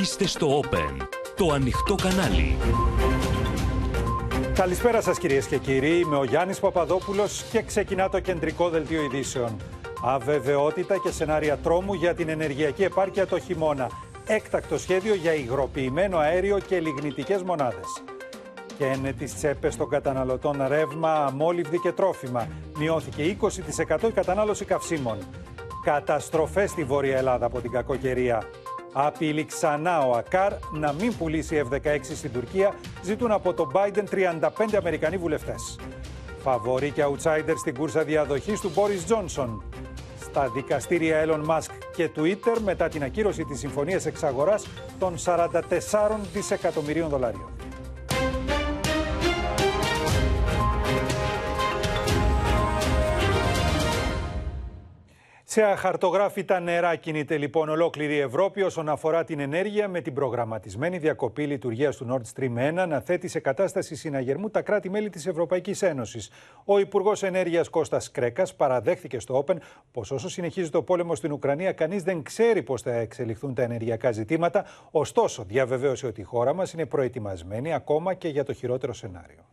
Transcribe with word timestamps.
Είστε 0.00 0.26
στο 0.26 0.60
Open, 0.60 1.06
το 1.36 1.52
ανοιχτό 1.52 1.94
κανάλι. 1.94 2.56
Καλησπέρα 4.54 5.00
σας 5.00 5.18
κυρίες 5.18 5.46
και 5.46 5.58
κύριοι, 5.58 5.98
είμαι 5.98 6.16
ο 6.16 6.24
Γιάννης 6.24 6.60
Παπαδόπουλος 6.60 7.42
και 7.52 7.62
ξεκινά 7.62 8.08
το 8.08 8.20
κεντρικό 8.20 8.68
δελτίο 8.68 9.02
ειδήσεων. 9.02 9.56
Αβεβαιότητα 10.04 10.98
και 10.98 11.10
σενάρια 11.10 11.56
τρόμου 11.56 11.94
για 11.94 12.14
την 12.14 12.28
ενεργειακή 12.28 12.82
επάρκεια 12.82 13.26
το 13.26 13.38
χειμώνα. 13.38 13.90
Έκτακτο 14.26 14.78
σχέδιο 14.78 15.14
για 15.14 15.34
υγροποιημένο 15.34 16.18
αέριο 16.18 16.58
και 16.58 16.80
λιγνητικές 16.80 17.42
μονάδες. 17.42 18.02
Και 18.78 18.84
είναι 18.84 19.12
τις 19.12 19.34
τσέπες 19.34 19.76
των 19.76 19.88
καταναλωτών 19.88 20.64
ρεύμα, 20.68 21.12
αμόλυβδη 21.12 21.78
και 21.78 21.92
τρόφιμα. 21.92 22.48
Μειώθηκε 22.78 23.22
20% 23.22 24.08
η 24.08 24.12
κατανάλωση 24.12 24.64
καυσίμων. 24.64 25.18
Καταστροφές 25.84 26.70
στη 26.70 26.84
Βόρεια 26.84 27.16
Ελλάδα 27.16 27.46
από 27.46 27.60
την 27.60 27.70
κακοκαιρία. 27.70 28.42
Απειλεί 28.96 29.44
ξανά 29.44 30.06
ο 30.06 30.16
Ακάρ 30.16 30.52
να 30.72 30.92
μην 30.92 31.16
πουλήσει 31.16 31.62
F-16 31.70 31.98
στην 32.02 32.32
Τουρκία, 32.32 32.74
ζητούν 33.02 33.30
από 33.30 33.54
τον 33.54 33.70
Biden 33.74 34.04
35 34.10 34.74
Αμερικανοί 34.78 35.16
βουλευτές. 35.16 35.78
Φαβορή 36.42 36.90
και 36.90 37.04
outsider 37.04 37.54
στην 37.56 37.74
κούρσα 37.76 38.02
διαδοχής 38.04 38.60
του 38.60 38.70
Μπόρις 38.74 39.04
Τζόνσον. 39.04 39.62
Στα 40.20 40.48
δικαστήρια 40.48 41.24
Elon 41.24 41.46
Musk 41.46 41.70
και 41.96 42.10
Twitter 42.16 42.58
μετά 42.64 42.88
την 42.88 43.02
ακύρωση 43.02 43.44
της 43.44 43.58
συμφωνίας 43.58 44.06
εξαγοράς 44.06 44.66
των 44.98 45.14
44 45.24 45.50
δισεκατομμυρίων 46.32 47.08
δολαρίων. 47.08 47.50
Σε 55.54 55.62
αχαρτογράφητα 55.62 56.60
νερά 56.60 56.96
κινείται 56.96 57.36
λοιπόν 57.36 57.68
ολόκληρη 57.68 58.14
η 58.14 58.18
Ευρώπη 58.18 58.62
όσον 58.62 58.88
αφορά 58.88 59.24
την 59.24 59.40
ενέργεια 59.40 59.88
με 59.88 60.00
την 60.00 60.14
προγραμματισμένη 60.14 60.98
διακοπή 60.98 61.46
λειτουργίας 61.46 61.96
του 61.96 62.06
Nord 62.10 62.40
Stream 62.40 62.82
1 62.84 62.86
να 62.88 63.00
θέτει 63.00 63.28
σε 63.28 63.40
κατάσταση 63.40 63.94
συναγερμού 63.94 64.50
τα 64.50 64.62
κράτη-μέλη 64.62 65.10
της 65.10 65.26
Ευρωπαϊκής 65.26 65.82
Ένωσης. 65.82 66.30
Ο 66.64 66.78
Υπουργός 66.78 67.22
Ενέργειας 67.22 67.68
Κώστας 67.68 68.10
Κρέκας 68.10 68.54
παραδέχθηκε 68.54 69.18
στο 69.18 69.44
Open 69.46 69.56
πως 69.92 70.10
όσο 70.10 70.28
συνεχίζεται 70.28 70.76
ο 70.76 70.82
πόλεμος 70.82 71.18
στην 71.18 71.32
Ουκρανία, 71.32 71.72
κανείς 71.72 72.02
δεν 72.02 72.22
ξέρει 72.22 72.62
πώς 72.62 72.82
θα 72.82 72.92
εξελιχθούν 72.92 73.54
τα 73.54 73.62
ενεργειακά 73.62 74.12
ζητήματα. 74.12 74.64
Ωστόσο, 74.90 75.44
διαβεβαίωσε 75.44 76.06
ότι 76.06 76.20
η 76.20 76.24
χώρα 76.24 76.54
μας 76.54 76.72
είναι 76.72 76.86
προετοιμασμένη 76.86 77.74
ακόμα 77.74 78.14
και 78.14 78.28
για 78.28 78.44
το 78.44 78.52
χειρότερο 78.52 78.92
σενάριο. 78.92 79.44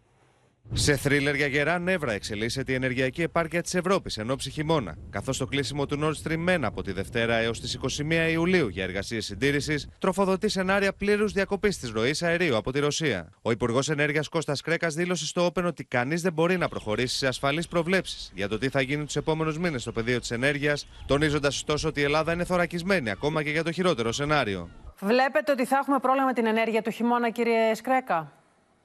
Σε 0.74 0.96
θρίλερ 0.96 1.36
για 1.36 1.48
γερά 1.48 1.80
νεύρα 1.80 2.12
εξελίσσεται 2.12 2.72
η 2.72 2.76
ενεργειακή 2.76 3.22
επάρκεια 3.22 3.62
της 3.62 3.76
Ευρώπης 3.76 4.18
εν 4.18 4.32
ώψη 4.32 4.50
χειμώνα, 4.50 4.96
καθώς 5.10 5.38
το 5.38 5.46
κλείσιμο 5.46 5.86
του 5.86 6.00
Nord 6.02 6.28
Stream 6.28 6.56
1 6.56 6.60
από 6.62 6.82
τη 6.82 6.92
Δευτέρα 6.92 7.36
έως 7.36 7.60
τις 7.60 7.80
21 8.00 8.32
Ιουλίου 8.32 8.68
για 8.68 8.84
εργασίες 8.84 9.26
συντήρησης 9.26 9.88
τροφοδοτεί 10.00 10.50
σενάρια 10.50 10.94
πλήρους 10.94 11.32
διακοπής 11.32 11.78
της 11.80 11.90
ροής 11.90 12.24
αερίου 12.24 12.56
από 12.56 12.72
τη 12.72 12.80
Ρωσία. 12.80 13.30
Ο 13.42 13.52
Υπουργός 13.52 13.90
Ενέργειας 13.90 14.28
Κώστας 14.28 14.62
Κρέκας 14.62 14.94
δήλωσε 14.94 15.26
στο 15.26 15.46
Open 15.46 15.64
ότι 15.64 15.84
κανείς 15.84 16.22
δεν 16.22 16.34
μπορεί 16.34 16.58
να 16.58 16.68
προχωρήσει 16.68 17.18
σε 17.18 17.28
ασφαλείς 17.28 17.68
προβλέψεις 17.68 18.32
για 18.36 18.48
το 18.48 18.58
τι 18.58 18.70
θα 18.70 18.82
γίνει 18.82 19.06
τους 19.06 19.16
επόμενους 19.16 19.58
μήνες 19.58 19.82
στο 19.82 19.92
πεδίο 19.92 20.20
της 20.20 20.32
ενέργειας, 20.32 20.88
τονίζοντας 21.06 21.56
ωστόσο 21.56 21.88
ότι 21.88 22.00
η 22.00 22.04
Ελλάδα 22.04 22.34
είναι 22.34 22.44
θωρακισμένη 22.44 23.10
ακόμα 23.10 23.44
και 23.44 23.50
για 23.50 23.64
το 23.64 23.72
χειρότερο 23.72 24.12
σενάριο. 24.12 24.70
Βλέπετε 25.00 25.52
ότι 25.52 25.66
θα 25.66 25.78
έχουμε 25.78 26.00
πρόβλημα 26.00 26.26
με 26.26 26.34
την 26.34 26.46
ενέργεια 26.46 26.82
του 26.82 26.92
χειμώνα, 26.92 27.30
κύριε 27.30 27.76
Σκρέκα; 27.76 28.41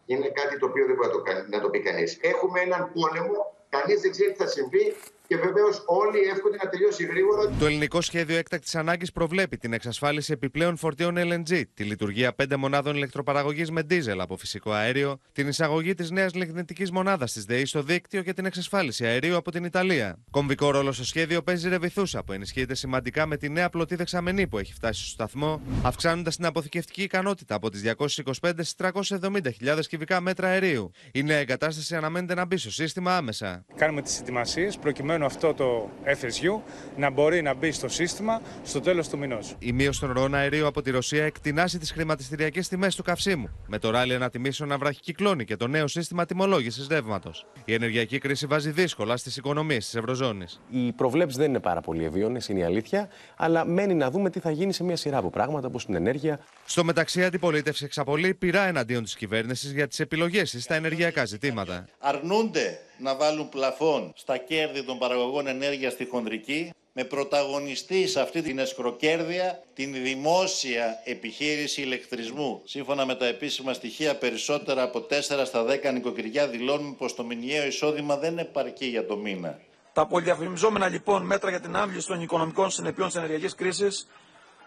Είναι 0.06 0.28
κάτι 0.28 0.58
το 0.58 0.66
οποίο 0.66 0.86
δεν 0.86 0.94
μπορεί 0.94 1.08
να 1.08 1.14
το, 1.14 1.22
να 1.50 1.60
το 1.60 1.70
πει 1.70 1.80
κανείς. 1.80 2.18
Έχουμε 2.20 2.60
έναν 2.60 2.92
πόλεμο, 2.94 3.56
κανείς 3.68 4.00
δεν 4.00 4.10
ξέρει 4.10 4.30
τι 4.32 4.38
θα 4.42 4.46
συμβεί 4.46 4.94
και 5.26 5.36
βεβαίως 5.36 5.82
όλοι 5.86 6.18
εύχονται 6.18 6.56
να 6.62 6.68
τελειώσει 6.68 7.04
γρήγορα. 7.04 7.50
Το 7.58 7.66
ελληνικό 7.66 8.00
σχέδιο 8.00 8.36
έκτακτης 8.36 8.74
ανάγκης 8.74 9.12
προβλέπει 9.12 9.56
την 9.56 9.72
εξασφάλιση 9.72 10.32
επιπλέον 10.32 10.76
φορτίων 10.76 11.14
LNG, 11.18 11.62
τη 11.74 11.84
λειτουργία 11.84 12.32
πέντε 12.32 12.56
μονάδων 12.56 12.96
ηλεκτροπαραγωγής 12.96 13.70
με 13.70 13.82
δίζελ 13.82 14.20
από 14.20 14.36
φυσικό 14.36 14.70
αέριο, 14.70 15.18
την 15.32 15.48
εισαγωγή 15.48 15.94
της 15.94 16.10
νέας 16.10 16.34
λιγνητικής 16.34 16.90
μονάδας 16.90 17.32
της 17.32 17.44
ΔΕΗ 17.44 17.64
στο 17.64 17.82
δίκτυο 17.82 18.22
και 18.22 18.32
την 18.32 18.44
εξασφάλιση 18.44 19.06
αερίου 19.06 19.36
από 19.36 19.50
την 19.50 19.64
Ιταλία. 19.64 20.18
Κομβικό 20.30 20.70
ρόλο 20.70 20.92
στο 20.92 21.04
σχέδιο 21.04 21.42
παίζει 21.42 21.68
ρεβιθούσα 21.68 22.24
που 22.24 22.32
ενισχύεται 22.32 22.74
σημαντικά 22.74 23.26
με 23.26 23.36
τη 23.36 23.48
νέα 23.48 23.68
πλωτή 23.68 23.94
δεξαμενή 23.94 24.46
που 24.46 24.58
έχει 24.58 24.72
φτάσει 24.72 25.00
στο 25.00 25.10
σταθμό, 25.10 25.60
αυξάνοντας 25.82 26.36
την 26.36 26.44
αποθηκευτική 26.46 27.02
ικανότητα 27.02 27.54
από 27.54 27.70
τις 27.70 27.82
225 27.82 28.64
στις 28.64 28.74
370.000 28.78 29.80
κυβικά 29.88 30.20
μέτρα 30.20 30.48
αερίου. 30.48 30.90
Η 31.12 31.22
νέα 31.22 31.38
εγκατάσταση 31.38 31.96
αναμένεται 31.96 32.34
να 32.34 32.44
μπει 32.44 32.56
στο 32.56 32.70
σύστημα 32.70 33.16
άμεσα. 33.16 33.64
Κάνουμε 33.76 34.02
τις 34.02 34.20
ετοιμασίες 34.20 34.76
προκειμένου 34.78 35.15
αυτό 35.24 35.54
το 35.54 35.90
FSU 36.04 36.60
να 36.96 37.10
μπορεί 37.10 37.42
να 37.42 37.54
μπει 37.54 37.72
στο 37.72 37.88
σύστημα 37.88 38.40
στο 38.64 38.80
τέλος 38.80 39.08
του 39.08 39.18
μηνός. 39.18 39.54
Η 39.58 39.72
μείωση 39.72 40.00
των 40.00 40.12
ροών 40.12 40.34
αερίου 40.34 40.66
από 40.66 40.82
τη 40.82 40.90
Ρωσία 40.90 41.24
εκτινάσει 41.24 41.78
τις 41.78 41.90
χρηματιστηριακές 41.92 42.68
τιμές 42.68 42.96
του 42.96 43.02
καυσίμου, 43.02 43.48
με 43.66 43.78
το 43.78 43.90
ράλι 43.90 44.14
ανατιμήσεων 44.14 44.68
να 44.68 44.78
βραχικυκλώνει 44.78 45.44
και 45.44 45.56
το 45.56 45.66
νέο 45.66 45.86
σύστημα 45.86 46.26
τιμολόγησης 46.26 46.86
ρεύματος. 46.86 47.46
Η 47.64 47.74
ενεργειακή 47.74 48.18
κρίση 48.18 48.46
βάζει 48.46 48.70
δύσκολα 48.70 49.16
στις 49.16 49.36
οικονομίες 49.36 49.84
της 49.84 49.94
Ευρωζώνης. 49.94 50.60
Οι 50.70 50.92
προβλέψεις 50.92 51.38
δεν 51.38 51.48
είναι 51.48 51.60
πάρα 51.60 51.80
πολύ 51.80 52.04
ευίωνε, 52.04 52.40
είναι 52.48 52.60
η 52.60 52.64
αλήθεια, 52.64 53.08
αλλά 53.36 53.64
μένει 53.64 53.94
να 53.94 54.10
δούμε 54.10 54.30
τι 54.30 54.40
θα 54.40 54.50
γίνει 54.50 54.72
σε 54.72 54.84
μια 54.84 54.96
σειρά 54.96 55.16
από 55.16 55.30
πράγματα 55.30 55.66
όπως 55.66 55.84
την 55.84 55.94
ενέργεια. 55.94 56.40
Στο 56.64 56.84
μεταξύ, 56.84 57.20
η 57.20 57.24
αντιπολίτευση 57.24 57.84
εξαπολύει 57.84 58.34
πειρά 58.34 58.66
εναντίον 58.66 59.02
της 59.02 59.16
κυβέρνησης 59.16 59.72
για 59.72 59.86
τις 59.86 60.00
επιλογές 60.00 60.50
της 60.50 60.62
στα 60.62 60.74
ενεργειακά 60.74 61.24
ζητήματα. 61.24 61.84
Αρνούνται 61.98 62.78
να 62.98 63.14
βάλουν 63.16 63.48
πλαφόν 63.48 64.12
στα 64.16 64.36
κέρδη 64.36 64.82
των 64.84 64.98
παραγωγών 64.98 65.46
ενέργειας 65.46 65.92
στη 65.92 66.04
χονδρική 66.06 66.70
με 66.92 67.04
πρωταγωνιστή 67.04 68.06
σε 68.08 68.20
αυτή 68.20 68.42
την 68.42 68.58
εσκροκέρδεια 68.58 69.62
την 69.74 69.92
δημόσια 69.92 71.00
επιχείρηση 71.04 71.82
ηλεκτρισμού. 71.82 72.60
Σύμφωνα 72.64 73.06
με 73.06 73.14
τα 73.14 73.26
επίσημα 73.26 73.72
στοιχεία, 73.72 74.16
περισσότερα 74.16 74.82
από 74.82 75.06
4 75.10 75.20
στα 75.44 75.64
10 75.64 75.92
νοικοκυριά 75.92 76.48
δηλώνουν 76.48 76.96
πως 76.96 77.14
το 77.14 77.24
μηνιαίο 77.24 77.66
εισόδημα 77.66 78.16
δεν 78.16 78.38
επαρκεί 78.38 78.86
για 78.86 79.06
το 79.06 79.16
μήνα. 79.16 79.58
Τα 79.92 80.06
πολυδιαφημιζόμενα 80.06 80.88
λοιπόν 80.88 81.22
μέτρα 81.26 81.50
για 81.50 81.60
την 81.60 81.76
άμβληση 81.76 82.06
των 82.06 82.20
οικονομικών 82.22 82.70
συνεπειών 82.70 83.06
της 83.06 83.16
ενεργειακής 83.16 83.54
κρίσης 83.54 84.08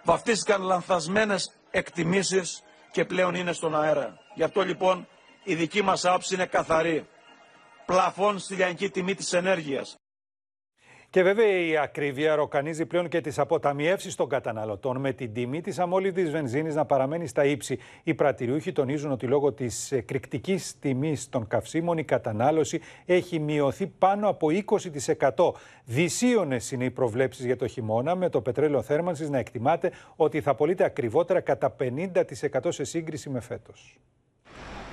βαφτίστηκαν 0.03 0.61
λανθασμένες 0.61 1.51
εκτιμήσεις 1.71 2.63
και 2.91 3.05
πλέον 3.05 3.35
είναι 3.35 3.53
στον 3.53 3.81
αέρα. 3.83 4.17
Γι' 4.35 4.43
αυτό 4.43 4.61
λοιπόν 4.61 5.07
η 5.43 5.55
δική 5.55 5.81
μας 5.81 6.05
άποψη 6.05 6.33
είναι 6.33 6.45
καθαρή 6.45 7.07
πλαφών 7.89 8.39
στη 8.39 8.55
λιανική 8.55 8.89
τιμή 8.89 9.15
της 9.15 9.33
ενέργειας. 9.33 9.97
Και 11.09 11.23
βέβαια 11.23 11.59
η 11.59 11.77
ακρίβεια 11.77 12.35
ροκανίζει 12.35 12.85
πλέον 12.85 13.09
και 13.09 13.21
τις 13.21 13.39
αποταμιεύσεις 13.39 14.15
των 14.15 14.29
καταναλωτών 14.29 14.97
με 14.97 15.13
την 15.13 15.33
τιμή 15.33 15.61
της 15.61 15.79
αμόλυβδη 15.79 16.25
βενζίνης 16.25 16.75
να 16.75 16.85
παραμένει 16.85 17.27
στα 17.27 17.45
ύψη. 17.45 17.79
Οι 18.03 18.13
πρατηριούχοι 18.13 18.71
τονίζουν 18.71 19.11
ότι 19.11 19.27
λόγω 19.27 19.53
της 19.53 19.91
εκρηκτικής 19.91 20.79
τιμής 20.79 21.29
των 21.29 21.47
καυσίμων 21.47 21.97
η 21.97 22.03
κατανάλωση 22.03 22.81
έχει 23.05 23.39
μειωθεί 23.39 23.87
πάνω 23.87 24.29
από 24.29 24.47
20%. 25.35 25.51
Δυσίωνε 25.85 26.57
είναι 26.71 26.83
οι 26.83 26.91
προβλέψεις 26.91 27.45
για 27.45 27.55
το 27.57 27.67
χειμώνα, 27.67 28.15
με 28.15 28.29
το 28.29 28.41
πετρέλαιο 28.41 28.81
θέρμανσης 28.81 29.29
να 29.29 29.37
εκτιμάται 29.37 29.91
ότι 30.15 30.41
θα 30.41 30.55
πωλείται 30.55 30.83
ακριβότερα 30.83 31.39
κατά 31.39 31.75
50% 31.79 32.67
σε 32.67 32.83
σύγκριση 32.83 33.29
με 33.29 33.39
φέτος. 33.39 33.99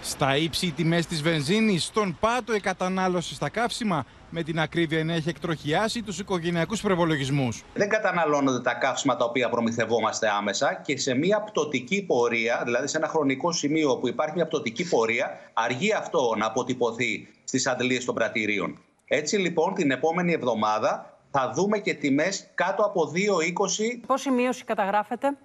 Στα 0.09 0.37
ύψη 0.37 0.67
οι 0.67 0.73
τιμές 0.73 1.07
της 1.07 1.23
βενζίνης, 1.23 1.85
στον 1.85 2.17
πάτο 2.21 2.55
η 2.55 2.61
κατανάλωση 2.61 3.35
στα 3.35 3.49
καύσιμα, 3.49 4.07
με 4.31 4.43
την 4.43 4.61
ακρίβεια 4.61 5.05
να 5.05 5.15
έχει 5.15 5.29
εκτροχιάσει 5.29 6.03
τους 6.03 6.19
οικογενειακούς 6.19 6.81
προπολογισμούς. 6.81 7.63
Δεν 7.75 7.89
καταναλώνονται 7.89 8.61
τα 8.61 8.75
καύσιμα 8.75 9.17
τα 9.17 9.25
οποία 9.25 9.49
προμηθευόμαστε 9.49 10.29
άμεσα 10.29 10.75
και 10.85 10.99
σε 10.99 11.15
μια 11.15 11.41
πτωτική 11.41 12.03
πορεία, 12.03 12.63
δηλαδή 12.65 12.87
σε 12.89 12.97
ένα 12.97 13.09
χρονικό 13.09 13.53
σημείο 13.53 13.97
που 13.97 14.09
υπάρχει 14.09 14.35
μια 14.35 14.47
πτωτική 14.47 14.89
πορεία, 14.89 15.41
αργεί 15.53 15.93
αυτό 15.93 16.35
να 16.39 16.47
αποτυπωθεί 16.47 17.29
στις 17.45 17.67
αντλίες 17.67 18.05
των 18.05 18.15
πρατηρίων. 18.15 18.79
Έτσι 19.05 19.37
λοιπόν 19.37 19.75
την 19.75 19.91
επόμενη 19.91 20.33
εβδομάδα 20.33 21.19
θα 21.31 21.53
δούμε 21.55 21.79
και 21.79 21.95
τιμές 21.95 22.51
κάτω 22.55 22.83
από 22.83 23.13
2,20. 23.15 24.01
Πόση 24.07 24.31
μείωση 24.31 24.65
καταγράφεται; 24.65 25.37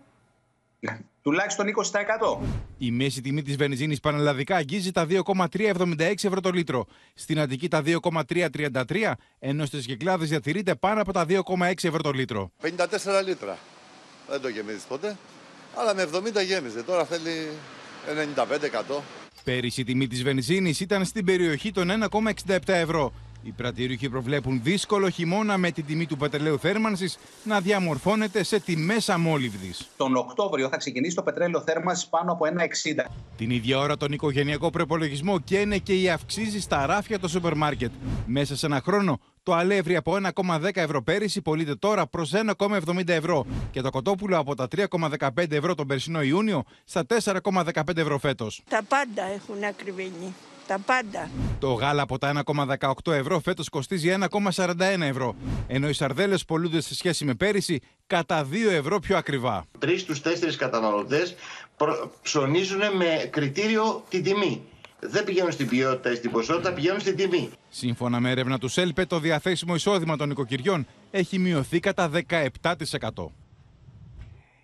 Τουλάχιστον 1.22 1.66
20%. 1.68 2.38
Η 2.78 2.91
μέση 2.91 3.22
τιμή 3.22 3.41
της 3.41 3.56
βενζίνης 3.56 4.00
πανελλαδικά 4.00 4.56
αγγίζει 4.56 4.91
τα 4.91 5.08
2,376 5.52 6.14
ευρώ 6.23 6.40
το 6.41 6.50
λίτρο. 6.50 6.85
Στην 7.14 7.40
Αττική 7.40 7.68
τα 7.68 7.82
2,333, 7.85 9.14
ενώ 9.40 9.66
στις 9.66 9.85
Κυκλάδε 9.85 10.26
διατηρείται 10.26 10.76
πάνω 10.76 11.02
από 11.02 11.14
τα 11.14 11.26
2,6 11.29 11.73
ευρώ 11.82 12.02
το 12.02 12.12
λίτρο. 12.12 12.52
54 12.62 12.68
λίτρα. 13.26 13.58
Δεν 14.29 14.41
το 14.41 14.47
γεμίζεις 14.47 14.84
ποτέ. 14.84 15.18
Αλλά 15.76 15.96
με 15.96 16.08
70 16.14 16.46
γέμιζε. 16.46 16.84
Τώρα 16.84 17.06
θέλει 17.06 17.50
95%. 18.96 19.02
Πέρυσι 19.44 19.82
η 19.82 19.84
τιμή 19.84 20.08
της 20.08 20.23
βενζίνης 20.23 20.79
ήταν 20.79 21.06
στην 21.06 21.26
περιοχή 21.26 21.72
των 21.72 21.90
1,67 22.46 22.58
ευρώ. 22.66 23.14
Οι 23.43 23.52
πρατήριουχοι 23.52 24.09
προβλέπουν 24.09 24.61
δύσκολο 24.64 25.09
χειμώνα 25.09 25.58
με 25.58 25.72
την 25.72 25.85
τιμή 25.85 26.05
του 26.05 26.17
πετρελαίου 26.17 26.59
θέρμανσης 26.59 27.17
να 27.43 27.59
διαμορφώνεται 27.59 28.43
σε 28.43 28.59
τιμές 28.59 29.09
αμόλυβδης. 29.09 29.90
Τον 29.97 30.16
Οκτώβριο 30.16 30.70
θα 30.70 30.78
ξεκινήσει 30.78 31.16
το 31.16 31.23
πετρέλαιο 31.23 31.61
θέρμανσης 31.61 32.08
πάνω 32.08 32.32
από 32.32 32.46
1,60. 32.46 33.05
Την 33.38 33.49
ίδια 33.49 33.78
ώρα 33.79 33.97
τον 33.97 34.11
οικογενειακό 34.11 34.70
προπολογισμό 34.70 35.40
καίνε 35.40 35.78
και 35.78 36.02
η 36.02 36.09
αυξήσει 36.09 36.61
στα 36.61 36.85
ράφια 36.85 37.20
το 37.20 37.28
σούπερ 37.28 37.55
μάρκετ. 37.55 37.91
Μέσα 38.26 38.55
σε 38.55 38.66
ένα 38.66 38.82
χρόνο 38.85 39.20
Το 39.44 39.53
αλεύρι 39.53 39.96
από 39.96 40.17
1,10 40.35 40.70
ευρώ 40.73 41.03
πέρυσι 41.03 41.41
πωλείται 41.41 41.76
τώρα 41.76 42.08
προς 42.08 42.32
1,70 42.58 43.08
ευρώ 43.08 43.46
και 43.72 43.82
το 43.82 43.90
κοτόπουλο 43.90 44.37
από 44.37 44.55
τα 44.55 44.67
3,15 44.76 45.52
ευρώ 45.52 45.76
τον 45.76 45.87
περσινό 45.87 46.22
Ιούνιο 46.22 46.64
στα 46.84 47.05
4,15 47.23 47.97
ευρώ 47.97 48.17
φέτος. 48.17 48.64
Τα 48.70 48.82
πάντα 48.87 49.23
έχουν 49.23 49.64
ακριβήνει. 49.64 50.34
Τα 50.72 50.79
πάντα. 50.79 51.29
Το 51.59 51.73
γάλα 51.73 52.02
από 52.02 52.18
τα 52.18 52.44
1,18 52.46 53.12
ευρώ 53.12 53.40
φέτος 53.40 53.70
κοστίζει 53.70 54.16
1,41 54.52 54.78
ευρώ, 55.02 55.35
ενώ 55.68 55.90
οι 55.90 55.94
σαρδέλες 55.94 56.46
πολλούνται 56.46 56.82
σε 56.82 56.96
σχέση 56.96 57.26
με 57.26 57.34
πέρυσι 57.34 57.79
κατά 58.08 58.47
2 58.52 58.72
ευρώ 58.72 59.00
πιο 59.00 59.18
ακριβά. 59.18 59.66
Τρεις 59.79 60.02
στους 60.02 60.22
τέσσερις 60.22 60.56
καταναλωτές 60.56 61.35
ψωνίζουν 62.22 62.79
με 62.97 63.28
κριτήριο 63.29 64.03
την 64.09 64.23
τιμή. 64.23 64.62
Δεν 65.00 65.23
πηγαίνουν 65.23 65.52
στην 65.52 65.68
ποιότητα 65.68 66.12
ή 66.12 66.16
στην 66.16 66.32
ποσότητα, 66.32 66.73
πηγαίνουν 66.73 67.00
στην 67.00 67.16
τιμή. 67.16 67.50
Σύμφωνα 67.70 68.20
με 68.20 68.29
έρευνα 68.29 68.58
του 68.58 68.68
ΣΕΛΠΕ, 68.68 69.06
το 69.06 69.20
διαθέσιμο 69.20 69.76
εισόδημα 69.76 70.18
των 70.18 70.29
οικοκυριών 70.29 70.88
έχει 71.12 71.40
μειωθεί 71.40 71.79
κατά 71.79 72.12
17%. 72.29 73.32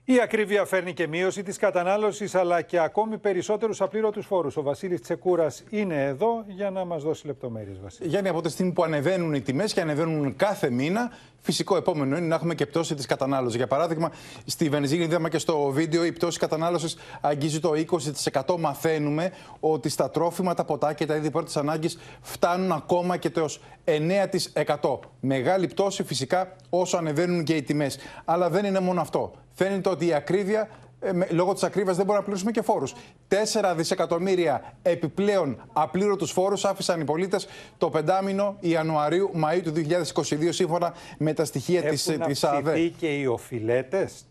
Η 0.10 0.20
ακρίβεια 0.24 0.66
φέρνει 0.66 0.94
και 0.94 1.08
μείωση 1.08 1.44
της 1.44 1.58
κατανάλωσης 1.58 2.36
αλλά 2.36 2.62
και 2.62 2.80
ακόμη 2.80 3.18
περισσότερους 3.18 3.82
απλήρωτους 3.82 4.26
φόρους. 4.26 4.58
Ο 4.58 4.62
Βασίλης 4.62 5.02
Τσεκούρας 5.02 5.64
είναι 5.70 6.04
εδώ 6.04 6.44
για 6.48 6.70
να 6.70 6.86
μας 6.86 7.04
δώσει 7.04 7.28
λεπτομέρειες. 7.28 7.78
Γιάννη, 8.02 8.30
από 8.30 8.42
τη 8.42 8.50
στιγμή 8.50 8.72
που 8.72 8.84
ανεβαίνουν 8.84 9.34
οι 9.34 9.42
τιμές 9.42 9.74
και 9.74 9.82
ανεβαίνουν 9.82 10.36
κάθε 10.36 10.70
μήνα, 10.70 11.12
φυσικό 11.40 11.78
επόμενο 11.78 12.18
είναι 12.18 12.28
να 12.28 12.36
έχουμε 12.36 12.56
και 12.56 12.66
πτώση 12.66 12.96
της 12.96 13.06
κατανάλωσης. 13.06 13.58
Για 13.58 13.68
παράδειγμα, 13.68 14.12
στη 14.46 14.70
βενζίνη, 14.70 15.04
είδαμε 15.04 15.30
και 15.30 15.38
στο 15.38 15.70
βίντεο, 15.70 16.06
η 16.06 16.12
πτώση 16.12 16.40
κατανάλωσης 16.40 16.98
αγγίζει 17.22 17.60
το 17.60 17.74
20%. 17.74 18.58
Μαθαίνουμε 18.60 19.32
ότι 19.60 19.90
στα 19.90 20.10
τρόφιμα, 20.10 20.54
τα 20.54 20.66
ποτά 20.66 20.94
και 20.94 21.06
τα 21.06 21.16
είδη 21.16 21.32
πρώτης 21.32 21.58
ανάγκης 21.58 21.98
φτάνουν 22.22 22.72
ακόμα 22.72 23.18
και 23.18 23.30
το 23.30 23.50
9%. 23.84 25.00
Μεγάλη 25.20 25.68
πτώση 25.68 26.04
φυσικά 26.04 26.56
όσο 26.70 26.98
ανεβαίνουν 26.98 27.44
και 27.44 27.56
οι 27.56 27.62
τιμές. 27.62 27.98
Αλλά 28.26 28.50
δεν 28.50 28.66
είναι 28.66 28.80
μόνο 28.80 29.02
αυτό 29.02 29.32
φαίνεται 29.58 29.90
ότι 29.90 30.06
η 30.06 30.14
ακρίβεια 30.14 30.70
ε, 31.00 31.12
λόγω 31.30 31.54
της 31.54 31.64
ακρίβειας 31.64 31.96
δεν 31.96 32.06
μπορούμε 32.06 32.18
να 32.18 32.24
πληρώσουμε 32.24 32.52
και 32.52 32.62
φόρους. 32.62 32.94
4 33.30 33.74
δισεκατομμύρια 33.76 34.74
επιπλέον 34.82 35.62
απλήρωτους 35.74 36.32
φόρους 36.32 36.66
άφησαν 36.66 37.02
οι 37.02 37.04
πολίτες 37.04 37.48
το 37.78 37.90
πεντάμινο 37.90 38.58
Ιανουαρίου-Μαΐου 38.60 39.62
του 39.64 39.74
2022, 39.74 40.50
σύμφωνα 40.50 40.94
με 41.18 41.34
τα 41.34 41.46
στοιχεία 41.46 41.82
της 41.82 42.10
ΑΔΕ. 42.10 42.24
Έχουν 42.24 42.32
αυξηθεί 42.32 42.90
και 42.90 43.08
οι 43.08 43.26
οφειλέτες; 43.26 44.26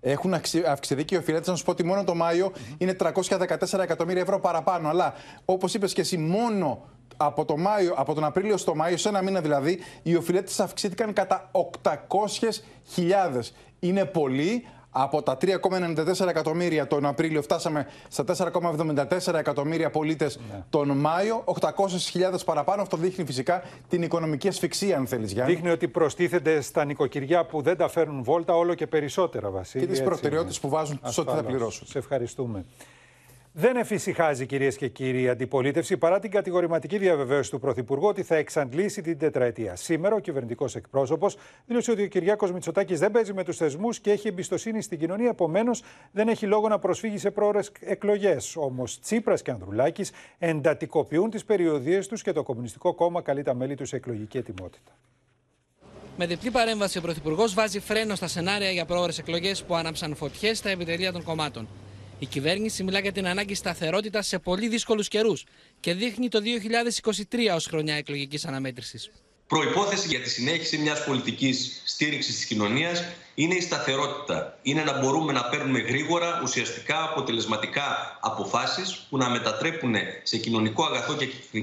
Έχουν 0.00 0.34
αυξηθεί 0.66 1.04
και 1.04 1.14
οι 1.14 1.18
οφειλέτες. 1.18 1.48
Να 1.48 1.56
σου 1.56 1.64
πω 1.64 1.70
ότι 1.70 1.84
μόνο 1.84 2.04
το 2.04 2.14
Μάιο 2.14 2.52
είναι 2.78 2.96
314 3.00 3.78
εκατομμύρια 3.82 4.22
ευρώ 4.22 4.40
παραπάνω. 4.40 4.88
Αλλά 4.88 5.14
όπως 5.44 5.74
είπες 5.74 5.92
και 5.92 6.00
εσύ, 6.00 6.16
μόνο 6.16 6.82
από, 7.16 7.44
το 7.44 7.56
Μάιο, 7.56 7.94
από 7.96 8.14
τον 8.14 8.24
Απρίλιο 8.24 8.56
στο 8.56 8.74
Μάιο, 8.74 8.96
σε 8.96 9.08
ένα 9.08 9.22
μήνα 9.22 9.40
δηλαδή, 9.40 9.78
οι 10.02 10.16
οφειλέτες 10.16 10.60
αυξήθηκαν 10.60 11.12
κατά 11.12 11.50
800.000 11.82 13.40
είναι 13.78 14.04
πολύ. 14.04 14.66
Από 14.96 15.22
τα 15.22 15.36
3,94 15.40 16.28
εκατομμύρια 16.28 16.86
τον 16.86 17.06
Απρίλιο 17.06 17.42
φτάσαμε 17.42 17.86
στα 18.08 18.24
4,74 18.52 19.34
εκατομμύρια 19.34 19.90
πολίτες 19.90 20.36
ναι. 20.36 20.64
τον 20.70 20.88
Μάιο. 20.88 21.44
800.000 21.60 21.70
παραπάνω. 22.44 22.82
Αυτό 22.82 22.96
δείχνει 22.96 23.24
φυσικά 23.24 23.62
την 23.88 24.02
οικονομική 24.02 24.48
ασφυξία, 24.48 24.96
αν 24.96 25.06
θέλεις, 25.06 25.32
Γιάννη. 25.32 25.54
Δείχνει 25.54 25.70
ότι 25.70 25.88
προστίθενται 25.88 26.60
στα 26.60 26.84
νοικοκυριά 26.84 27.44
που 27.46 27.62
δεν 27.62 27.76
τα 27.76 27.88
φέρνουν 27.88 28.22
βόλτα 28.22 28.54
όλο 28.56 28.74
και 28.74 28.86
περισσότερα, 28.86 29.50
Βασίλη. 29.50 29.84
Και 29.84 29.90
τις 29.90 30.02
προτεραιότητες 30.02 30.60
που 30.60 30.68
βάζουν 30.68 31.00
σε 31.04 31.20
ό,τι 31.20 31.30
θα 31.30 31.42
πληρώσουν. 31.42 31.86
Σε 31.86 31.98
ευχαριστούμε. 31.98 32.64
Δεν 33.56 33.76
εφησυχάζει, 33.76 34.46
κυρίες 34.46 34.76
και 34.76 34.88
κύριοι, 34.88 35.22
η 35.22 35.28
αντιπολίτευση 35.28 35.96
παρά 35.96 36.18
την 36.18 36.30
κατηγορηματική 36.30 36.98
διαβεβαίωση 36.98 37.50
του 37.50 37.60
Πρωθυπουργού 37.60 38.06
ότι 38.06 38.22
θα 38.22 38.36
εξαντλήσει 38.36 39.02
την 39.02 39.18
τετραετία. 39.18 39.76
Σήμερα, 39.76 40.14
ο 40.14 40.18
κυβερνητικός 40.18 40.76
εκπρόσωπος 40.76 41.36
δήλωσε 41.66 41.90
ότι 41.90 42.02
ο 42.02 42.06
Κυριάκος 42.06 42.52
Μητσοτάκης 42.52 42.98
δεν 42.98 43.10
παίζει 43.10 43.32
με 43.32 43.44
τους 43.44 43.56
θεσμούς 43.56 44.00
και 44.00 44.10
έχει 44.10 44.28
εμπιστοσύνη 44.28 44.82
στην 44.82 44.98
κοινωνία. 44.98 45.28
Επομένως, 45.28 45.82
δεν 46.12 46.28
έχει 46.28 46.46
λόγο 46.46 46.68
να 46.68 46.78
προσφύγει 46.78 47.18
σε 47.18 47.30
πρόορε 47.30 47.60
εκλογές. 47.80 48.56
Όμως, 48.56 49.00
Τσίπρας 49.00 49.42
και 49.42 49.50
Ανδρουλάκης 49.50 50.10
εντατικοποιούν 50.38 51.30
τις 51.30 51.44
περιοδίες 51.44 52.08
τους 52.08 52.22
και 52.22 52.32
το 52.32 52.42
Κομμουνιστικό 52.42 52.94
Κόμμα 52.94 53.22
καλεί 53.22 53.42
τα 53.42 53.54
μέλη 53.54 53.74
τους 53.74 53.88
σε 53.88 53.96
εκλογική 53.96 54.38
ετοιμότητα. 54.38 54.98
Με 56.16 56.26
διπλή 56.26 56.50
παρέμβαση, 56.50 56.98
ο 56.98 57.00
Πρωθυπουργός 57.00 57.54
βάζει 57.54 57.80
φρένο 57.80 58.14
στα 58.14 58.26
σενάρια 58.26 58.70
για 58.70 58.84
πρόορε 58.84 59.12
εκλογές 59.18 59.62
που 59.62 59.74
άναψαν 59.74 60.14
φωτιές 60.14 60.58
στα 60.58 60.70
επιτελεία 60.70 61.12
των 61.12 61.22
κομμάτων. 61.22 61.68
Η 62.24 62.26
κυβέρνηση 62.26 62.82
μιλά 62.82 62.98
για 62.98 63.12
την 63.12 63.26
ανάγκη 63.26 63.54
σταθερότητας 63.54 64.26
σε 64.26 64.38
πολύ 64.38 64.68
δύσκολους 64.68 65.08
καιρούς 65.08 65.44
και 65.80 65.94
δείχνει 65.94 66.28
το 66.28 66.40
2023 66.40 67.54
ως 67.54 67.66
χρονιά 67.66 67.94
εκλογικής 67.94 68.44
αναμέτρησης. 68.44 69.10
Προπόθεση 69.46 70.08
για 70.08 70.20
τη 70.20 70.28
συνέχιση 70.28 70.78
μιας 70.78 71.04
πολιτικής 71.04 71.82
στήριξης 71.84 72.34
της 72.34 72.44
κοινωνίας 72.44 73.04
είναι 73.34 73.54
η 73.54 73.60
σταθερότητα. 73.60 74.58
Είναι 74.62 74.82
να 74.82 74.98
μπορούμε 74.98 75.32
να 75.32 75.44
παίρνουμε 75.44 75.78
γρήγορα, 75.78 76.40
ουσιαστικά, 76.42 77.02
αποτελεσματικά 77.02 78.18
αποφάσεις 78.20 79.06
που 79.10 79.16
να 79.16 79.28
μετατρέπουν 79.30 79.94
σε 80.22 80.36
κοινωνικό 80.36 80.84
αγαθό 80.84 81.16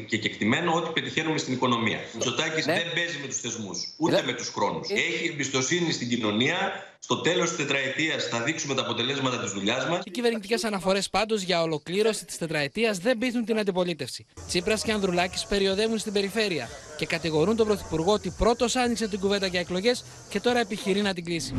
και 0.07 0.17
κεκτημένο 0.17 0.73
ό,τι 0.73 0.91
πετυχαίνουμε 0.91 1.37
στην 1.37 1.53
οικονομία. 1.53 1.97
Ο 1.97 2.01
Μητσοτάκη 2.13 2.65
ναι. 2.65 2.73
δεν 2.73 2.93
παίζει 2.93 3.17
με 3.21 3.27
τους 3.27 3.39
θεσμούς, 3.39 3.93
ούτε 3.97 4.15
ναι. 4.15 4.23
με 4.25 4.33
τους 4.33 4.49
χρόνους. 4.49 4.89
Ε. 4.89 4.93
Έχει 4.93 5.29
εμπιστοσύνη 5.31 5.91
στην 5.91 6.09
κοινωνία. 6.09 6.85
Στο 7.03 7.21
τέλος 7.21 7.49
της 7.49 7.57
τετραετίας 7.57 8.23
θα 8.27 8.41
δείξουμε 8.41 8.75
τα 8.75 8.81
αποτελέσματα 8.81 9.39
της 9.39 9.51
δουλειάς 9.51 9.87
μας. 9.87 10.01
Οι 10.03 10.11
κυβερνητικές 10.11 10.63
αναφορές 10.63 11.09
πάντως 11.09 11.41
για 11.41 11.61
ολοκλήρωση 11.61 12.25
της 12.25 12.37
τετραετίας 12.37 12.97
δεν 12.97 13.17
πείθουν 13.17 13.45
την 13.45 13.59
αντιπολίτευση. 13.59 14.25
Τσίπρας 14.47 14.83
και 14.83 14.91
Ανδρουλάκης 14.91 15.45
περιοδεύουν 15.45 15.97
στην 15.97 16.13
περιφέρεια 16.13 16.69
και 16.97 17.05
κατηγορούν 17.05 17.55
τον 17.55 17.67
Πρωθυπουργό 17.67 18.13
ότι 18.13 18.33
πρώτος 18.37 18.75
άνοιξε 18.75 19.07
την 19.07 19.19
κουβέντα 19.19 19.47
για 19.47 19.59
εκλογές 19.59 20.03
και 20.29 20.39
τώρα 20.39 20.59
επιχειρεί 20.59 21.01
να 21.01 21.13
την 21.13 21.23
κλείσει. 21.25 21.55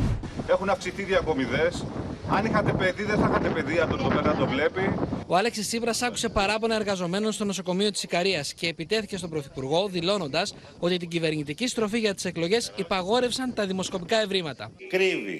Έχουν 0.47 0.69
αυξηθεί 0.69 1.03
διακομιδές. 1.03 1.85
Αν 2.29 2.45
είχατε 2.45 2.71
παιδί, 2.71 3.03
δεν 3.03 3.19
θα 3.19 3.27
είχατε 3.29 3.49
παιδί 3.49 3.79
από 3.79 3.97
το 3.97 4.21
να 4.21 4.35
το 4.35 4.47
βλέπει. 4.47 4.93
Ο 5.27 5.35
Άλεξης 5.35 5.67
Τσίπρας 5.67 6.01
άκουσε 6.01 6.29
παράπονα 6.29 6.75
εργαζομένων 6.75 7.31
στο 7.31 7.45
νοσοκομείο 7.45 7.91
της 7.91 8.03
Ικαρίας 8.03 8.53
και 8.53 8.67
επιτέθηκε 8.67 9.17
στον 9.17 9.29
Πρωθυπουργό, 9.29 9.87
δηλώνοντας 9.87 10.53
ότι 10.79 10.97
την 10.97 11.09
κυβερνητική 11.09 11.67
στροφή 11.67 11.99
για 11.99 12.13
τις 12.13 12.25
εκλογές 12.25 12.71
υπαγόρευσαν 12.75 13.53
τα 13.53 13.65
δημοσκοπικά 13.65 14.21
ευρήματα. 14.21 14.71
Κρύβει 14.89 15.32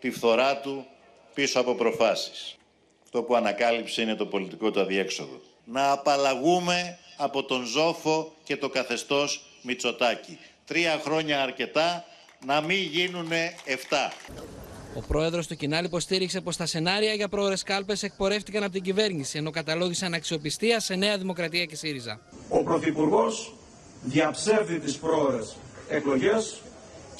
τη 0.00 0.10
φθορά 0.10 0.60
του 0.60 0.86
πίσω 1.34 1.60
από 1.60 1.74
προφάσεις. 1.74 2.56
Το 3.10 3.22
που 3.22 3.36
ανακάλυψε 3.36 4.02
είναι 4.02 4.14
το 4.14 4.26
πολιτικό 4.26 4.70
του 4.70 4.80
αδιέξοδο. 4.80 5.40
Να 5.64 5.90
απαλλαγούμε 5.90 6.98
από 7.16 7.44
τον 7.44 7.64
Ζόφο 7.64 8.32
και 8.44 8.56
το 8.56 8.68
καθεστώς 8.68 9.44
Μητσοτάκη. 9.62 10.38
Τρία 10.64 11.00
χρόνια 11.04 11.42
αρκετά 11.42 12.04
να 12.46 12.60
μην 12.60 12.78
γίνουν 12.78 13.28
7. 13.66 14.12
Ο 14.94 15.00
πρόεδρος 15.08 15.46
του 15.46 15.56
Κινάλ 15.56 15.84
υποστήριξε 15.84 16.40
πως 16.40 16.56
τα 16.56 16.66
σενάρια 16.66 17.12
για 17.12 17.28
πρόορε 17.28 17.54
κάλπες 17.64 18.02
εκπορεύτηκαν 18.02 18.62
από 18.62 18.72
την 18.72 18.82
κυβέρνηση, 18.82 19.38
ενώ 19.38 19.50
καταλόγησαν 19.50 20.14
αξιοπιστία 20.14 20.80
σε 20.80 20.94
Νέα 20.94 21.18
Δημοκρατία 21.18 21.64
και 21.64 21.76
ΣΥΡΙΖΑ. 21.76 22.20
Ο 22.48 22.62
Πρωθυπουργός 22.62 23.52
διαψεύδει 24.02 24.78
τις 24.78 24.96
πρόορε 24.96 25.38
εκλογές 25.88 26.60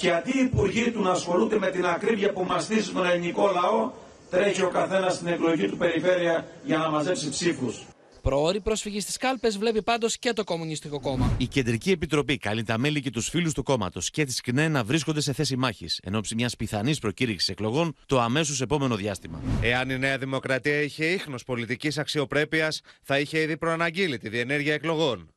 και 0.00 0.12
αντί 0.12 0.38
οι 0.38 0.42
υπουργοί 0.44 0.90
του 0.90 1.02
να 1.02 1.10
ασχολούνται 1.10 1.58
με 1.58 1.70
την 1.70 1.86
ακρίβεια 1.86 2.32
που 2.32 2.44
μαστίζει 2.44 2.90
τον 2.90 3.06
ελληνικό 3.06 3.50
λαό, 3.54 3.90
τρέχει 4.30 4.62
ο 4.62 4.68
καθένας 4.68 5.14
στην 5.14 5.26
εκλογή 5.26 5.68
του 5.68 5.76
περιφέρεια 5.76 6.46
για 6.64 6.78
να 6.78 6.90
μαζέψει 6.90 7.28
ψήφους. 7.30 7.86
Προώρη 8.22 8.60
πρόσφυγη 8.60 9.00
στις 9.00 9.16
κάλπες 9.16 9.58
βλέπει 9.58 9.82
πάντως 9.82 10.18
και 10.18 10.32
το 10.32 10.44
Κομμουνιστικό 10.44 11.00
Κόμμα. 11.00 11.36
Η 11.38 11.46
Κεντρική 11.46 11.90
Επιτροπή 11.90 12.38
καλεί 12.38 12.62
τα 12.62 12.78
μέλη 12.78 13.00
και 13.00 13.10
τους 13.10 13.28
φίλους 13.28 13.52
του 13.52 13.62
κόμματος 13.62 14.10
και 14.10 14.24
της 14.24 14.40
ΚΝΕ 14.40 14.68
να 14.68 14.84
βρίσκονται 14.84 15.20
σε 15.20 15.32
θέση 15.32 15.56
μάχης 15.56 16.00
εν 16.02 16.14
ώψη 16.14 16.34
μιας 16.34 16.56
πιθανής 16.56 16.98
προκήρυξης 16.98 17.48
εκλογών 17.48 17.96
το 18.06 18.20
αμέσως 18.20 18.60
επόμενο 18.60 18.96
διάστημα. 18.96 19.40
Εάν 19.62 19.90
η 19.90 19.98
Νέα 19.98 20.18
Δημοκρατία 20.18 20.80
είχε 20.80 21.04
ίχνος 21.04 21.44
πολιτικής 21.44 21.98
αξιοπρέπειας, 21.98 22.80
θα 23.02 23.18
είχε 23.18 23.40
ήδη 23.40 23.56
προαναγγείλει 23.56 24.18
τη 24.18 24.28
διενέργεια 24.28 24.74
εκλογών. 24.74 25.34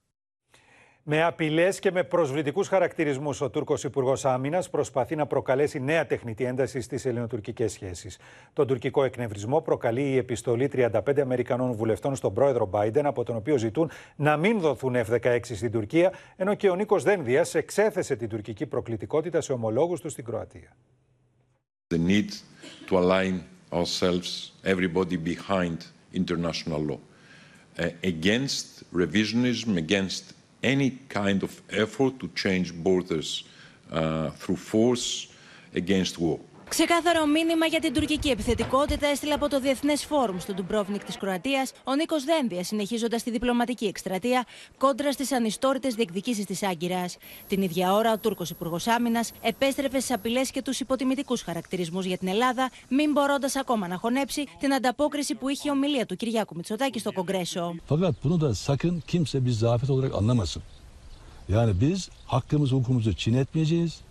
Με 1.05 1.23
απειλές 1.23 1.79
και 1.79 1.91
με 1.91 2.03
προσβλητικούς 2.03 2.67
χαρακτηρισμούς, 2.67 3.41
ο 3.41 3.49
Τούρκος 3.49 3.83
Υπουργός 3.83 4.25
Άμυνας 4.25 4.69
προσπαθεί 4.69 5.15
να 5.15 5.25
προκαλέσει 5.25 5.79
νέα 5.79 6.05
τεχνητή 6.05 6.43
ένταση 6.43 6.81
στις 6.81 7.05
ελληνοτουρκικές 7.05 7.71
σχέσεις. 7.71 8.17
Τον 8.53 8.67
τουρκικό 8.67 9.03
εκνευρισμό 9.03 9.61
προκαλεί 9.61 10.01
η 10.01 10.17
επιστολή 10.17 10.69
35 10.73 11.19
Αμερικανών 11.21 11.73
βουλευτών 11.73 12.15
στον 12.15 12.33
πρόεδρο 12.33 12.69
Biden, 12.73 13.01
από 13.03 13.23
τον 13.23 13.35
οποίο 13.35 13.57
ζητούν 13.57 13.91
να 14.15 14.37
μην 14.37 14.59
δοθούν 14.59 14.95
F-16 14.95 15.39
στην 15.43 15.71
Τουρκία, 15.71 16.13
ενώ 16.35 16.53
και 16.53 16.69
ο 16.69 16.75
Νίκος 16.75 17.03
Δένδιας 17.03 17.55
εξέθεσε 17.55 18.15
την 18.15 18.29
τουρκική 18.29 18.65
προκλητικότητα 18.65 19.41
σε 19.41 19.53
ομολόγους 19.53 20.01
του 20.01 20.09
στην 20.09 20.23
Κροατία. 20.23 20.75
The 21.93 21.99
need 22.07 22.29
to 22.89 22.97
align 22.97 23.33
ourselves, 23.71 24.51
everybody 24.63 25.17
behind 25.17 25.77
international 26.13 26.81
law, 26.89 26.99
uh, 27.77 27.89
against 28.03 28.65
revisionism, 29.01 29.75
against 29.85 30.23
any 30.63 30.91
kind 31.09 31.43
of 31.43 31.61
effort 31.69 32.19
to 32.19 32.27
change 32.29 32.73
borders 32.73 33.43
uh, 33.91 34.29
through 34.31 34.55
force 34.55 35.27
against 35.75 36.17
war. 36.17 36.39
Ξεκάθαρο 36.69 37.25
μήνυμα 37.25 37.65
για 37.65 37.79
την 37.79 37.93
τουρκική 37.93 38.29
επιθετικότητα 38.29 39.07
έστειλε 39.07 39.33
από 39.33 39.49
το 39.49 39.59
Διεθνές 39.59 40.05
Φόρουμ 40.05 40.37
στο 40.39 40.53
Ντουμπρόβνικ 40.53 41.03
της 41.03 41.17
Κροατίας 41.17 41.71
ο 41.83 41.95
Νίκος 41.95 42.23
Δένδια, 42.23 42.63
συνεχίζοντας 42.63 43.23
τη 43.23 43.31
διπλωματική 43.31 43.85
εκστρατεία 43.85 44.45
κόντρα 44.77 45.11
στις 45.11 45.31
ανιστόρητες 45.31 45.95
διεκδικήσεις 45.95 46.45
της 46.45 46.63
Άγκυρας. 46.63 47.17
Την 47.47 47.61
ίδια 47.61 47.93
ώρα, 47.93 48.13
ο 48.13 48.17
Τούρκος 48.17 48.49
Υπουργός 48.49 48.87
Άμυνας 48.87 49.31
επέστρεφε 49.41 49.99
στις 49.99 50.11
απειλές 50.15 50.51
και 50.51 50.61
τους 50.61 50.79
υποτιμητικούς 50.79 51.41
χαρακτηρισμούς 51.41 52.05
για 52.05 52.17
την 52.17 52.27
Ελλάδα, 52.27 52.69
μην 52.89 53.11
μπορώντας 53.11 53.55
ακόμα 53.55 53.87
να 53.87 53.97
χωνέψει 53.97 54.43
την 54.59 54.73
ανταπόκριση 54.73 55.35
που 55.35 55.49
είχε 55.49 55.67
η 55.67 55.71
ομιλία 55.71 56.05
του 56.05 56.15
Κυριάκου 56.15 56.55
Μητσοτάκη 56.55 56.99
στο 56.99 57.11
Κογκρέσο. 57.11 57.75
Fakat 57.87 58.13
bunu 58.23 58.41
da 58.41 58.55
sakın 58.55 59.03
kimse 59.07 59.45
bir 59.45 59.51
zafiyet 59.51 59.89
olarak 59.89 60.15
anlamasın. 60.15 60.61
Yani 61.47 61.81
biz 61.81 62.09
hakkımızı 62.25 62.75
hukukumuzu 62.75 63.13
çiğnetmeyeceğiz. 63.13 64.01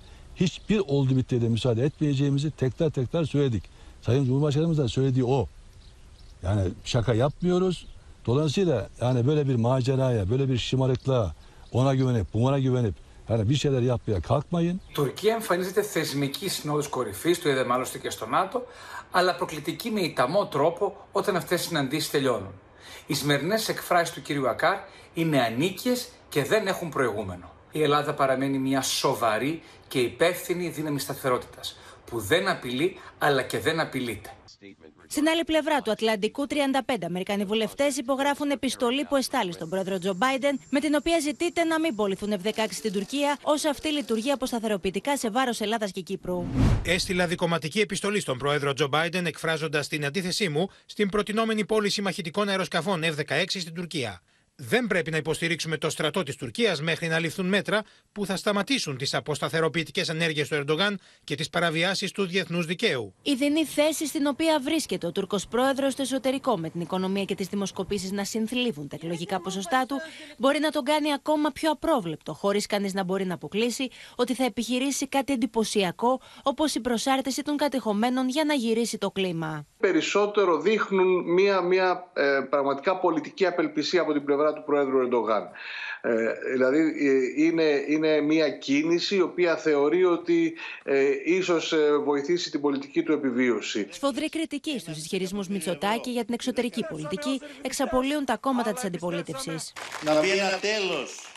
Hiçbir 0.43 0.79
oldu 0.79 1.17
bittiye 1.17 1.41
de 1.43 1.49
müsaade 1.49 1.85
etmeyeceğimizi 1.85 2.51
tekrar 2.51 2.91
tekrar 2.91 3.25
söyledik. 3.25 3.63
Sayın 4.03 4.25
Cumhurbaşkanımız 4.25 4.79
da 4.79 4.89
söylediği 4.89 5.25
o. 5.25 5.49
Yani 6.43 6.63
şaka 6.85 7.15
yapmıyoruz. 7.15 7.87
Dolayısıyla 8.27 8.89
yani 9.01 9.27
böyle 9.27 9.49
bir 9.49 9.55
maceraya, 9.55 10.31
böyle 10.31 10.49
bir 10.49 10.59
şımarıklığa 10.59 11.35
ona 11.73 11.95
güvenip, 11.95 12.27
buna 12.35 12.59
güvenip 12.59 12.95
yani 13.29 13.49
bir 13.51 13.55
şeyler 13.55 13.83
yapmaya 13.83 14.21
kalkmayın. 14.21 14.81
Τουρκία 14.95 15.35
εμφανίζεται 15.35 15.83
θεσμική 15.83 16.49
συνόδους 16.49 16.89
κορυφής, 16.89 17.41
το 17.43 17.49
είδαμε 17.49 17.75
άλλωστε 17.75 17.99
και 17.99 18.11
στο 18.11 18.27
ΝΑΤΟ, 18.27 18.67
αλλά 19.11 19.35
προκλητική 19.35 19.91
με 19.91 20.01
ιταμό 20.01 20.47
τρόπο 20.47 20.97
όταν 21.13 21.37
αυτές 21.37 21.65
οι 21.65 21.67
συναντήσεις 21.67 22.11
τελειώνουν. 22.11 22.53
Οι 23.07 23.15
σημερινές 23.15 23.69
εκφράσεις 23.69 24.15
του 24.15 24.23
κύριου 24.23 24.49
Ακάρ 24.49 24.79
είναι 25.15 25.41
ανίκειες 25.41 26.09
και 26.29 26.45
δεν 26.45 26.67
έχουν 26.67 26.89
προηγούμενο. 26.89 27.51
Η 27.73 27.83
Ελλάδα 27.83 28.15
παραμένει 28.15 28.59
μια 28.59 28.83
σοβαρή 28.83 29.63
και 29.93 29.99
υπεύθυνη 29.99 30.69
δύναμη 30.69 31.01
σταθερότητας, 31.01 31.77
που 32.05 32.21
δεν 32.21 32.49
απειλεί 32.49 32.97
αλλά 33.19 33.43
και 33.43 33.59
δεν 33.59 33.81
απειλείται. 33.81 34.31
Στην 35.07 35.29
άλλη 35.29 35.45
πλευρά 35.45 35.81
του 35.81 35.91
Ατλαντικού, 35.91 36.47
35 36.47 37.05
Αμερικανοί 37.05 37.45
βουλευτές 37.45 37.97
υπογράφουν 37.97 38.51
επιστολή 38.51 39.05
που 39.05 39.17
εστάλει 39.17 39.53
στον 39.53 39.69
πρόεδρο 39.69 39.99
Τζο 39.99 40.15
Μπάιντεν, 40.15 40.61
με 40.71 40.81
την 40.81 40.95
οποία 40.95 41.19
ζητείται 41.19 41.65
να 41.65 41.81
μην 41.81 41.95
πολιθούν 41.95 42.35
F-16 42.43 42.67
στην 42.71 42.93
Τουρκία, 42.93 43.39
όσο 43.43 43.69
αυτή 43.69 43.89
λειτουργεί 43.89 44.31
αποσταθεροποιητικά 44.31 45.17
σε 45.17 45.31
βάρος 45.31 45.61
Ελλάδας 45.61 45.91
και 45.91 46.01
Κύπρου. 46.01 46.45
Έστειλα 46.85 47.27
δικοματική 47.27 47.81
επιστολή 47.81 48.21
στον 48.21 48.39
πρόεδρο 48.39 48.73
Τζο 48.73 48.89
Μπάιντεν, 48.89 49.27
εκφράζοντας 49.27 49.89
την 49.89 50.05
αντίθεσή 50.05 50.49
μου 50.49 50.69
στην 50.87 51.09
προτινόμενη 51.09 51.65
πώληση 51.65 52.03
μαχητικών 52.03 52.49
αεροσκαφών 52.49 53.03
F-16 53.05 53.45
στην 53.47 53.75
Τουρκία. 53.75 54.23
Δεν 54.65 54.87
πρέπει 54.87 55.11
να 55.11 55.17
υποστηρίξουμε 55.17 55.77
το 55.77 55.91
στρατό 55.91 56.23
της 56.23 56.37
Τουρκίας 56.37 56.83
μέχρι 56.83 57.09
να 57.09 57.19
ληφθούν 57.19 57.47
μέτρα 57.47 57.83
που 58.13 58.27
θα 58.27 58.37
σταματήσουν 58.37 58.97
τις 58.97 59.15
αποσταθεροποιητικές 59.15 60.09
ενέργειες 60.09 60.49
του 60.49 60.55
Ερντογάν 60.55 60.99
και 61.25 61.35
τις 61.35 61.51
παραβιάσεις 61.51 62.13
του 62.13 62.27
διεθνούς 62.27 62.67
δικαίου. 62.67 63.15
Η 63.23 63.35
δινή 63.35 63.65
θέση 63.65 64.07
στην 64.07 64.27
οποία 64.27 64.61
βρίσκεται 64.61 65.07
ο 65.07 65.13
Τούρκος 65.13 65.47
πρόεδρος 65.47 65.93
στο 65.93 66.03
εσωτερικό 66.03 66.59
με 66.59 66.71
την 66.71 66.81
οικονομία 66.81 67.25
και 67.25 67.35
τις 67.35 67.47
δημοσκοπήσεις 67.47 68.13
να 68.13 68.25
συνθλίβουν 68.25 68.89
τα 68.89 68.97
εκλογικά 68.97 69.41
ποσοστά 69.41 69.85
του 69.89 69.97
μπορεί 70.39 70.59
να 70.61 70.71
τον 70.71 70.85
κάνει 70.85 71.13
ακόμα 71.13 71.51
πιο 71.51 71.71
απρόβλεπτο, 71.71 72.33
χωρίς 72.33 72.67
κανείς 72.67 72.95
να 72.95 73.05
μπορεί 73.05 73.25
να 73.25 73.35
αποκλείσει 73.35 73.89
ότι 74.17 74.35
θα 74.35 74.45
επιχειρήσει 74.45 75.09
κάτι 75.09 75.33
εντυπωσιακό 75.33 76.21
όπως 76.43 76.75
η 76.75 76.81
προσάρτηση 76.81 77.43
των 77.43 77.57
κατεχομένων 77.57 78.29
για 78.29 78.45
να 78.45 78.55
γυρίσει 78.55 78.99
το 78.99 79.11
κλίμα. 79.11 79.67
Περισσότερο 79.79 80.61
δείχνουν 80.61 81.33
μια, 81.33 81.61
μια 81.61 82.11
ε, 82.13 82.41
πραγματικά 82.51 82.99
πολιτική 82.99 83.47
απελπισία 83.47 84.01
από 84.01 84.13
την 84.13 84.25
πλευρά 84.25 84.52
του 84.53 84.63
Πρόεδρου 84.67 84.99
Ερντογάν. 84.99 85.51
Ε, 86.05 86.33
δηλαδή 86.53 86.79
ε, 86.79 87.45
είναι, 87.45 87.85
είναι 87.89 88.21
μια 88.21 88.51
κίνηση 88.51 89.17
η 89.17 89.21
οποία 89.21 89.57
θεωρεί 89.57 90.05
ότι 90.05 90.55
ε, 90.85 91.11
ίσως 91.25 91.73
ε, 91.73 91.97
βοηθήσει 92.05 92.51
την 92.51 92.61
πολιτική 92.61 93.03
του 93.03 93.13
επιβίωση. 93.13 93.87
Σφοδρή 93.91 94.29
κριτική 94.29 94.79
στους 94.79 94.97
ισχυρισμούς 94.97 95.49
Μητσοτάκη 95.49 96.11
για 96.11 96.25
την 96.25 96.35
εξωτερική 96.35 96.85
πολιτική 96.91 97.41
εξαπολύουν 97.63 98.25
τα 98.25 98.37
κόμματα 98.37 98.73
της 98.73 98.85
αντιπολίτευσης. 98.85 99.73
Να 100.05 100.21
μπει 100.21 100.31
ένα 100.31 100.59
τέλος 100.61 101.33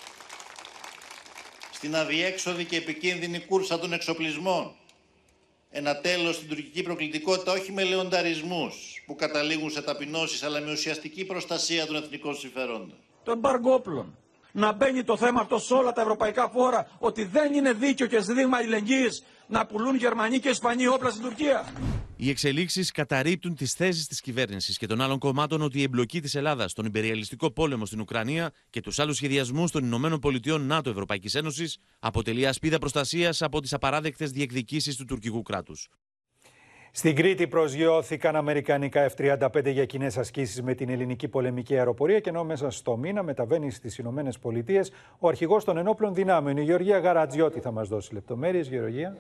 στην 1.72 1.96
αδιέξοδη 1.96 2.66
και 2.66 2.76
επικίνδυνη 2.78 3.40
κούρσα 3.40 3.80
των 3.80 3.94
εξοπλισμών. 3.94 4.76
Ένα 5.78 5.96
τέλος 5.96 6.36
στην 6.36 6.48
τουρκική 6.48 6.84
προκλητικότητα 6.84 7.52
όχι 7.52 7.72
με 7.72 7.84
λεονταρισμούς 7.84 9.04
που 9.06 9.16
καταλήγουν 9.16 9.70
σε 9.70 9.82
ταπεινώσεις 9.82 10.44
αλλά 10.44 10.60
με 10.62 10.72
ουσιαστική 10.72 11.26
προστασία 11.26 11.86
των 11.86 11.96
εθνικών 11.96 12.36
συμφερόντων. 12.36 12.94
Το 13.24 13.32
εμπαργόπλων. 13.32 14.18
Να 14.58 14.74
μπαίνει 14.74 15.04
το 15.04 15.18
θέμα 15.18 15.42
αυτό 15.42 15.60
σε 15.60 15.74
όλα 15.74 15.92
τα 15.94 16.02
ευρωπαϊκά 16.02 16.50
φόρα 16.50 16.88
ότι 17.00 17.24
δεν 17.26 17.54
είναι 17.54 17.74
δίκαιο 17.74 18.08
και 18.08 18.22
ζήτημα 18.22 18.58
αλληλεγγύης 18.58 19.24
να 19.48 19.66
πουλούν 19.66 19.96
Γερμανοί 19.96 20.40
και 20.40 20.50
Ισπανοί 20.50 20.88
όπλα 20.88 21.10
στην 21.10 21.22
Τουρκία. 21.24 21.66
Οι 22.16 22.30
εξελίξεις 22.30 22.92
καταρρύπτουν 22.92 23.56
τις 23.56 23.74
θέσεις 23.74 24.08
της 24.08 24.22
κυβέρνησης 24.22 24.78
και 24.78 24.88
των 24.88 25.02
άλλων 25.02 25.20
κομμάτων 25.20 25.62
ότι 25.62 25.80
η 25.80 25.82
εμπλοκή 25.82 26.22
της 26.22 26.36
Ελλάδας 26.36 26.72
στον 26.72 26.86
υπεριαλιστικό 26.86 27.52
πόλεμο 27.52 27.86
στην 27.86 28.00
Ουκρανία 28.00 28.52
και 28.70 28.82
τους 28.82 29.00
άλλους 29.00 29.16
σχεδιασμούς 29.16 29.72
των 29.72 29.84
Ηνωμένων 29.86 30.20
Πολιτειών 30.20 30.62
ΝΑΤΟ 30.66 30.90
Ευρωπαϊκής 30.90 31.36
Ένωσης 31.36 31.78
αποτελεί 32.00 32.48
ασπίδα 32.48 32.78
προστασίας 32.78 33.42
από 33.42 33.62
τις 33.62 33.74
απαράδεκτες 33.74 34.32
διεκδικήσεις 34.32 34.96
του 34.96 35.06
τουρκικού 35.06 35.42
κράτους. 35.42 35.90
Στην 36.98 37.16
Κρήτη 37.16 37.48
προσγειώθηκαν 37.48 38.36
Αμερικανικά 38.36 39.12
F-35 39.18 39.66
για 39.66 39.86
κοινές 39.86 40.18
ασκήσεις 40.18 40.62
με 40.62 40.74
την 40.74 40.90
ελληνική 40.90 41.28
πολεμική 41.28 41.78
αεροπορία 41.78 42.20
και 42.20 42.30
ενώ 42.30 42.44
μέσα 42.44 42.70
στο 42.70 42.98
μήνα 42.98 43.24
μεταβαίνει 43.24 43.72
στις 43.72 43.98
Ηνωμένες 43.98 44.40
Πολιτείες 44.40 44.92
ο 45.20 45.28
αρχηγός 45.28 45.64
των 45.64 45.78
ενόπλων 45.78 46.14
δυνάμεων, 46.14 46.58
η 46.58 46.64
Γεωργία 46.64 47.00
Γαρατζιώτη, 47.00 47.60
θα 47.60 47.72
μας 47.72 47.88
δώσει 47.88 48.14
λεπτομέρειες. 48.14 48.68
Γεωργία. 48.68 49.18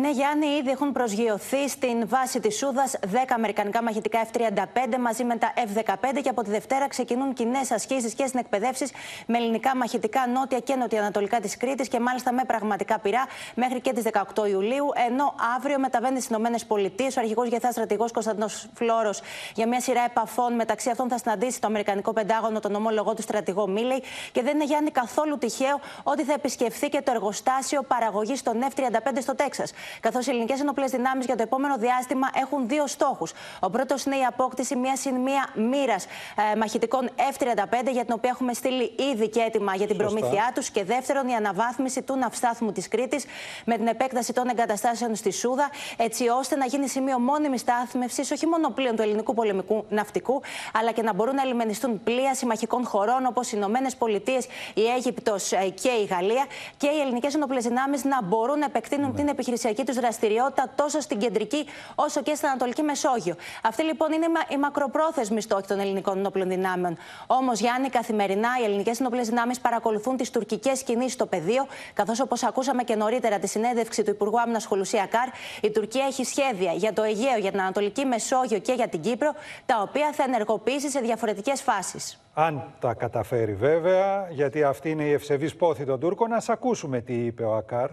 Ναι, 0.00 0.10
Γιάννη, 0.10 0.46
ήδη 0.46 0.70
έχουν 0.70 0.92
προσγειωθεί 0.92 1.68
στην 1.68 2.08
βάση 2.08 2.40
της 2.40 2.56
Σούδας 2.56 2.98
10 3.12 3.16
αμερικανικά 3.28 3.82
μαχητικά 3.82 4.26
F-35 4.32 4.98
μαζί 5.00 5.24
με 5.24 5.36
τα 5.36 5.52
F-15 5.56 6.20
και 6.22 6.28
από 6.28 6.42
τη 6.42 6.50
Δευτέρα 6.50 6.88
ξεκινούν 6.88 7.32
κοινές 7.32 7.70
ασκήσεις 7.70 8.14
και 8.14 8.26
συνεκπαιδεύσεις 8.26 8.92
με 9.26 9.38
ελληνικά 9.38 9.76
μαχητικά 9.76 10.26
νότια 10.26 10.58
και 10.58 10.74
νοτιοανατολικά 10.74 11.40
της 11.40 11.56
Κρήτης 11.56 11.88
και 11.88 12.00
μάλιστα 12.00 12.32
με 12.32 12.42
πραγματικά 12.46 12.98
πυρά 12.98 13.26
μέχρι 13.54 13.80
και 13.80 13.92
τις 13.92 14.04
18 14.34 14.48
Ιουλίου. 14.48 14.86
Ενώ 15.08 15.34
αύριο 15.56 15.78
μεταβαίνει 15.78 16.20
στις 16.20 16.36
ΗΠΑ 16.36 16.76
ο 17.16 17.20
αρχηγός 17.20 17.48
Γεθά 17.48 17.70
στρατηγός 17.70 18.12
Κωνσταντινός 18.12 18.68
Φλόρο 18.74 19.10
για 19.54 19.66
μια 19.68 19.80
σειρά 19.80 20.04
επαφών. 20.04 20.54
Μεταξύ 20.54 20.90
αυτών 20.90 21.08
θα 21.08 21.18
συναντήσει 21.18 21.60
το 21.60 21.66
Αμερικανικό 21.66 22.12
Πεντάγωνο, 22.12 22.60
τον 22.60 22.74
ομόλογό 22.74 23.14
του 23.14 23.22
στρατηγό 23.22 23.66
Μίλεϊ. 23.66 24.02
Και 24.32 24.42
δεν 24.42 24.54
είναι 24.54 24.64
Γιάννη 24.64 24.90
καθόλου 24.90 25.38
τυχαίο 25.38 25.80
ότι 26.02 26.24
θα 26.24 26.32
επισκεφθεί 26.32 26.88
και 26.88 27.02
το 27.02 27.10
εργοστάσιο 27.10 27.82
παραγωγής 27.82 28.42
των 28.42 28.56
F-35 28.74 29.18
στο 29.20 29.34
Τέξας. 29.34 29.72
Καθώς 30.00 30.26
οι 30.26 30.30
ελληνικές 30.30 30.60
ενοπλέ 30.60 30.86
δυνάμεις 30.86 31.26
για 31.26 31.36
το 31.36 31.42
επόμενο 31.42 31.76
διάστημα 31.76 32.28
έχουν 32.34 32.68
δύο 32.68 32.86
στόχους. 32.86 33.32
Ο 33.60 33.70
πρώτος 33.70 34.04
είναι 34.04 34.16
η 34.16 34.24
απόκτηση 34.24 34.76
μια 34.76 34.96
συν 34.96 35.14
μία 35.14 35.48
μοίρας 35.54 36.04
ε, 36.52 36.56
μαχητικών 36.56 37.10
F-35, 37.16 37.90
για 37.92 38.04
την 38.04 38.14
οποία 38.14 38.30
έχουμε 38.30 38.52
στείλει 38.52 38.94
ήδη 39.12 39.28
και 39.28 39.40
έτοιμα 39.40 39.74
για 39.74 39.86
την 39.86 40.00
Σωστά. 40.00 40.14
προμήθειά 40.14 40.52
τους. 40.54 40.70
Και 40.70 40.84
δεύτερον, 40.84 41.28
η 41.28 41.34
αναβάθμιση 41.34 42.02
του 42.02 42.16
ναυστάθμου 42.16 42.72
της 42.72 42.88
Κρήτης 42.88 43.24
με 43.64 43.76
την 43.76 43.86
επέκταση 43.86 44.32
των 44.32 44.48
εγκαταστάσεων 44.48 45.14
στη 45.14 45.30
Σούδα, 45.32 45.70
έτσι 45.96 46.28
ώστε 46.28 46.56
να 46.56 46.66
γίνει 46.66 46.88
σημείο 46.88 47.18
μόνιμης 47.18 47.60
στάθμευσης 47.60 48.30
όχι 48.30 48.46
μόνο 48.46 48.70
πλοίων 48.70 48.96
του 48.96 49.02
ελληνικού 49.02 49.34
πολεμικού 49.34 49.84
ναυτικού, 49.88 50.40
αλλά 50.72 50.92
και 50.92 51.02
να 51.02 51.14
μπορούν 51.14 51.34
να 51.34 51.42
ελιμενιστούν 51.42 52.02
πλοία 52.02 52.34
συμμαχικών 52.34 52.86
χωρών 52.86 53.26
όπως 53.26 53.48
οι 53.48 53.52
Ηνωμένες 53.56 53.96
Πολιτείες, 53.96 54.46
η 54.74 54.86
Αίγυπτος 54.96 55.52
ε, 55.52 55.68
και 55.68 55.88
η 55.88 56.04
Γαλλία 56.04 56.44
και 56.76 56.86
οι 56.86 57.00
ελληνικές 57.00 57.34
ενοπλέ 57.34 57.60
δυνάμεις 57.60 58.04
να 58.04 58.22
μπορούν 58.22 58.58
να 58.58 58.64
επεκτείνουν 58.64 59.10
ναι. 59.10 59.16
την 59.16 59.28
επιχειρησιακή 59.28 59.77
τους 59.84 59.96
δραστηριότητα 59.96 60.72
τόσο 60.74 61.00
στην 61.00 61.18
κεντρική 61.18 61.66
όσο 61.94 62.22
και 62.22 62.34
στην 62.34 62.48
Ανατολική 62.48 62.82
Μεσόγειο. 62.82 63.34
Αυτή 63.62 63.82
λοιπόν 63.82 64.12
είναι 64.12 64.26
η 64.48 64.56
μακροπρόθεσμη 64.56 65.40
στόχη 65.40 65.66
των 65.66 65.78
ελληνικών 65.80 66.18
ενόπλων 66.18 66.48
δυνάμεων. 66.48 66.96
Όμως, 67.26 67.60
Γιάννη, 67.60 67.88
καθημερινά 67.88 68.48
οι 68.60 68.64
ελληνικές 68.64 69.00
ενόπλες 69.00 69.28
δυνάμεις 69.28 69.60
παρακολουθούν 69.60 70.16
τις 70.16 70.30
τουρκικές 70.30 70.82
κινήσεις 70.82 71.12
στο 71.12 71.26
πεδίο, 71.26 71.66
καθώς 71.94 72.20
όπως 72.20 72.42
ακούσαμε 72.42 72.82
και 72.82 72.94
νωρίτερα 72.94 73.38
τη 73.38 73.46
συνέντευξη 73.46 74.02
του 74.02 74.10
Υπουργού 74.10 74.40
Άμυνας 74.40 74.64
Χολουσία 74.64 75.06
Καρ, 75.06 75.28
η 75.62 75.70
Τουρκία 75.70 76.04
έχει 76.04 76.24
σχέδια 76.24 76.72
για 76.72 76.92
το 76.92 77.02
Αιγαίο, 77.02 77.38
για 77.38 77.50
την 77.50 77.60
Ανατολική 77.60 78.04
Μεσόγειο 78.04 78.58
και 78.58 78.72
για 78.72 78.88
την 78.88 79.00
Κύπρο, 79.00 79.32
τα 79.66 79.80
οποία 79.82 80.12
θα 80.12 80.22
ενεργοποιήσει 80.22 80.90
σε 80.90 81.00
διαφορετικές 81.00 81.62
φάσεις. 81.62 82.20
Αν 82.34 82.74
τα 82.80 82.94
καταφέρει 82.94 83.54
βέβαια, 83.54 84.28
γιατί 84.30 84.62
αυτή 84.62 84.90
είναι 84.90 85.04
η 85.04 85.12
ευσεβής 85.12 85.56
πόθη 85.56 85.84
των 85.84 86.00
Τούρκων, 86.00 86.28
να 86.28 86.42
ακούσουμε 86.48 87.00
τι 87.00 87.14
είπε 87.14 87.44
ο 87.44 87.54
Ακάρ. 87.54 87.90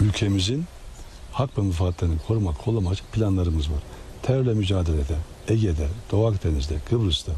Ülkemizin 0.00 0.64
hak 1.32 1.58
ve 1.58 1.62
menfaatlerini 1.62 2.18
korumak, 2.26 2.58
kollamak 2.58 2.98
planlarımız 3.12 3.70
var. 3.70 3.78
Terörle 4.22 4.54
mücadelede, 4.54 5.16
Ege'de, 5.48 5.88
Doğu 6.12 6.26
Akdeniz'de, 6.26 6.74
Kıbrıs'ta 6.88 7.32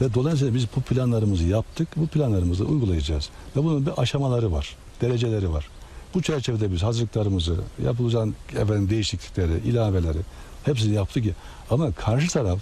ve 0.00 0.14
dolayısıyla 0.14 0.54
biz 0.54 0.66
bu 0.76 0.80
planlarımızı 0.80 1.44
yaptık, 1.44 1.88
bu 1.96 2.06
planlarımızı 2.06 2.64
uygulayacağız. 2.64 3.30
Ve 3.56 3.64
bunun 3.64 3.86
bir 3.86 3.92
aşamaları 3.96 4.52
var, 4.52 4.76
dereceleri 5.00 5.52
var. 5.52 5.68
Bu 6.14 6.22
çerçevede 6.22 6.72
biz 6.72 6.82
hazırlıklarımızı, 6.82 7.56
yapılacak 7.84 8.28
efendim 8.52 8.90
değişiklikleri, 8.90 9.58
ilaveleri 9.58 10.18
hepsini 10.64 10.94
yaptık. 10.94 11.24
Ama 11.70 11.92
karşı 11.92 12.28
taraf 12.28 12.58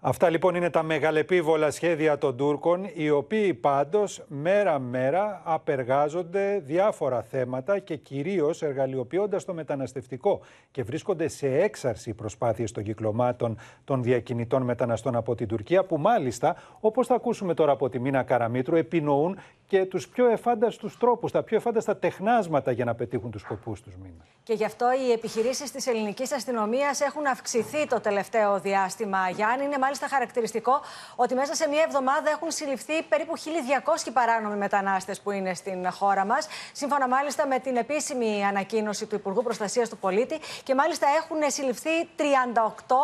Αυτά 0.00 0.30
λοιπόν 0.30 0.54
είναι 0.54 0.70
τα 0.70 0.82
μεγαλεπίβολα 0.82 1.70
σχέδια 1.70 2.18
των 2.18 2.36
Τούρκων, 2.36 2.90
οι 2.94 3.10
οποίοι 3.10 3.54
πάντως 3.54 4.24
μέρα-μέρα 4.28 5.42
απεργάζονται 5.44 6.62
διάφορα 6.64 7.22
θέματα 7.22 7.78
και 7.78 7.96
κυρίως 7.96 8.62
εργαλειοποιώντας 8.62 9.44
το 9.44 9.54
μεταναστευτικό 9.54 10.40
και 10.70 10.82
βρίσκονται 10.82 11.28
σε 11.28 11.58
έξαρση 11.58 12.14
προσπάθειες 12.14 12.72
των 12.72 12.82
κυκλωμάτων 12.82 13.58
των 13.84 14.02
διακινητών 14.02 14.62
μεταναστών 14.62 15.16
από 15.16 15.34
την 15.34 15.48
Τουρκία, 15.48 15.84
που 15.84 15.98
μάλιστα, 15.98 16.56
όπως 16.80 17.06
θα 17.06 17.14
ακούσουμε 17.14 17.54
τώρα 17.54 17.72
από 17.72 17.88
τη 17.88 17.98
Μίνα 17.98 18.22
Καραμίτρου, 18.22 18.76
επινοούν 18.76 19.38
και 19.66 19.84
τους 19.84 20.08
πιο 20.08 20.28
εφάνταστους 20.30 20.98
τρόπους, 20.98 21.32
τα 21.32 21.42
πιο 21.42 21.56
εφάνταστα 21.56 21.96
τεχνάσματα 21.96 22.70
για 22.70 22.84
να 22.84 22.94
πετύχουν 22.94 23.30
τους 23.30 23.40
σκοπούς 23.40 23.80
τους. 23.80 23.94
Μίνα. 23.96 24.24
Και 24.42 24.54
γι' 24.54 24.64
αυτό 24.64 24.86
οι 24.92 25.12
επιχειρήσεις 25.12 25.70
της 25.70 25.86
ελληνικής 25.86 26.32
αστυνομίας 26.32 27.00
έχουν 27.00 27.26
αυξηθεί 27.26 27.86
το 27.86 28.00
τελευταίο 28.00 28.60
διάστημα, 28.60 29.28
Γιάννη. 29.30 29.64
Είναι 29.64 29.78
μάλιστα 29.88 30.08
χαρακτηριστικό 30.08 30.80
ότι 31.16 31.34
μέσα 31.34 31.54
σε 31.54 31.68
μία 31.68 31.82
εβδομάδα 31.82 32.30
έχουν 32.30 32.50
συλληφθεί 32.50 33.02
περίπου 33.02 33.38
1.200 33.38 34.10
παράνομοι 34.12 34.56
μετανάστες 34.56 35.20
που 35.20 35.30
είναι 35.30 35.54
στην 35.54 35.90
χώρα 35.92 36.24
μας. 36.24 36.48
Σύμφωνα 36.72 37.08
μάλιστα 37.08 37.46
με 37.46 37.58
την 37.58 37.76
επίσημη 37.76 38.44
ανακοίνωση 38.44 39.06
του 39.06 39.14
Υπουργού 39.14 39.42
Προστασίας 39.42 39.88
του 39.88 39.96
Πολίτη. 39.98 40.40
Και 40.62 40.74
μάλιστα 40.74 41.06
έχουν 41.18 41.36
συλληφθεί 41.50 41.90
38 42.16 42.22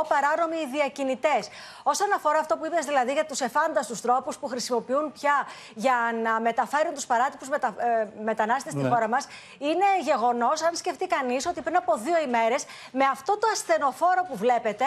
παράνομοι 0.08 0.56
διακινητές. 0.72 1.48
Όσον 1.82 2.12
αφορά 2.14 2.38
αυτό 2.38 2.56
που 2.56 2.66
είπες 2.66 2.84
δηλαδή 2.84 3.12
για 3.12 3.24
τους 3.26 3.40
εφάνταστους 3.40 4.00
τρόπους 4.00 4.36
που 4.38 4.46
χρησιμοποιούν 4.46 5.12
πια 5.12 5.46
για 5.74 5.96
να 6.22 6.40
μεταφέρουν 6.40 6.94
τους 6.94 7.06
παράτυπους 7.06 7.48
μετα... 7.48 7.74
ε, 7.78 8.08
μετανάστες 8.24 8.72
στη 8.72 8.82
Ναι. 8.82 8.88
χώρα 8.88 9.08
μας, 9.08 9.26
είναι 9.58 9.86
γεγονός, 10.00 10.62
αν 10.62 10.74
σκεφτεί 10.76 11.06
κανείς, 11.06 11.46
ότι 11.46 11.60
πριν 11.60 11.76
από 11.76 11.96
δύο 11.96 12.18
ημέρες 12.26 12.64
με 12.92 13.04
αυτό 13.04 13.38
το 13.38 13.46
ασθενοφόρο 13.52 14.22
που 14.28 14.36
βλέπετε, 14.36 14.84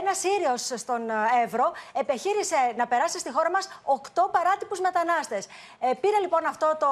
ένας 0.00 0.16
Σύριο 0.18 0.56
στον 0.56 1.02
ε, 1.42 1.48
Εύρο 1.48 1.72
επιχείρησε 1.92 2.56
να 2.76 2.86
περάσει 2.86 3.18
στη 3.18 3.30
χώρα 3.32 3.50
μας 3.50 3.64
8 3.84 4.30
παράτυπους 4.30 4.80
μετανάστες. 4.80 5.46
Ε, 5.46 5.94
πήρε 6.00 6.18
λοιπόν 6.20 6.46
αυτό 6.46 6.76
το 6.78 6.90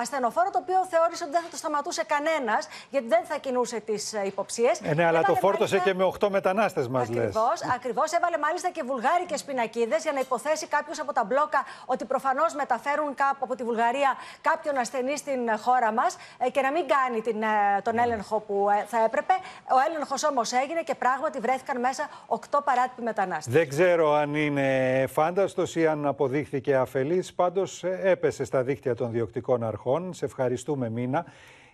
ασθενοφόρο, 0.00 0.50
το 0.50 0.58
οποίο 0.62 0.78
θεώρησε 0.92 1.22
ότι 1.24 1.32
δεν 1.32 1.42
θα 1.42 1.48
το 1.48 1.56
σταματούσε 1.56 2.02
κανένας, 2.14 2.68
γιατί 2.90 3.06
δεν 3.06 3.22
θα 3.24 3.36
κινούσε 3.38 3.80
τις 3.80 4.12
υποψίες. 4.12 4.80
Ε, 4.82 4.94
ναι, 4.94 5.04
αλλά 5.04 5.22
το 5.22 5.34
φόρτωσε 5.34 5.78
και 5.78 5.94
με 5.94 6.04
8 6.20 6.28
μετανάστες 6.28 6.88
μας 6.88 7.08
λες. 7.08 7.18
Ακριβώς, 7.18 7.58
ακριβώς. 7.74 8.12
Έβαλε 8.12 8.38
μάλιστα 8.38 8.70
και 8.70 8.82
βουλγάρικες 8.82 9.44
πινακίδες 9.44 10.02
για 10.02 10.12
να 10.12 10.20
υποθέσει 10.20 10.66
κάποιος 10.66 11.00
από 11.00 11.12
τα 11.12 11.24
μπλόκα 11.24 11.60
ότι 11.86 12.04
προφανώς 12.04 12.54
μεταφέρουν 12.54 13.14
κάπου 13.14 13.38
από 13.40 13.54
τη 13.54 13.62
Βουλγαρία 13.64 14.10
κάποιον 14.40 14.76
ασθενή 14.78 15.16
στην 15.16 15.40
χώρα 15.64 15.92
μας 15.92 16.16
και 16.52 16.60
να 16.60 16.70
μην 16.70 16.84
κάνει 16.88 17.20
την, 17.20 17.42
ε, 17.42 17.46
τον 17.82 17.98
έλεγχο 17.98 18.40
που 18.40 18.68
ε, 18.70 18.84
θα 18.88 19.04
έπρεπε. 19.04 19.32
Ο 19.76 19.78
έλεγχος 19.88 20.24
όμως 20.24 20.52
έγινε 20.52 20.82
και 20.82 20.94
πράγματι 20.94 21.38
βρέθηκαν 21.40 21.80
μέσα 21.80 22.08
8 22.26 22.58
παράτυποι 22.64 23.02
μετανάστες. 23.02 23.54
Δεν 23.78 23.86
ξέρω 23.86 24.12
αν 24.12 24.34
είναι 24.34 25.04
φάνταστος 25.08 25.76
ή 25.76 25.86
αν 25.86 26.06
αποδείχθηκε 26.06 26.76
αφελής, 26.76 27.34
πάντως 27.34 27.84
ε, 27.84 28.00
έπεσε 28.02 28.44
στα 28.44 28.62
δίκτυα 28.62 28.94
των 28.94 29.10
διοκτικών 29.10 29.64
αρχών. 29.64 30.12
Σε 30.12 30.24
ευχαριστούμε 30.24 30.90
Μίνα. 30.90 31.26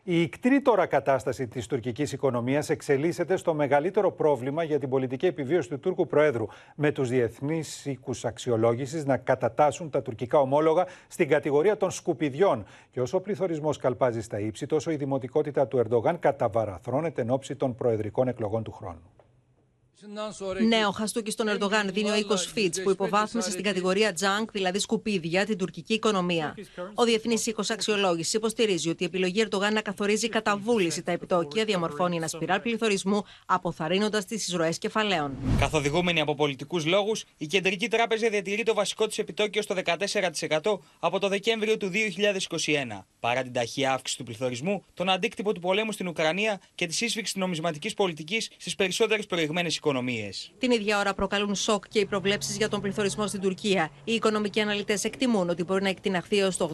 Η 0.02 0.22
ικτρή 0.22 0.60
τώρα 0.60 0.86
κατάσταση 0.86 1.48
της 1.48 1.66
τουρκικής 1.66 2.12
οικονομίας 2.12 2.70
εξελίσσεται 2.70 3.36
στο 3.36 3.54
μεγαλύτερο 3.54 4.12
πρόβλημα 4.12 4.62
για 4.62 4.78
την 4.78 4.88
πολιτική 4.88 5.26
επιβίωση 5.26 5.68
του 5.68 5.78
Τούρκου 5.78 6.06
Προέδρου, 6.06 6.46
με 6.74 6.92
τους 6.92 7.08
διεθνείς 7.08 7.86
οίκους 7.86 8.24
αξιολόγησης 8.24 9.04
να 9.04 9.16
κατατάσσουν 9.16 9.90
τα 9.90 10.02
τουρκικά 10.02 10.38
ομόλογα 10.38 10.86
στην 11.08 11.28
κατηγορία 11.28 11.76
των 11.76 11.90
σκουπιδιών. 11.90 12.64
Και 12.90 13.00
όσο 13.00 13.16
ο 13.16 13.20
πληθωρισμός 13.20 13.76
καλπάζει 13.76 14.20
στα 14.20 14.38
ύψη, 14.38 14.66
τόσο 14.66 14.90
η 14.90 14.96
δημοτικότητα 14.96 15.66
του 15.66 15.78
Ερντογάν 15.78 16.18
καταβαραθρώνεται 16.18 17.22
εν 17.22 17.30
ώψη 17.30 17.56
των 17.56 17.74
προεδρικών 17.74 18.28
εκλογών 18.28 18.62
του 18.62 18.72
χρόνου. 18.72 19.02
Νέο 20.68 20.90
χαστούκι 20.90 21.30
στον 21.30 21.48
Ερντογάν 21.48 21.90
δίνει 21.92 22.10
ο 22.10 22.16
οίκος 22.16 22.46
Φίτς, 22.46 22.82
που 22.82 22.90
υποβάθμισε 22.90 23.50
στην 23.50 23.64
κατηγορία 23.64 24.12
junk, 24.20 24.44
δηλαδή 24.52 24.78
σκουπίδια, 24.78 25.44
την 25.46 25.58
τουρκική 25.58 25.94
οικονομία. 25.94 26.54
Ο 26.94 27.04
Διεθνής 27.04 27.46
Οίκος 27.46 27.70
Αξιολόγησης 27.70 28.32
υποστηρίζει 28.32 28.88
ότι 28.88 29.02
η 29.02 29.06
επιλογή 29.06 29.40
Ερντογάν 29.40 29.72
να 29.72 29.80
καθορίζει 29.80 30.28
κατά 30.28 30.56
βούληση 30.56 31.02
τα 31.02 31.12
επιτόκια 31.12 31.64
διαμορφώνει 31.64 32.16
ένα 32.16 32.28
σπιράλ 32.28 32.60
πληθωρισμού, 32.60 33.24
αποθαρρύνοντας 33.46 34.24
τις 34.24 34.46
εισρωέ 34.46 34.70
κεφαλαίων. 34.70 35.36
Καθοδηγούμενη 35.58 36.20
από 36.20 36.34
πολιτικούς 36.34 36.86
λόγους, 36.86 37.24
η 37.36 37.46
Κεντρική 37.46 37.88
Τράπεζα 37.88 38.28
διατηρεί 38.28 38.62
το 38.62 38.74
βασικό 38.74 39.06
της 39.06 39.18
επιτόκιο 39.18 39.62
στο 39.62 39.74
14% 39.74 40.80
από 40.98 41.18
το 41.18 41.28
Δεκέμβριο 41.28 41.76
του 41.76 41.88
2021. 41.88 43.06
Παρά 43.20 43.42
την 43.42 43.52
ταχεία 43.52 43.92
αύξηση 43.92 44.18
του 44.18 44.24
πληθωρισμού, 44.24 44.84
τον 44.94 45.08
αντίκτυπο 45.10 45.52
του 45.52 45.60
πολέμου 45.60 45.92
στην 45.92 46.08
Ουκρανία 46.08 46.60
και 46.74 46.86
της 46.86 46.96
σύσφυξη 46.96 47.32
της 47.32 47.42
νομισματικής 47.42 47.94
πολιτικής 47.94 48.50
στις 48.56 48.74
περισσότερες 48.74 49.26
προηγμένες 49.26 49.76
οικονομίε. 49.76 49.83
Την 50.58 50.70
ίδια 50.70 50.98
ώρα 50.98 51.14
προκαλούν 51.14 51.54
σοκ 51.54 51.84
και 51.88 51.98
οι 51.98 52.06
προβλέψεις 52.06 52.56
για 52.56 52.68
τον 52.68 52.80
πληθωρισμό 52.80 53.26
στην 53.26 53.40
Τουρκία. 53.40 53.90
Οι 54.04 54.12
οικονομικοί 54.12 54.60
αναλυτές 54.60 55.04
εκτιμούν 55.04 55.48
ότι 55.48 55.64
μπορεί 55.64 55.82
να 55.82 55.88
εκτιναχθεί 55.88 56.38
έως 56.38 56.56
το 56.56 56.70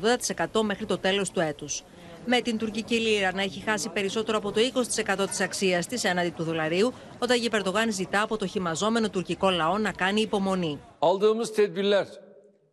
80% 0.53 0.63
μέχρι 0.63 0.87
το 0.87 0.99
τέλος 0.99 1.31
του 1.31 1.41
έτους. 1.41 1.83
Με 2.27 2.41
την 2.41 2.59
τουρκική 2.59 2.95
λίρα 2.95 3.33
να 3.35 3.43
έχει 3.43 3.61
χάσει 3.61 3.89
περισσότερο 3.89 4.39
από 4.39 4.53
το 4.53 4.61
20% 4.61 5.27
της 5.29 5.41
αξίας 5.41 5.87
της 5.87 6.05
έναντι 6.05 6.31
του 6.31 6.43
δολαρίου, 6.43 6.93
ο 7.19 7.27
Ταγί 7.27 7.49
Περντογάν 7.49 7.93
ζητά 7.93 8.23
από 8.23 8.37
το 8.37 8.47
χυμαζόμενο 8.47 9.11
τουρκικό 9.11 9.51
λαό 9.51 9.79
να 9.79 9.93
κάνει 9.93 10.21
υπομονή. 10.21 10.79
Aldığımız 10.99 11.53
tedbirler 11.53 12.07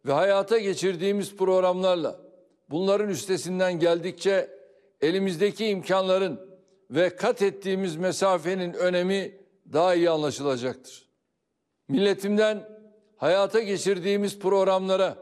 ve 0.05 0.13
hayata 0.13 0.57
geçirdiğimiz 0.57 1.35
programlarla 1.35 2.19
bunların 2.69 3.09
üstesinden 3.09 3.79
geldikçe 3.79 4.49
elimizdeki 5.01 5.65
imkanların 5.65 6.39
ve 6.89 7.15
kat 7.15 7.41
ettiğimiz 7.41 7.95
mesafenin 7.95 8.73
önemi 8.73 9.36
daha 9.73 9.95
iyi 9.95 10.09
anlaşılacaktır. 10.09 11.09
Milletimden 11.87 12.69
hayata 13.17 13.59
geçirdiğimiz 13.59 14.39
programlara 14.39 15.17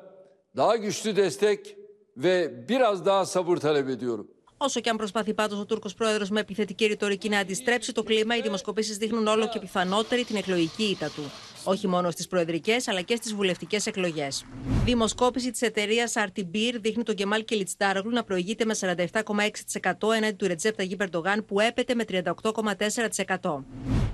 daha 0.56 0.76
güçlü 0.76 1.16
destek 1.16 1.78
ve 2.18 2.68
biraz 2.70 3.06
daha 3.06 3.26
sabır 3.26 3.58
talep 3.58 3.90
ediyorum. 3.90 4.28
Όσο 4.58 4.80
και 4.80 4.90
αν 4.90 4.98
προσπαθεί 4.98 5.34
πάντως 5.34 5.60
ο 5.60 5.66
Τούρκος 5.66 5.94
πρόεδρος 5.94 6.30
με 6.30 6.40
επιθετική 6.40 6.86
ρητορική 6.86 7.30
να 7.30 7.40
αντιστρέψει 7.40 7.94
το 7.94 8.04
κλίμα, 8.04 8.36
οι 8.38 8.42
δημοσκοπήσεις 8.42 8.98
δείχνουν 8.98 9.28
όλο 9.28 9.48
και 9.48 9.60
πιθανότερη 9.60 10.24
την 10.24 10.36
εκλογική 10.36 10.84
ήττα 10.84 11.10
του. 11.10 11.24
Όχι 11.68 11.88
μόνο 11.88 12.12
στις 12.12 12.28
προεδρικές, 12.28 12.88
αλλά 12.88 13.02
και 13.02 13.16
στις 13.16 13.34
βουλευτικές 13.34 13.86
εκλογές. 13.86 14.46
Δημοσκόπηση 14.86 15.52
της 15.52 15.62
εταιρείας 15.62 16.14
RTBIR 16.16 16.76
δείχνει 16.82 17.04
τον 17.04 17.16
Κεμάλ 17.16 17.46
Κελιτστάρογλου 17.46 18.12
να 18.12 18.24
προηγείται 18.24 18.66
με 18.66 18.76
47,6% 18.80 20.14
έναντι 20.16 20.36
του 20.36 20.48
Ρετζέπ 20.48 20.76
Ταγί 20.76 20.96
Περντογάν 20.96 21.46
που 21.46 21.60
έπεται 21.60 21.96
με 21.96 22.04
38,4%. 22.08 23.64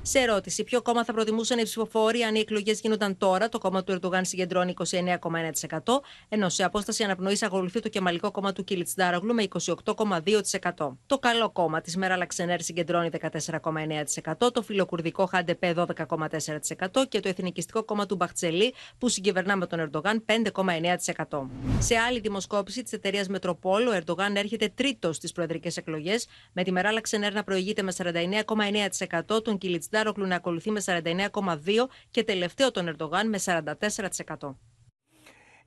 Σε 0.04 0.20
ερώτηση, 0.20 0.64
ποιο 0.64 0.82
κόμμα 0.82 1.06
θα 1.06 1.14
προτιμούσαν 1.14 1.60
οι 1.60 1.64
ψηφοφόροι 1.64 2.22
αν 2.22 2.36
οι 2.36 2.40
εκλογές 2.40 2.80
γίνονταν 2.80 3.18
τώρα, 3.18 3.50
το 3.50 3.58
κόμμα 3.58 3.84
του 3.84 3.92
Ερντογάν 3.92 4.26
συγκεντρώνει 4.26 4.74
29,1%, 4.78 6.02
ενώ 6.30 6.50
σε 6.50 6.64
απόσταση 6.64 7.04
αναπνοής 7.04 7.44
ακολουθεί 7.44 7.80
το 7.80 7.90
κεμαλικό 7.90 8.32
κόμμα 8.32 8.54
του 8.54 8.64
Κιλιτστάρογλου 8.64 9.34
με 9.34 9.48
28,2%. 9.86 10.98
Το 11.06 11.20
καλό 11.20 11.50
κόμμα 11.50 11.82
της 11.82 11.98
Μέρα 11.98 12.18
Λαξενέρ 12.18 12.62
συγκεντρώνει 12.62 13.10
14,9%, 13.10 14.52
το 14.54 14.62
φιλοκουρδικό 14.62 15.26
ΧΑΝΤΕΠΕ 15.26 15.74
12,4% 15.78 17.08
και 17.10 17.20
το 17.20 17.30
εθνικιστικό 17.42 17.84
κόμμα 17.84 18.06
του 18.06 18.16
Μπαχτσελή 18.16 18.74
που 18.98 19.10
συγκυβερνά 19.10 19.56
με 19.56 19.66
τον 19.66 19.80
Ερντογάν 19.80 20.26
5,9%. 20.26 21.50
Σε 21.80 21.96
άλλη 21.96 22.20
δημοσκόπηση 22.20 22.84
της 22.84 22.94
εταιρείας 22.94 23.28
Μετροπόλ, 23.28 23.88
ο 23.88 23.92
Ερντογάν 23.92 24.36
έρχεται 24.36 24.72
τρίτος 24.76 25.16
στις 25.16 25.32
προεδρικές 25.32 25.78
εκλογές, 25.78 26.28
με 26.54 26.64
τη 26.64 26.72
Μέρα 26.72 26.92
Λαξενέρ 26.92 27.34
να 27.34 27.44
προηγείται 27.44 27.82
με 27.82 27.92
49,9%, 27.92 29.44
τον 29.44 29.58
Κιλιτστάρογλου 29.58 30.26
να 30.26 30.36
ακολουθεί 30.36 30.72
με 30.72 30.80
49,2% 30.80 31.90
και 32.12 32.24
τελευταίο 32.24 32.72
τον 32.72 32.88
Ερντογάν 32.88 33.30
με 33.30 33.40
44%. 33.46 34.56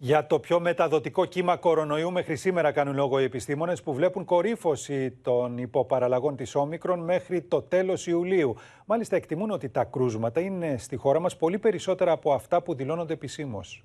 Για 0.05 0.27
το 0.27 0.39
πιο 0.39 0.61
μεταδοτικό 0.61 1.25
κύμα 1.25 1.57
κορονοϊού 1.57 2.13
μέχρι 2.13 2.37
σήμερα 2.37 2.73
κάνουν 2.73 2.95
λόγο 2.95 3.21
οι 3.21 3.25
επιστήμονες 3.25 3.83
που 3.83 3.95
βλέπουν 3.95 4.25
κορύφωση 4.25 5.11
των 5.11 5.59
υποπαραλλαγών 5.59 6.37
της 6.37 6.55
Όμικρον 6.55 6.99
μέχρι 6.99 7.43
το 7.43 7.63
τέλος 7.63 8.07
Ιουλίου. 8.07 8.55
Μάλιστα 8.87 9.17
εκτιμούν 9.17 9.51
ότι 9.51 9.69
τα 9.69 9.85
κρούσματα 9.85 10.41
είναι 10.41 10.77
στη 10.79 10.97
χώρα 10.97 11.21
μας 11.21 11.37
πολύ 11.37 11.59
περισσότερα 11.59 12.13
από 12.13 12.33
αυτά 12.33 12.63
που 12.63 12.75
δηλώνονται 12.75 13.13
επισήμως. 13.13 13.85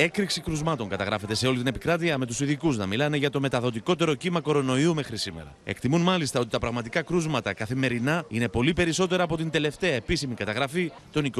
Έκρηξη 0.00 0.40
κρουσμάτων 0.40 0.88
καταγράφεται 0.88 1.34
σε 1.34 1.46
όλη 1.46 1.58
την 1.58 1.66
επικράτεια, 1.66 2.18
με 2.18 2.26
τους 2.26 2.40
ειδικούς 2.40 2.76
να 2.76 2.86
μιλάνε 2.86 3.16
για 3.16 3.30
το 3.30 3.40
μεταδοτικότερο 3.40 4.14
κύμα 4.14 4.40
κορονοϊού 4.40 4.94
μέχρι 4.94 5.16
σήμερα. 5.16 5.54
Εκτιμούν 5.64 6.00
μάλιστα 6.00 6.40
ότι 6.40 6.48
τα 6.48 6.58
πραγματικά 6.58 7.02
κρούσματα 7.02 7.52
καθημερινά 7.52 8.24
είναι 8.28 8.48
πολύ 8.48 8.72
περισσότερα 8.72 9.22
από 9.22 9.36
την 9.36 9.50
τελευταία 9.50 9.92
επίσημη 9.94 10.34
καταγραφή 10.34 10.92
των 11.12 11.30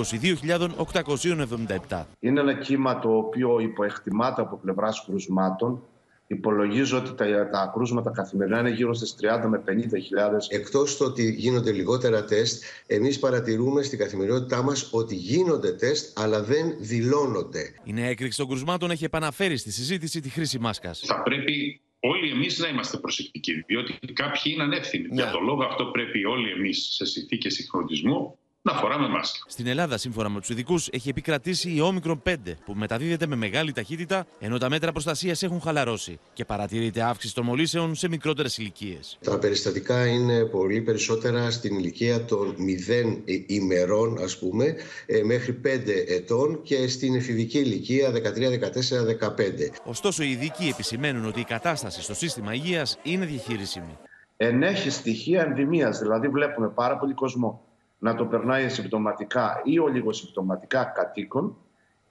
22.877. 1.89 2.05
Είναι 2.19 2.41
ένα 2.41 2.55
κύμα 2.55 2.99
το 2.99 3.17
οποίο 3.17 3.59
υποεκτιμάται 3.59 4.41
από 4.41 4.57
πλευράς 4.57 5.05
κρουσμάτων. 5.07 5.83
Υπολογίζω 6.31 6.99
ότι 6.99 7.15
τα, 7.15 7.49
τα 7.49 7.71
κρούσματα 7.75 8.11
καθημερινά 8.11 8.59
είναι 8.61 8.71
γύρω 8.71 8.95
στις 8.95 9.17
30 9.23 9.49
με 9.49 9.63
50 9.69 9.73
χιλιάδες. 10.03 10.49
Εκτός 10.49 10.97
το 10.97 11.05
ότι 11.05 11.33
γίνονται 11.33 11.73
λιγότερα 11.73 12.25
τεστ, 12.25 12.63
εμείς 12.87 13.19
παρατηρούμε 13.19 13.83
στην 13.83 13.99
καθημερινότητά 13.99 14.63
μας 14.63 14.89
ότι 14.93 15.15
γίνονται 15.15 15.73
τεστ 15.73 16.19
αλλά 16.19 16.43
δεν 16.43 16.75
δηλώνονται. 16.79 17.75
Η 17.85 17.93
νέα 17.93 18.09
έκρηξη 18.09 18.39
των 18.39 18.49
κρουσμάτων 18.49 18.91
έχει 18.91 19.05
επαναφέρει 19.05 19.57
στη 19.57 19.73
συζήτηση 19.73 20.21
τη 20.21 20.29
χρήση 20.29 20.59
μάσκας. 20.59 21.03
Θα 21.07 21.23
πρέπει 21.23 21.81
όλοι 22.01 22.31
εμείς 22.31 22.59
να 22.59 22.69
είμαστε 22.69 22.97
προσεκτικοί, 22.97 23.53
διότι 23.67 23.99
κάποιοι 24.13 24.53
είναι 24.55 24.63
ανεύθυνοι. 24.63 25.09
Για 25.11 25.31
τον 25.31 25.45
λόγο 25.45 25.65
αυτό 25.65 25.85
πρέπει 25.85 26.25
όλοι 26.25 26.51
εμείς 26.51 26.89
σε 26.95 27.05
συνθήκες 27.05 27.55
συγχρονισμού 27.55 28.39
να 28.63 28.73
φοράμε 28.73 29.09
μάσκα. 29.09 29.39
Στην 29.47 29.67
Ελλάδα, 29.67 29.99
σύμφωνα 29.99 30.29
με 30.29 30.41
τους 30.41 30.49
ειδικούς, 30.49 30.89
έχει 30.89 31.09
επικρατήσει 31.09 31.75
η 31.75 31.81
όμικρον 31.81 32.23
5, 32.27 32.35
που 32.65 32.75
μεταδίδεται 32.75 33.27
με 33.27 33.37
μεγάλη 33.37 33.73
ταχύτητα, 33.73 34.27
ενώ 34.39 34.59
τα 34.59 34.69
μέτρα 34.69 34.93
προστασίας 34.93 35.43
έχουν 35.43 35.61
χαλαρώσει 35.61 36.19
και 36.33 36.45
παρατηρείται 36.45 37.03
αύξηση 37.03 37.35
των 37.35 37.45
μολύσεων 37.45 37.95
σε 37.95 38.09
μικρότερες 38.09 38.59
ηλικίες. 38.59 39.19
Τα 39.25 39.39
περιστατικά 39.39 40.07
είναι 40.07 40.45
πολύ 40.45 40.81
περισσότερα 40.81 41.51
στην 41.51 41.79
ηλικία 41.79 42.25
των 42.25 42.55
0 42.59 43.23
ημερών, 43.47 44.19
ας 44.23 44.39
πούμε, 44.39 44.75
ε, 45.07 45.23
μέχρι 45.23 45.53
5 45.53 46.05
ετών 46.09 46.63
και 46.63 46.89
στην 46.89 47.15
εφηβική 47.15 47.59
ηλικία 47.59 48.11
13, 48.11 48.51
14, 48.51 49.05
15. 49.05 49.71
Ωστόσο, 49.85 50.23
οι 50.23 50.31
ειδικοί 50.31 50.69
επισημαίνουν 50.69 51.25
ότι 51.25 51.41
η 51.41 51.45
κατάσταση 51.45 52.03
στο 52.03 52.15
σύστημα 52.15 52.55
υγείας 52.55 52.99
είναι 53.03 53.25
διαχειρίσιμη. 53.25 53.99
Ενέχει 54.37 54.91
στοιχεία 54.91 55.43
ενδημίας, 55.43 55.99
δηλαδή 55.99 56.29
βλέπουμε 56.29 56.69
πάρα 56.69 56.99
πολύ 56.99 57.15
κόσμο 57.15 57.68
να 57.99 58.15
το 58.15 58.25
περνάει 58.25 58.69
συμπτωματικά 58.69 59.61
ή 59.65 59.79
ολιγοσυμπτωματικά 59.79 60.85
κατοίκων. 60.85 61.57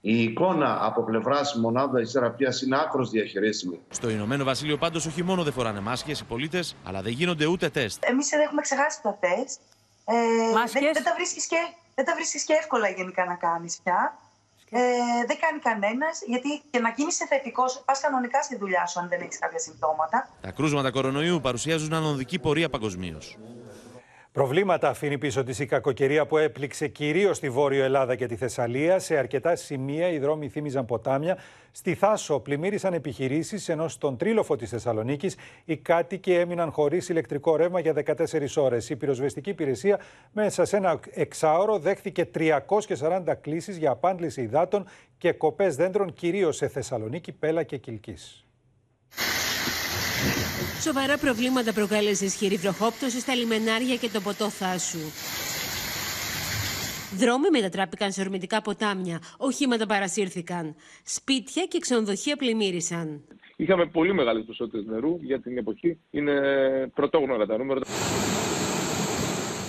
Η 0.01 0.23
εικόνα 0.23 0.77
από 0.85 1.03
πλευράς 1.03 1.55
μονάδα 1.55 1.99
της 1.99 2.11
θεραπείας 2.11 2.61
είναι 2.61 2.77
άκρος 2.79 3.09
διαχειρίσιμη. 3.09 3.79
Στο 3.89 4.09
Ηνωμένο 4.09 4.43
Βασίλειο, 4.43 4.77
πάντως, 4.77 5.05
όχι 5.05 5.23
μόνο 5.23 5.43
δεν 5.43 5.53
φοράνε 5.53 5.79
μάσκες 5.79 6.19
οι 6.19 6.23
πολίτες, 6.23 6.75
αλλά 6.83 7.01
δεν 7.01 7.11
γίνονται 7.11 7.45
ούτε 7.45 7.69
τεστ. 7.69 8.03
Εμείς 8.05 8.31
εδώ 8.31 8.43
έχουμε 8.43 8.61
ξεχάσει 8.61 9.01
τα 9.01 9.17
τεστ. 9.19 9.59
Ε, 10.05 10.13
δεν, 10.71 10.93
δεν, 10.93 11.03
τα 11.03 11.13
βρίσκεις 11.15 11.47
και, 11.47 11.57
δεν 11.95 12.05
τα 12.05 12.13
βρίσκεις 12.15 12.43
και 12.43 12.53
εύκολα 12.53 12.89
γενικά 12.89 13.25
να 13.25 13.35
κάνεις 13.35 13.79
πια. 13.83 14.17
Ε, 14.69 14.79
δεν 15.27 15.37
κάνει 15.39 15.59
κανένας, 15.59 16.21
γιατί 16.25 16.61
και 16.69 16.79
να 16.79 16.93
γίνεις 16.95 17.17
θετικός, 17.17 17.81
πας 17.85 17.99
κανονικά 18.01 18.41
στη 18.41 18.57
δουλειά 18.57 18.85
σου 18.85 18.99
αν 18.99 19.07
δεν 19.07 19.21
έχεις 19.21 19.39
κάποια 19.39 19.59
συμπτώματα. 19.59 20.29
Τα 20.41 20.51
κρούσματα 20.51 20.91
κορονοϊού 20.91 21.39
παρουσιάζουν 21.41 21.93
ανωδική 21.93 22.39
πορεία 22.39 22.69
παγκοσμίως. 22.69 23.37
Προβλήματα 24.37 24.89
αφήνει 24.89 25.17
πίσω 25.17 25.43
της 25.43 25.59
η 25.59 25.65
κακοκαιρία 25.65 26.25
που 26.25 26.37
έπληξε 26.37 26.87
κυρίως 26.87 27.37
στη 27.37 27.49
Βόρειο 27.49 27.83
Ελλάδα 27.83 28.15
και 28.15 28.25
τη 28.25 28.35
Θεσσαλία. 28.35 28.99
Σε 28.99 29.17
αρκετά 29.17 29.55
σημεία 29.55 30.09
οι 30.09 30.19
δρόμοι 30.19 30.49
θύμιζαν 30.49 30.85
ποτάμια. 30.85 31.37
Στη 31.71 31.95
Θάσο 31.95 32.39
πλημμύρισαν 32.39 32.93
επιχειρήσεις, 32.93 33.69
ενώ 33.69 33.87
στον 33.87 34.17
τρίλοφο 34.17 34.55
της 34.55 34.69
Θεσσαλονίκης 34.69 35.35
οι 35.65 35.77
κάτοικοι 35.77 36.33
έμειναν 36.33 36.71
χωρίς 36.71 37.09
ηλεκτρικό 37.09 37.55
ρεύμα 37.55 37.79
για 37.79 37.93
14 37.93 38.57
ώρες. 38.57 38.89
Η 38.89 38.95
πυροσβεστική 38.95 39.49
υπηρεσία 39.49 39.99
μέσα 40.31 40.65
σε 40.65 40.77
ένα 40.77 40.99
εξάωρο 41.09 41.79
δέχθηκε 41.79 42.25
340 42.25 43.35
κλήσεις 43.41 43.77
για 43.77 43.91
απάντηση 43.91 44.41
υδάτων 44.41 44.85
και 45.17 45.31
κοπές 45.31 45.75
δέντρων, 45.75 46.13
κυρίως 46.13 46.55
σε 46.55 46.67
Θεσσαλονίκη, 46.67 47.31
Πέλα 47.31 47.63
και 47.63 47.77
Κυλκής. 47.77 48.45
Σοβαρά 50.87 51.17
προβλήματα 51.17 51.73
προκάλεσες 51.73 52.21
ισχυρή 52.27 52.55
βροχόπτωση 52.55 53.19
στα 53.19 53.35
λιμενάρια 53.35 53.95
και 53.95 54.09
το 54.09 54.19
ποτό 54.21 54.49
Θάσου. 54.49 54.97
Δρόμοι 57.17 57.49
μετατράπηκαν 57.51 58.11
σε 58.11 58.21
ορμητικά 58.21 58.61
ποτάμια, 58.61 59.19
οχήματα 59.37 59.85
παρασύρθηκαν. 59.85 60.75
Σπίτια 61.03 61.65
και 61.65 61.79
ξενοδοχεία 61.79 62.35
πλημμύρισαν. 62.35 63.21
Είχαμε 63.55 63.85
πολύ 63.85 64.13
μεγάλες 64.13 64.43
ποσότητες 64.45 64.85
νερού 64.85 65.17
για 65.21 65.41
την 65.41 65.57
εποχή. 65.57 65.99
Είναι 66.11 66.33
πρωτόγνωρα 66.93 67.45
τα 67.45 67.57
νούμερα. 67.57 67.79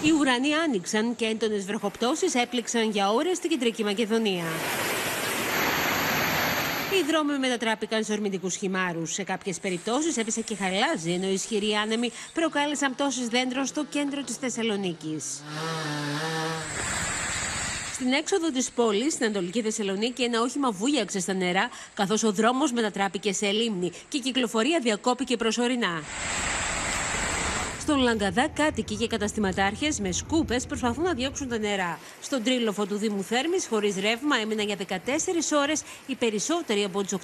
Οι 0.02 0.10
ουρανοί 0.20 0.54
άνοιξαν 0.54 1.16
και 1.16 1.24
έντονες 1.24 1.64
βροχοπτώσεις 1.64 2.34
έπληξαν 2.34 2.90
για 2.90 3.10
ώρες 3.10 3.36
στην 3.36 3.50
Κεντρική 3.50 3.84
Μακεδονία. 3.84 4.44
Οι 6.92 7.04
δρόμοι 7.06 7.38
μετατράπηκαν 7.38 8.04
σε 8.04 8.12
ορμητικούς 8.12 8.56
χυμάρους. 8.56 9.12
Σε 9.12 9.22
κάποιες 9.22 9.58
περιπτώσεις 9.60 10.16
έπεσε 10.16 10.40
και 10.40 10.56
χαλάζι, 10.56 11.12
ενώ 11.12 11.28
οι 11.28 11.32
ισχυροί 11.32 11.74
άνεμοι 11.74 12.10
προκάλεσαν 12.32 12.94
πτώσεις 12.94 13.28
δέντρων 13.28 13.66
στο 13.66 13.84
κέντρο 13.84 14.22
της 14.22 14.36
Θεσσαλονίκης. 14.36 15.42
Στην 17.92 18.12
έξοδο 18.12 18.50
της 18.50 18.70
πόλης, 18.70 19.12
στην 19.12 19.24
Ανατολική 19.24 19.62
Θεσσαλονίκη, 19.62 20.22
ένα 20.22 20.40
όχημα 20.40 20.70
βούλιαξε 20.70 21.20
στα 21.20 21.32
νερά, 21.32 21.70
καθώς 21.94 22.22
ο 22.22 22.32
δρόμος 22.32 22.72
μετατράπηκε 22.72 23.32
σε 23.32 23.50
λίμνη 23.50 23.90
και 24.08 24.16
η 24.16 24.20
κυκλοφορία 24.20 24.80
διακόπηκε 24.82 25.36
προσωρινά. 25.36 26.02
Στον 27.88 28.00
Λαγκαδά, 28.00 28.48
κάτοικοι 28.48 28.96
και 28.96 29.06
καταστηματάρχες 29.06 30.00
με 30.00 30.12
σκούπες 30.12 30.66
προσπαθούν 30.66 31.02
να 31.02 31.14
διώξουν 31.14 31.48
τα 31.48 31.58
νερά. 31.58 31.98
Στον 32.20 32.42
τρίλοφο 32.42 32.86
του 32.86 32.96
Δήμου 32.96 33.22
Θέρμης, 33.22 33.66
χωρίς 33.66 33.96
ρεύμα, 33.96 34.36
έμειναν 34.36 34.66
για 34.66 34.76
14 34.76 35.52
ώρες 35.52 35.82
οι 36.06 36.14
περισσότεροι 36.14 36.84
από 36.84 37.02
τους 37.02 37.12
8.000 37.12 37.16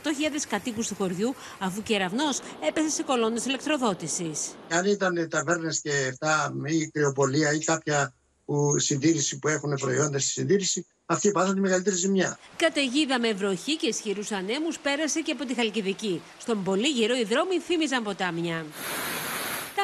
κατοίκους 0.49 0.89
του 0.89 0.95
χωριού, 0.95 1.35
αφού 1.59 1.83
κεραυνό 1.83 2.25
έπεσε 2.69 2.89
σε 2.89 3.03
κολόνες 3.03 3.45
ηλεκτροδότησης. 3.47 4.55
Αν 4.71 4.85
ήταν 4.85 5.29
ταβέρνες 5.31 5.81
και 5.81 5.91
αυτά 6.11 6.55
ή 6.65 6.91
κρυοπολία 6.91 7.53
ή 7.53 7.59
κάποια 7.59 8.15
που 8.45 8.79
συντήρηση 8.79 9.39
που 9.39 9.49
έχουν 9.49 9.75
προϊόντα 9.81 10.19
στη 10.19 10.31
συντήρηση, 10.31 10.87
αυτοί 11.07 11.31
πάθαν 11.31 11.55
τη 11.55 11.61
μεγαλύτερη 11.61 11.97
ζημιά. 11.97 12.39
Καταιγίδα 12.57 13.21
με 13.21 13.33
βροχή 13.33 13.77
και 13.77 13.87
ισχυρούς 13.87 14.33
ανέμους 14.33 14.79
πέρασε 14.79 15.21
και 15.21 15.33
από 15.33 15.45
τη 15.45 15.55
Χαλκιδική. 15.55 16.23
Στον 16.39 16.65
Πολύγυρο 16.65 17.17
οι 17.17 17.25
δρόμοι 17.25 17.59
θύμιζαν 17.59 18.03
ποτάμια. 18.03 18.65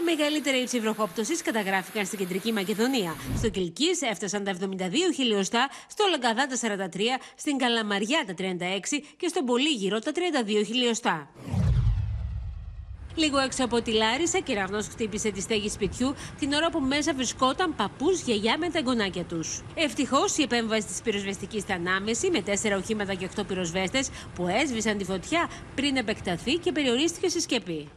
Τα 0.01 0.07
μεγαλύτερα 0.07 0.57
ύψη 0.57 0.81
βροχόπτωσης 0.81 1.43
καταγράφηκαν 1.43 2.07
στην 2.07 2.19
κεντρική 2.19 2.53
Μακεδονία. 2.53 3.17
Στο 3.37 3.49
Κυλκής 3.49 4.03
έφτασαν 4.03 4.45
τα 4.45 4.57
72 4.61 4.67
χιλιοστά, 5.15 5.69
στο 5.89 6.05
Λαγκαδά 6.11 6.47
τα 6.47 6.57
43, 6.57 6.99
στην 7.37 7.59
Καλαμαριά 7.59 8.25
τα 8.27 8.35
36 8.39 8.45
και 9.17 9.29
στον 9.29 9.45
Πολύγυρο 9.45 9.99
τα 9.99 10.13
32 10.15 10.65
χιλιοστά. 10.67 11.29
Λίγο 13.15 13.39
έξω 13.39 13.65
από 13.65 13.83
τη 13.83 13.93
Λάρισα, 13.93 14.39
κεραυνός 14.39 14.87
χτύπησε 14.89 15.31
τη 15.31 15.41
στέγη 15.41 15.69
σπιτιού 15.69 16.15
την 16.39 16.53
ώρα 16.53 16.71
που 16.71 16.81
μέσα 16.81 17.15
βρισκόταν 17.15 17.75
παππούς 17.75 18.21
γιαγιά 18.21 18.59
με 18.59 18.71
τα 18.71 18.79
εγγονάκια 18.79 19.25
τους. 19.25 19.63
Ευτυχώς 19.75 20.37
η 20.37 20.43
επέμβαση 20.43 20.87
της 20.87 21.01
πυροσβεστικής 21.01 21.63
ήταν 21.63 21.87
άμεση 21.87 22.31
με 22.31 22.43
τέσσερα 22.43 22.77
οχήματα 22.77 23.15
και 23.15 23.29
8 23.37 23.47
πυροσβέστες 23.47 24.11
που 24.35 24.47
έσβησαν 24.47 24.99
τη 24.99 25.05
φωτιά 25.05 25.51
πριν 25.75 25.97
επεκταθεί 25.97 26.55
και 26.55 26.73
περιορίστηκε 26.73 27.29
στη 27.29 27.41
σκεπή. 27.41 27.89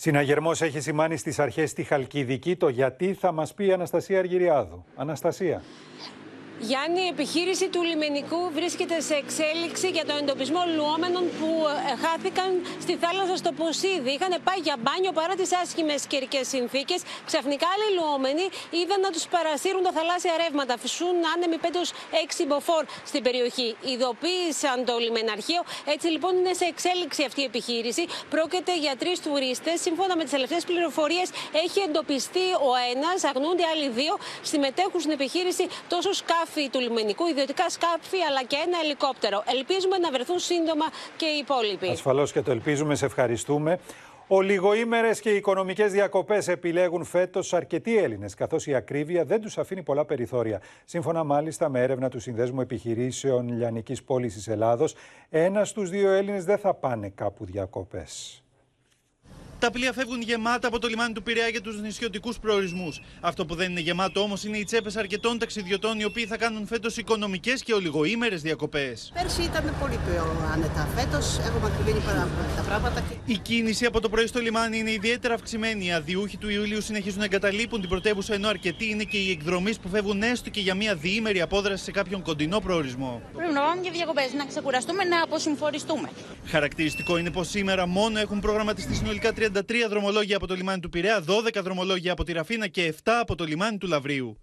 Συναγερμός 0.00 0.60
έχει 0.62 0.80
σημάνει 0.80 1.16
στις 1.16 1.38
αρχές 1.38 1.70
στη 1.70 1.82
Χαλκιδική 1.82 2.56
το 2.56 2.68
γιατί 2.68 3.14
θα 3.14 3.32
μας 3.32 3.54
πει 3.54 3.66
η 3.66 3.72
Αναστασία 3.72 4.18
Αργυριάδου. 4.18 4.84
Αναστασία. 4.96 5.62
Γιάννη, 6.60 7.00
η 7.00 7.06
επιχείρηση 7.06 7.68
του 7.68 7.82
λιμενικού 7.82 8.50
βρίσκεται 8.54 9.00
σε 9.00 9.14
εξέλιξη 9.14 9.88
για 9.88 10.04
τον 10.04 10.16
εντοπισμό 10.16 10.62
λουόμενων 10.76 11.24
που 11.38 11.50
ε, 11.92 11.96
χάθηκαν 12.04 12.48
στη 12.80 12.94
θάλασσα 13.02 13.36
στο 13.36 13.52
Ποσίδι. 13.52 14.10
Είχαν 14.16 14.32
πάει 14.46 14.60
για 14.68 14.76
μπάνιο 14.82 15.12
παρά 15.12 15.34
τις 15.34 15.50
άσχημες 15.62 16.06
καιρικές 16.06 16.48
συνθήκες. 16.48 17.00
Ξαφνικά 17.26 17.66
άλλοι 17.74 17.88
λουόμενοι 17.96 18.46
είδαν 18.70 19.00
να 19.00 19.10
τους 19.10 19.24
παρασύρουν 19.34 19.82
τα 19.82 19.92
θαλάσσια 19.96 20.34
ρεύματα. 20.42 20.74
Φυσούν 20.78 21.16
άνεμοι 21.34 21.58
5 21.62 21.66
6 22.42 22.44
μποφόρ 22.52 22.82
στην 23.10 23.22
περιοχή. 23.22 23.76
Ειδοποίησαν 23.90 24.76
το 24.88 24.94
λιμεναρχείο. 25.04 25.62
Έτσι 25.94 26.06
λοιπόν 26.14 26.32
είναι 26.38 26.52
σε 26.60 26.64
εξέλιξη 26.72 27.22
αυτή 27.28 27.40
η 27.40 27.44
επιχείρηση. 27.52 28.04
Πρόκειται 28.34 28.78
για 28.84 28.94
τρεις 29.02 29.20
τουρίστες. 29.20 29.80
Σύμφωνα 29.80 30.16
με 30.16 30.22
τις 30.22 30.32
τελευταίες 30.36 30.64
πληροφορίες, 30.64 31.28
έχει 31.64 31.78
εντοπιστεί 31.86 32.46
ο 32.68 32.70
ένας, 32.92 33.24
αγνούνται 33.30 33.64
άλλοι 33.72 33.88
δύο. 33.88 34.14
Συμμετέχουν 34.42 35.00
στην 35.00 35.12
επιχείρηση 35.18 35.64
τόσο 35.88 36.12
σκάφη 36.12 36.46
σκάφη 36.48 36.68
του 36.70 36.80
λιμενικού, 36.80 37.26
ιδιωτικά 37.26 37.70
σκάφη 37.70 38.16
αλλά 38.28 38.42
και 38.44 38.56
ένα 38.66 38.78
ελικόπτερο. 38.84 39.42
Ελπίζουμε 39.56 39.98
να 39.98 40.10
βρεθούν 40.10 40.38
σύντομα 40.38 40.84
και 41.16 41.26
οι 41.26 41.38
υπόλοιποι. 41.38 41.88
Ασφαλώς 41.88 42.32
και 42.32 42.42
το 42.42 42.50
ελπίζουμε, 42.50 42.94
σε 42.94 43.04
ευχαριστούμε. 43.04 43.78
Ολιγοήμερες 44.30 45.20
και 45.20 45.30
οικονομικές 45.30 45.92
διακοπές 45.92 46.48
επιλέγουν 46.48 47.04
φέτος 47.04 47.52
αρκετοί 47.52 47.98
Έλληνες, 47.98 48.34
καθώς 48.34 48.66
η 48.66 48.74
ακρίβεια 48.74 49.24
δεν 49.24 49.40
τους 49.40 49.58
αφήνει 49.58 49.82
πολλά 49.82 50.04
περιθώρια. 50.04 50.60
Σύμφωνα 50.84 51.24
μάλιστα 51.24 51.68
με 51.68 51.82
έρευνα 51.82 52.08
του 52.08 52.20
Συνδέσμου 52.20 52.60
Επιχειρήσεων 52.60 53.48
Λιανικής 53.48 54.02
Πώλησης 54.02 54.48
Ελλάδος, 54.48 54.94
ένας 55.30 55.68
στους 55.68 55.90
δύο 55.90 56.10
Έλληνες 56.10 56.44
δεν 56.44 56.58
θα 56.58 56.74
πάνε 56.74 57.08
κάπου 57.08 57.44
διακοπές. 57.44 58.42
Τα 59.60 59.70
πλοία 59.70 59.92
φεύγουν 59.92 60.20
γεμάτα 60.22 60.68
από 60.68 60.78
το 60.78 60.88
λιμάνι 60.88 61.12
του 61.12 61.22
Πειραιά 61.22 61.48
για 61.48 61.60
τους 61.60 61.80
νησιωτικούς 61.80 62.38
προορισμούς. 62.38 63.00
Αυτό 63.20 63.46
που 63.46 63.54
δεν 63.54 63.70
είναι 63.70 63.80
γεμάτο 63.80 64.20
όμως 64.20 64.44
είναι 64.44 64.56
οι 64.58 64.64
τσέπες 64.64 64.96
αρκετών 64.96 65.38
ταξιδιωτών 65.38 66.00
οι 66.00 66.04
οποίοι 66.04 66.26
θα 66.26 66.36
κάνουν 66.36 66.66
φέτος 66.66 66.96
οικονομικές 66.96 67.62
και 67.62 67.72
ολιγοήμερες 67.74 68.42
διακοπές. 68.42 69.12
Πέρσι 69.14 69.42
ήταν 69.42 69.74
πολύ 69.80 69.98
πιο 70.06 70.46
άνετα. 70.52 70.88
Φέτος 70.96 71.38
έχουμε 71.38 71.66
ακριβήνει 71.66 72.04
πάρα 72.04 72.20
πολύ 72.20 72.48
τα 72.56 72.62
πράγματα. 72.62 73.04
Η 73.24 73.38
κίνηση 73.38 73.84
από 73.84 74.00
το 74.00 74.08
πρωί 74.08 74.26
στο 74.26 74.40
λιμάνι 74.40 74.78
είναι 74.78 74.92
ιδιαίτερα 74.92 75.34
αυξημένη. 75.34 75.86
Οι 75.86 75.92
αδειούχοι 75.92 76.36
του 76.36 76.48
Ιουλίου 76.48 76.82
συνεχίζουν 76.82 77.18
να 77.18 77.24
εγκαταλείπουν 77.24 77.80
την 77.80 77.88
πρωτεύουσα, 77.88 78.34
ενώ 78.34 78.48
αρκετοί 78.48 78.88
είναι 78.88 79.04
και 79.04 79.18
οι 79.18 79.30
εκδρομή 79.30 79.76
που 79.76 79.88
φεύγουν 79.88 80.22
έστω 80.22 80.50
και 80.50 80.60
για 80.60 80.74
μια 80.74 80.94
διήμερη 80.94 81.40
απόδραση 81.40 81.84
σε 81.84 81.90
κάποιον 81.90 82.22
κοντινό 82.22 82.60
προορισμό. 82.60 83.22
Πρέπει 83.36 83.52
να 83.52 83.60
πάμε 83.60 83.80
για 83.82 83.90
διακοπές, 83.90 84.32
να 84.32 84.44
ξεκουραστούμε, 84.44 85.04
να 85.04 85.22
αποσυμφοριστούμε. 85.22 86.10
Χαρακτηριστικό 86.46 87.18
είναι 87.18 87.30
πως 87.30 87.48
σήμερα 87.48 87.86
μόνο 87.86 88.18
έχουν 88.18 88.40
προγραμματιστεί 88.40 88.94
συνολικά 88.94 89.32
33 89.54 89.60
δρομολόγια 89.88 90.36
από 90.36 90.46
το 90.46 90.54
λιμάνι 90.54 90.80
του 90.80 90.88
Πειραιά, 90.88 91.24
12 91.26 91.62
δρομολόγια 91.62 92.12
από 92.12 92.24
τη 92.24 92.32
Ραφίνα 92.32 92.66
και 92.66 92.94
7 93.04 93.10
από 93.20 93.34
το 93.34 93.44
λιμάνι 93.44 93.78
του 93.78 93.86
Λαβρίου. 93.86 94.38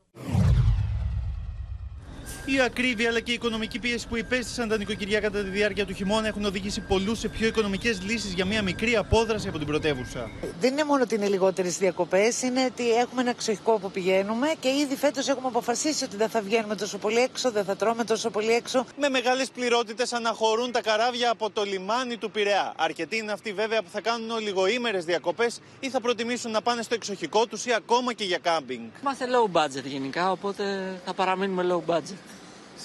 Η 2.47 2.59
ακρίβεια 2.59 3.09
αλλά 3.09 3.19
και 3.19 3.31
η 3.31 3.33
οικονομική 3.33 3.79
πίεση 3.79 4.07
που 4.07 4.17
υπέστησαν 4.17 4.69
τα 4.69 4.77
νοικοκυριά 4.77 5.19
κατά 5.19 5.43
τη 5.43 5.49
διάρκεια 5.49 5.85
του 5.85 5.93
χειμώνα 5.93 6.27
έχουν 6.27 6.45
οδηγήσει 6.45 6.81
πολλούς 6.81 7.19
σε 7.19 7.27
πιο 7.27 7.47
οικονομικές 7.47 8.01
λύσεις 8.01 8.33
για 8.33 8.45
μια 8.45 8.61
μικρή 8.61 8.95
απόδραση 8.95 9.47
από 9.47 9.57
την 9.57 9.67
πρωτεύουσα. 9.67 10.29
Δεν 10.59 10.71
είναι 10.71 10.83
μόνο 10.83 11.03
ότι 11.03 11.15
είναι 11.15 11.27
λιγότερες 11.27 11.77
διακοπές, 11.77 12.41
είναι 12.41 12.65
ότι 12.65 12.91
έχουμε 12.91 13.21
ένα 13.21 13.29
εξοχικό 13.29 13.79
που 13.79 13.91
πηγαίνουμε 13.91 14.47
και 14.59 14.69
ήδη 14.69 14.95
φέτος 14.95 15.27
έχουμε 15.27 15.47
αποφασίσει 15.47 16.03
ότι 16.03 16.15
δεν 16.15 16.29
θα 16.29 16.41
βγαίνουμε 16.41 16.75
τόσο 16.75 16.97
πολύ 16.97 17.19
έξω, 17.19 17.51
δεν 17.51 17.63
θα 17.63 17.75
τρώμε 17.75 18.03
τόσο 18.03 18.29
πολύ 18.29 18.51
έξω. 18.51 18.85
Με 18.99 19.09
μεγάλες 19.09 19.49
πληρότητες 19.49 20.13
αναχωρούν 20.13 20.71
τα 20.71 20.81
καράβια 20.81 21.31
από 21.31 21.49
το 21.49 21.63
λιμάνι 21.63 22.17
του 22.17 22.31
Πειραιά. 22.31 22.73
Αρκετοί 22.77 23.17
είναι 23.17 23.31
αυτοί 23.31 23.53
βέβαια 23.53 23.81
που 23.81 23.89
θα 23.91 24.01
κάνουν 24.01 24.31
ολιγοήμερες 24.31 25.05
διακοπές 25.05 25.61
ή 25.79 25.89
θα 25.89 26.01
προτιμήσουν 26.01 26.51
να 26.51 26.61
πάνε 26.61 26.81
στο 26.81 26.93
εξοχικό 26.95 27.45
τους 27.45 27.65
ή 27.65 27.73
ακόμα 27.73 28.13
και 28.13 28.23
για 28.23 28.37
κάμπινγκ. 28.37 28.83
Είμαστε 29.01 29.25
low 29.25 29.61
budget 29.61 29.83
γενικά, 29.83 30.31
οπότε 30.31 30.63
θα 31.05 31.13
παραμείνουμε 31.13 31.65
low 31.69 31.93
budget 31.93 32.34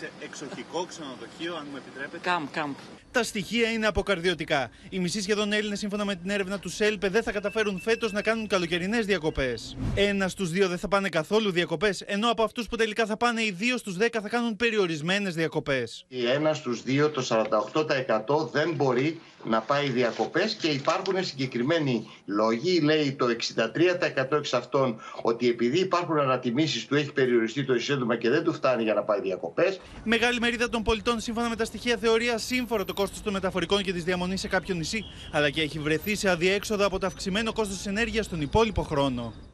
σε 0.00 0.10
εξοχικό 0.24 0.84
ξενοδοχείο, 0.84 1.56
αν 1.56 1.66
μου 1.70 1.76
επιτρέπετε. 1.76 2.28
Καμπ, 2.28 2.50
καμπ. 2.52 2.76
Τα 3.10 3.22
στοιχεία 3.22 3.70
είναι 3.70 3.86
αποκαρδιωτικά. 3.86 4.70
Οι 4.88 4.98
μισοί 4.98 5.22
σχεδόν 5.22 5.52
Έλληνες, 5.52 5.78
σύμφωνα 5.78 6.04
με 6.04 6.14
την 6.14 6.30
έρευνα 6.30 6.58
του 6.58 6.68
ΣΕΛΠΕ, 6.68 7.08
δεν 7.08 7.22
θα 7.22 7.32
καταφέρουν 7.32 7.80
φέτος 7.80 8.12
να 8.12 8.22
κάνουν 8.22 8.46
καλοκαιρινές 8.46 9.06
διακοπές. 9.06 9.76
Ένας 9.94 10.32
στους 10.32 10.50
δύο 10.50 10.68
δεν 10.68 10.78
θα 10.78 10.88
πάνε 10.88 11.08
καθόλου 11.08 11.50
διακοπές, 11.50 12.00
ενώ 12.00 12.30
από 12.30 12.42
αυτούς 12.42 12.66
που 12.68 12.76
τελικά 12.76 13.06
θα 13.06 13.16
πάνε, 13.16 13.42
οι 13.42 13.50
δύο 13.50 13.76
στους 13.76 13.96
δέκα 13.96 14.20
θα 14.20 14.28
κάνουν 14.28 14.56
περιορισμένες 14.56 15.34
διακοπές. 15.34 16.06
Ένας 16.34 16.56
στους 16.56 16.82
δύο, 16.82 17.10
το 17.10 17.22
48% 17.22 18.48
δεν 18.52 18.74
μπορεί 18.74 19.20
να 19.44 19.60
πάει 19.60 19.88
διακοπές 19.88 20.54
και 20.54 20.68
υπάρχουν 20.68 21.24
συγκεκριμένοι 21.24 22.06
λόγοι. 22.26 22.80
Λέει 22.80 23.12
το 23.12 23.26
63% 23.26 24.32
εξ 24.32 24.52
αυτών 24.54 25.00
ότι 25.22 25.48
επειδή 25.48 25.78
υπάρχουν 25.78 26.18
ανατιμήσεις 26.18 26.86
του 26.86 26.94
έχει 26.94 27.12
περιοριστεί 27.12 27.64
το 27.64 27.74
εισόδημα 27.74 28.16
και 28.16 28.30
δεν 28.30 28.44
του 28.44 28.52
φτάνει 28.52 28.82
για 28.82 28.94
να 28.94 29.02
πάει 29.02 29.20
διακοπές. 29.20 29.80
Μεγάλη 30.04 30.40
μερίδα 30.40 30.68
των 30.68 30.82
πολιτών, 30.82 31.20
σύμφωνα 31.20 31.48
με 31.48 31.56
τα 31.56 31.64
στοιχεία, 31.64 31.96
θεωρεί 31.96 32.28
ασύμφορο 32.28 32.84
το 32.84 32.92
κόστος 32.92 33.22
των 33.22 33.32
μεταφορικών 33.32 33.82
και 33.82 33.92
της 33.92 34.04
διαμονής 34.04 34.40
σε 34.40 34.48
κάποιο 34.48 34.74
νησί, 34.74 35.04
αλλά 35.32 35.50
και 35.50 35.62
έχει 35.62 35.78
βρεθεί 35.78 36.14
σε 36.14 36.28
αδιέξοδο 36.28 36.86
από 36.86 36.98
το 36.98 37.06
αυξημένο 37.06 37.52
κόστος 37.52 37.86
ενέργειας 37.86 38.24
στον 38.24 38.40
υπόλοιπο 38.40 38.82
χρόνο. 38.82 39.49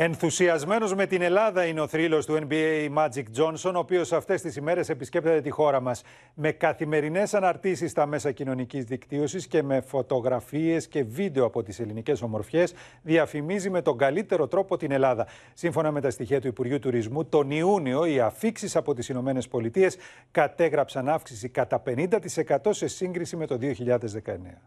Ενθουσιασμένος 0.00 0.94
με 0.94 1.06
την 1.06 1.22
Ελλάδα 1.22 1.64
είναι 1.64 1.80
ο 1.80 1.88
θρύλος 1.88 2.26
του 2.26 2.38
NBA 2.48 2.88
Magic 2.94 3.24
Johnson, 3.36 3.72
ο 3.74 3.78
οποίος 3.78 4.12
αυτές 4.12 4.42
τις 4.42 4.56
ημέρες 4.56 4.88
επισκέπτεται 4.88 5.40
τη 5.40 5.50
χώρα 5.50 5.80
μας. 5.80 6.02
Με 6.34 6.52
καθημερινές 6.52 7.34
αναρτήσεις 7.34 7.90
στα 7.90 8.06
μέσα 8.06 8.32
κοινωνικής 8.32 8.84
δικτύωσης 8.84 9.46
και 9.46 9.62
με 9.62 9.80
φωτογραφίες 9.80 10.88
και 10.88 11.04
βίντεο 11.04 11.44
από 11.44 11.62
τις 11.62 11.80
ελληνικές 11.80 12.22
ομορφιές, 12.22 12.74
διαφημίζει 13.02 13.70
με 13.70 13.82
τον 13.82 13.98
καλύτερο 13.98 14.46
τρόπο 14.46 14.76
την 14.76 14.90
Ελλάδα. 14.90 15.26
Σύμφωνα 15.54 15.90
με 15.90 16.00
τα 16.00 16.10
στοιχεία 16.10 16.40
του 16.40 16.46
Υπουργείου 16.46 16.78
Τουρισμού, 16.78 17.24
τον 17.24 17.50
Ιούνιο 17.50 18.04
οι 18.04 18.20
αφήξεις 18.20 18.76
από 18.76 18.94
τις 18.94 19.08
Ηνωμένες 19.08 19.48
Πολιτείες 19.48 19.96
κατέγραψαν 20.30 21.08
αύξηση 21.08 21.48
κατά 21.48 21.82
50% 21.86 22.56
σε 22.70 22.86
σύγκριση 22.86 23.36
με 23.36 23.46
το 23.46 23.58
2019. 23.60 24.62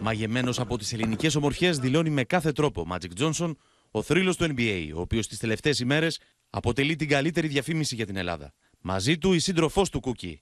Μαγεμένος 0.00 0.60
από 0.60 0.78
τις 0.78 0.92
ελληνικές 0.92 1.34
ομορφιές 1.34 1.78
δηλώνει 1.78 2.10
με 2.10 2.24
κάθε 2.24 2.52
τρόπο 2.52 2.86
Magic 2.90 3.22
Johnson, 3.22 3.52
ο 3.90 4.02
θρύλος 4.02 4.36
του 4.36 4.54
NBA, 4.56 4.90
ο 4.94 5.00
οποίος 5.00 5.26
τις 5.26 5.38
τελευταίες 5.38 5.80
ημέρες 5.80 6.20
αποτελεί 6.50 6.96
την 6.96 7.08
καλύτερη 7.08 7.48
διαφήμιση 7.48 7.94
για 7.94 8.06
την 8.06 8.16
Ελλάδα. 8.16 8.52
Μαζί 8.80 9.18
του 9.18 9.32
η 9.32 9.38
σύντροφός 9.38 9.90
του 9.90 10.00
Κούκι. 10.00 10.40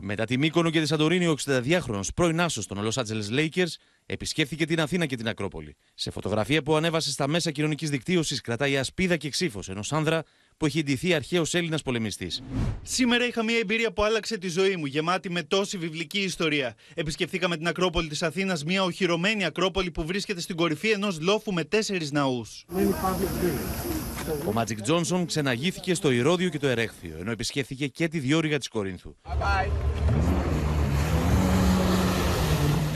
Μετά 0.00 0.24
τη 0.24 0.38
Μύκονο 0.38 0.70
και 0.70 0.80
τη 0.80 0.86
Σαντορίνη, 0.86 1.26
ο 1.26 1.34
62χρονο 1.46 2.00
πρώην 2.14 2.40
άσος 2.40 2.66
των 2.66 2.88
Los 2.88 3.02
Angeles 3.02 3.38
Lakers 3.38 3.72
επισκέφθηκε 4.10 4.66
την 4.66 4.80
Αθήνα 4.80 5.06
και 5.06 5.16
την 5.16 5.28
Ακρόπολη. 5.28 5.76
Σε 5.94 6.10
φωτογραφία 6.10 6.62
που 6.62 6.76
ανέβασε 6.76 7.10
στα 7.10 7.28
μέσα 7.28 7.50
κοινωνικής 7.50 7.90
δικτύωσης, 7.90 8.40
κρατάει 8.40 8.76
ασπίδα 8.76 9.16
και 9.16 9.28
ξύφος 9.28 9.68
ενό 9.68 9.80
άνδρα 9.90 10.22
που 10.56 10.66
έχει 10.66 10.78
εντυθεί 10.78 11.14
αρχαίος 11.14 11.54
Έλληνας 11.54 11.82
πολεμιστής. 11.82 12.42
Σήμερα 12.82 13.26
είχα 13.26 13.44
μια 13.44 13.58
εμπειρία 13.58 13.92
που 13.92 14.04
άλλαξε 14.04 14.38
τη 14.38 14.48
ζωή 14.48 14.76
μου, 14.76 14.86
γεμάτη 14.86 15.30
με 15.30 15.42
τόση 15.42 15.78
βιβλική 15.78 16.18
ιστορία. 16.18 16.74
Επισκεφθήκαμε 16.94 17.56
την 17.56 17.68
Ακρόπολη 17.68 18.08
της 18.08 18.22
Αθήνας, 18.22 18.64
μια 18.64 18.82
οχυρωμένη 18.82 19.44
Ακρόπολη 19.44 19.90
που 19.90 20.04
βρίσκεται 20.04 20.40
στην 20.40 20.56
κορυφή 20.56 20.88
ενός 20.88 21.20
λόφου 21.20 21.52
με 21.52 21.64
τέσσερις 21.64 22.12
ναούς. 22.12 22.64
Ο 24.46 24.52
Μάτζικ 24.52 24.82
Τζόνσον 24.82 25.26
ξεναγήθηκε 25.26 25.94
στο 25.94 26.10
Ηρώδιο 26.10 26.48
και 26.48 26.58
το 26.58 26.66
Ερέχθιο, 26.66 27.16
ενώ 27.20 27.30
επισκέφθηκε 27.30 27.86
και 27.86 28.08
τη 28.08 28.18
διόρυγα 28.18 28.58
της 28.58 28.68
Κορίνθου. 28.68 29.16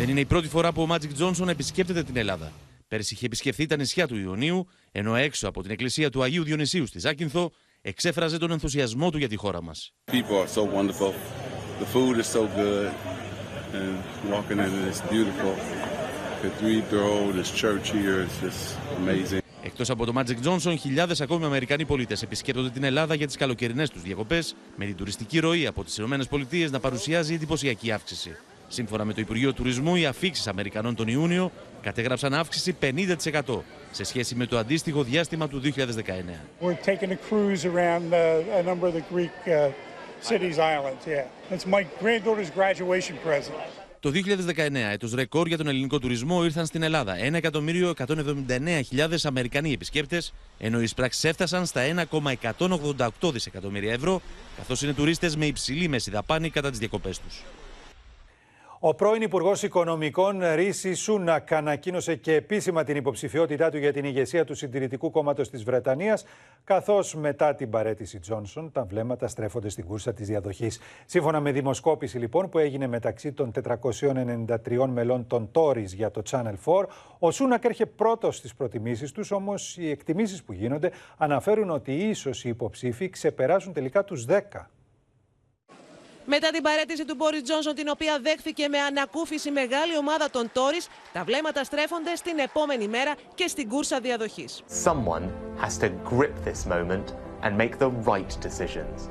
Δεν 0.03 0.11
είναι 0.11 0.21
η 0.21 0.25
πρώτη 0.25 0.49
φορά 0.49 0.73
που 0.73 0.83
ο 0.83 0.87
Μάτζικ 0.87 1.13
Τζόνσον 1.13 1.49
επισκέπτεται 1.49 2.03
την 2.03 2.17
Ελλάδα. 2.17 2.53
Πέρσι 2.89 3.15
είχε 3.15 3.27
επισκεφθεί 3.27 3.67
τα 3.67 3.77
νησιά 3.77 4.07
του 4.07 4.17
Ιωνίου, 4.17 4.67
ενώ 4.93 5.17
έξω 5.17 5.49
από 5.49 5.63
την 5.63 5.71
εκκλησία 5.71 6.11
του 6.11 6.23
Αγίου 6.23 6.45
Διονυσίου 6.45 6.87
στη 6.87 6.99
Ζάκυνθο 6.99 7.53
εξέφραζε 7.81 8.39
τον 8.39 8.51
ενθουσιασμό 8.51 9.11
του 9.11 9.19
για 9.19 9.29
τη 9.29 9.37
χώρα 9.37 9.63
μας. 9.63 9.93
Εκτός 19.63 19.91
από 19.91 20.05
το 20.07 20.13
Magic 20.17 20.47
Johnson, 20.47 20.75
χιλιάδες 20.79 21.21
ακόμη 21.21 21.45
Αμερικανοί 21.45 21.85
πολίτες 21.85 22.23
επισκέπτονται 22.23 22.71
την 22.71 22.85
Ελλάδα 22.85 23.15
για 23.15 23.27
τις 23.27 23.37
καλοκαιρινές 23.37 23.91
τους 23.91 24.03
διακοπές, 24.03 24.55
με 24.77 24.85
την 24.85 24.97
τουριστική 24.97 25.39
ροή 25.39 25.67
από 25.67 25.85
τις 25.85 25.99
ΗΠΑ 25.99 26.71
να 26.71 26.81
παρουσιάζει 26.81 27.35
εντυπωσιακή 27.35 27.93
αύξηση. 27.93 28.37
Σύμφωνα 28.73 29.05
με 29.05 29.13
το 29.13 29.21
Υπουργείο 29.21 29.53
Τουρισμού, 29.53 29.97
οι 29.97 30.07
αφήξεις 30.07 30.47
Αμερικανών 30.47 30.95
τον 30.95 31.09
Ιούνιο 31.09 31.53
κατέγραψαν 31.83 32.35
αύξηση 32.35 32.77
50% 32.81 33.63
σε 33.91 34.05
σχέση 34.05 34.35
με 34.35 34.47
το 34.47 34.59
αντίστοιχο 34.59 35.03
διάστημα 35.03 35.49
του 35.49 35.61
2019. 35.61 35.71
Το 44.01 44.11
2019, 44.11 44.91
έτος 44.93 45.15
ρεκόρ 45.15 45.47
για 45.47 45.57
τον 45.57 45.67
ελληνικό 45.67 45.99
τουρισμό, 45.99 46.45
ήρθαν 46.45 46.67
στην 46.67 46.83
Ελλάδα 46.83 47.17
1.179.000 47.33 49.15
Αμερικανοί 49.23 49.73
επισκέπτες, 49.73 50.35
ενώ 50.59 50.81
οι 50.81 50.83
εισπράξεις 50.83 51.25
έφτασαν 51.25 51.67
στα 51.67 52.07
1,188 52.11 53.33
δισεκατομμύρια 53.33 53.93
ευρώ, 53.93 54.21
καθώς 54.57 54.83
είναι 54.83 54.93
τουρίστες 54.93 55.37
με 55.37 55.47
υψηλή 55.47 55.89
μέση 55.89 56.11
δαπάνη 56.11 56.51
κατά 56.51 56.71
τις 56.71 56.79
διακοπές 56.79 57.19
τους. 57.19 57.43
Ο 58.85 58.95
πρώην 58.95 59.23
Υπουργός 59.23 59.63
Οικονομικών 59.63 60.41
Ρίση 60.55 60.95
Σούνακ 60.95 61.53
ανακοίνωσε 61.53 62.17
και 62.17 62.35
επίσημα 62.35 62.85
την 62.85 62.97
υποψηφιότητά 62.97 63.71
του 63.71 63.79
για 63.79 63.93
την 63.93 64.05
ηγεσία 64.05 64.45
του 64.45 64.55
Συντηρητικού 64.55 65.11
Κόμματος 65.11 65.51
της 65.51 65.65
Βρετανίας, 65.65 66.25
καθώς 66.65 67.15
μετά 67.15 67.55
την 67.55 67.71
παρέτηση 67.71 68.19
Τζόνσον 68.19 68.73
τα 68.73 68.85
βλέμματα 68.85 69.29
στρέφονται 69.29 69.69
στην 69.69 69.87
κούρσα 69.87 70.13
της 70.13 70.27
διαδοχής. 70.27 70.81
Σύμφωνα 71.07 71.41
με 71.41 71.53
δημοσκόπηση 71.53 72.19
λοιπόν 72.19 72.49
που 72.49 72.59
έγινε 72.59 72.87
μεταξύ 72.87 73.33
των 73.33 73.53
493 73.81 74.87
μελών 74.87 75.27
των 75.27 75.51
Tories 75.53 75.87
για 75.87 76.11
το 76.11 76.23
Channel 76.31 76.55
4, 76.65 76.85
ο 77.19 77.31
Σούνακ 77.31 77.65
έρχεται 77.65 77.91
πρώτος 77.97 78.37
στις 78.37 78.55
προτιμήσεις 78.55 79.13
τους, 79.13 79.31
όμως 79.31 79.77
οι 79.77 79.91
εκτιμήσεις 79.91 80.43
που 80.43 80.53
γίνονται 80.53 80.91
αναφέρουν 81.17 81.71
ότι 81.71 81.93
ίσως 81.93 82.45
οι 82.45 82.49
υποψήφοι 82.49 83.09
ξεπεράσουν 83.09 83.73
τελικά 83.73 84.05
τους 84.05 84.25
10. 84.25 84.71
Μετά 86.25 86.51
την 86.51 86.63
παρέτηση 86.63 87.05
του 87.05 87.15
Μπόρις 87.15 87.43
Τζόνσον, 87.43 87.75
την 87.75 87.89
οποία 87.89 88.19
δέχθηκε 88.23 88.69
με 88.69 88.79
ανακούφιση 88.79 89.51
μεγάλη 89.51 89.97
ομάδα 89.97 90.31
των 90.31 90.51
Τόρις, 90.53 90.89
τα 91.13 91.25
βλέμματα 91.25 91.65
στρέφονται 91.65 92.17
στην 92.17 92.39
επόμενη 92.39 92.89
μέρα 92.89 93.15
και 93.35 93.47
στην 93.47 93.69
κούρσα 93.69 94.01
διαδοχής. 94.01 94.63
Someone 94.85 95.29
has 95.61 95.79
to 95.79 95.89
grip 96.11 96.35
this 96.45 96.67
moment 96.67 97.15
and 97.43 97.57
make 97.57 97.79
the 97.79 97.91
right 98.13 98.37
decisions. 98.41 99.09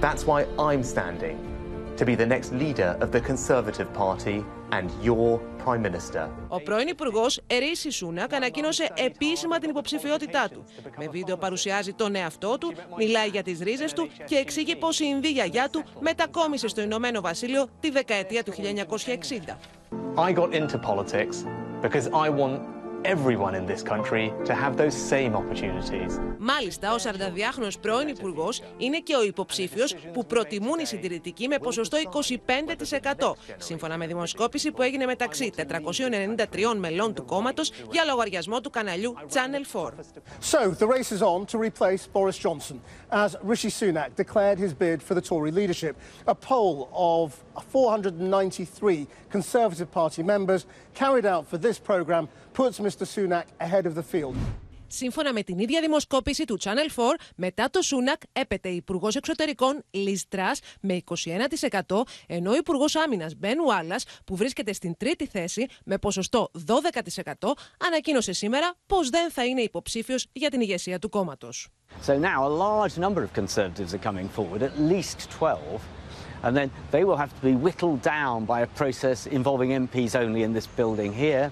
That's 0.00 0.22
why 0.26 0.40
I'm 0.58 0.82
standing 0.82 1.55
to 1.96 2.04
be 2.04 2.14
the 2.14 2.26
next 2.26 2.52
leader 2.52 2.90
of 3.00 3.10
the 3.10 3.20
Conservative 3.20 3.88
Party 3.92 4.44
and 4.70 4.90
your 5.02 5.40
Prime 5.64 5.82
Minister. 5.82 6.28
Ο 6.48 6.62
πρώην 6.62 6.88
Υπουργός 6.88 7.40
Ερίση 7.46 7.90
Σούνακ 7.90 8.34
ανακοίνωσε 8.34 8.90
επίσημα 8.94 9.58
την 9.58 9.70
υποψηφιότητά 9.70 10.48
του. 10.52 10.64
Με 10.98 11.08
βίντεο 11.08 11.36
παρουσιάζει 11.36 11.92
τον 11.92 12.14
εαυτό 12.14 12.58
του, 12.58 12.72
μιλάει 12.96 13.28
για 13.28 13.42
τις 13.42 13.60
ρίζες 13.60 13.92
του 13.92 14.08
και 14.24 14.36
εξηγεί 14.36 14.76
πω 14.76 14.88
η 14.90 15.06
Ινδή 15.08 15.30
γιαγιά 15.30 15.68
του 15.68 15.84
μετακόμισε 16.00 16.68
στο 16.68 16.80
Ηνωμένο 16.80 17.20
Βασίλειο 17.20 17.68
τη 17.80 17.90
δεκαετία 17.90 18.42
του 18.42 18.52
1960. 18.52 19.56
I 20.16 20.32
got 20.32 20.54
into 20.54 20.78
politics 20.78 21.44
because 21.82 22.06
I 22.24 22.28
want 22.40 22.75
everyone 23.05 23.55
in 23.55 23.65
this 23.65 23.81
country 23.83 24.33
to 24.45 24.53
have 24.53 24.77
those 24.77 24.95
same 25.13 25.35
opportunities. 25.35 26.19
Μάλιστα, 26.37 26.93
ο 26.93 26.95
42χρονο 26.97 27.67
πρώην 27.81 28.07
Υπουργό 28.07 28.49
είναι 28.77 28.99
και 28.99 29.15
ο 29.15 29.23
υποψήφιο 29.23 29.85
που 30.13 30.25
προτιμούν 30.25 30.79
οι 30.79 30.85
συντηρητικοί 30.85 31.47
με 31.47 31.57
ποσοστό 31.57 31.97
25%, 33.17 33.31
σύμφωνα 33.57 33.97
με 33.97 34.07
δημοσκόπηση 34.07 34.71
που 34.71 34.81
έγινε 34.81 35.05
μεταξύ 35.05 35.51
493 35.57 36.73
μελών 36.77 37.13
του 37.13 37.25
κόμματο 37.25 37.63
για 37.91 38.03
λογαριασμό 38.03 38.61
του 38.61 38.69
καναλιού 38.69 39.13
Channel 39.33 39.79
4. 39.81 39.89
So, 40.41 40.71
the 40.71 40.87
race 40.87 41.11
is 41.11 41.21
on 41.21 41.45
to 41.45 41.57
replace 41.57 42.07
Boris 42.07 42.37
Johnson 42.37 42.81
as 43.11 43.35
Rishi 43.43 43.69
Sunak 43.69 44.15
declared 44.15 44.57
his 44.57 44.73
bid 44.73 44.97
for 45.03 45.13
the 45.13 45.21
Tory 45.21 45.51
leadership. 45.51 45.95
A 46.27 46.35
poll 46.35 46.89
of 47.13 47.43
493 47.69 49.07
Conservative 49.29 49.89
Party 49.91 50.23
members 50.23 50.65
carried 50.93 51.25
out 51.25 51.47
for 51.47 51.57
this 51.57 51.77
programme 51.79 52.27
puts 52.53 52.79
Mr 52.79 52.94
Sunak 53.04 53.46
ahead 53.60 53.86
of 53.86 53.94
the 53.94 54.02
field. 54.02 54.36
Σύμφωνα 54.88 55.32
με 55.32 55.42
την 55.42 55.58
ίδια 55.58 55.80
δημοσκόπηση 55.80 56.44
του 56.44 56.58
Channel 56.62 56.96
4, 56.96 57.02
μετά 57.36 57.70
το 57.70 57.82
Σούνακ 57.82 58.20
έπεται 58.32 58.68
Υπουργός 58.68 59.16
Εξωτερικών 59.16 59.82
Λιζ 59.90 60.22
με 60.80 61.02
21%, 61.04 62.02
ενώ 62.26 62.50
ο 62.50 62.56
Υπουργός 62.56 62.96
Άμυνας 62.96 63.34
Μπεν 63.36 63.60
Ουάλλα, 63.60 63.96
που 64.24 64.36
βρίσκεται 64.36 64.72
στην 64.72 64.96
τρίτη 64.96 65.26
θέση 65.26 65.66
με 65.84 65.98
ποσοστό 65.98 66.50
12%, 66.66 67.52
ανακοίνωσε 67.86 68.32
σήμερα 68.32 68.74
πως 68.86 69.10
δεν 69.10 69.30
θα 69.30 69.44
είναι 69.44 69.60
υποψήφιος 69.60 70.26
για 70.32 70.50
την 70.50 70.60
ηγεσία 70.60 70.98
του 70.98 71.08
κόμματος. 71.08 71.68
So 72.06 72.12
now 72.18 72.44
a 72.44 72.52
large 72.66 72.98
number 72.98 73.22
of 73.22 73.32
conservatives 73.32 73.94
are 73.94 74.04
coming 74.10 74.28
forward, 74.36 74.62
at 74.62 74.78
least 74.78 75.30
12. 75.38 75.80
And 76.42 76.56
then 76.56 76.70
they 76.90 77.04
will 77.04 77.16
have 77.16 77.32
to 77.38 77.42
be 77.50 77.54
whittled 77.64 78.00
down 78.02 78.44
by 78.44 78.60
a 78.60 78.68
process 78.80 79.26
involving 79.38 79.70
MPs 79.86 80.14
only 80.24 80.42
in 80.46 80.52
this 80.52 80.66
building 80.78 81.12
here. 81.12 81.50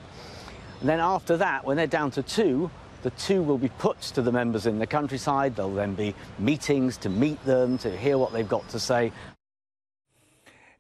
And 0.85 0.91
then 0.91 1.01
after 1.01 1.39
that, 1.39 1.65
when 1.65 1.79
they're 1.79 1.87
down 1.87 2.11
to 2.11 2.23
two, 2.23 2.71
the 3.05 3.09
two 3.13 3.43
will 3.43 3.57
be 3.57 3.71
put 3.71 3.99
to 4.03 4.21
the 4.21 4.31
members 4.31 4.67
in 4.67 4.79
the 4.79 4.87
countryside. 4.87 5.57
There'll 5.57 5.73
then 5.73 5.95
be 5.95 6.15
meetings 6.39 6.99
to 6.99 7.09
meet 7.09 7.43
them, 7.47 7.79
to 7.79 7.97
hear 7.97 8.19
what 8.19 8.35
they've 8.35 8.47
got 8.47 8.69
to 8.69 8.79
say. 8.79 9.11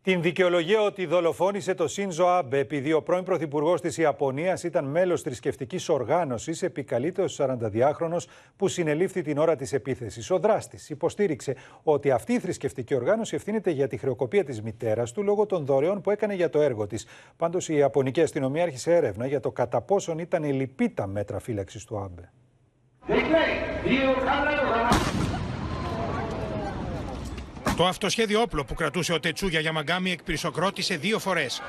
Την 0.05 0.23
δικαιολογία 0.23 0.81
ότι 0.81 1.07
δολοφόνησε 1.07 1.75
το 1.75 1.88
Σίνζο 1.88 2.27
Άμπε 2.27 2.59
επειδή 2.59 2.93
ο 2.93 3.03
πρώην 3.03 3.25
Πρωθυπουργός 3.25 3.81
της 3.81 3.99
Ιαπωνίας 3.99 4.62
ήταν 4.62 4.85
μέλος 4.85 5.23
θρησκευτικής 5.23 5.88
οργάνωσης, 5.88 6.62
επικαλείται 6.62 7.23
ο 7.23 7.27
42χρονο 7.37 8.17
που 8.57 8.69
συνελήφθη 8.69 9.23
την 9.23 9.38
ώρα 9.38 9.57
της 9.57 9.73
επίθεσης. 9.73 10.31
Ο 10.31 10.38
δράστης 10.38 10.90
υποστήριξε 10.90 11.57
ότι 11.83 12.11
αυτή 12.11 12.33
η 12.33 12.38
θρησκευτική 12.38 12.95
οργάνωση 12.95 13.35
ευθύνεται 13.35 13.71
για 13.71 13.87
τη 13.87 13.97
χρεοκοπία 13.97 14.45
της 14.45 14.62
μητέρας 14.62 15.12
του 15.12 15.23
λόγω 15.23 15.47
των 15.47 15.64
δωρεών 15.64 16.01
που 16.01 16.11
έκανε 16.11 16.35
για 16.35 16.51
το 16.51 16.61
έργο 16.61 16.87
της. 16.87 17.07
Πάντως 17.37 17.69
η 17.69 17.75
Ιαπωνική 17.75 18.21
αστυνομία 18.21 18.62
άρχισε 18.62 18.95
έρευνα 18.95 19.27
για 19.27 19.40
το 19.40 19.51
κατά 19.51 19.81
πόσον 19.81 20.19
ήταν 20.19 20.45
ελλειπή 20.45 20.90
τα 20.90 21.07
μέτρα 21.07 21.38
φύλαξης 21.38 21.85
του 21.85 21.99
Άμπε. 21.99 22.31
Το 27.77 27.87
αυτοσχέδιο 27.87 28.41
όπλο 28.41 28.65
που 28.65 28.75
κρατούσε 28.75 29.13
ο 29.13 29.21
Τετσούγια 29.21 29.61
Γιαμαγκάμι 29.61 30.11
εκπυρσοκρότησε 30.11 30.97
δύο 30.97 31.19
φορές. 31.19 31.63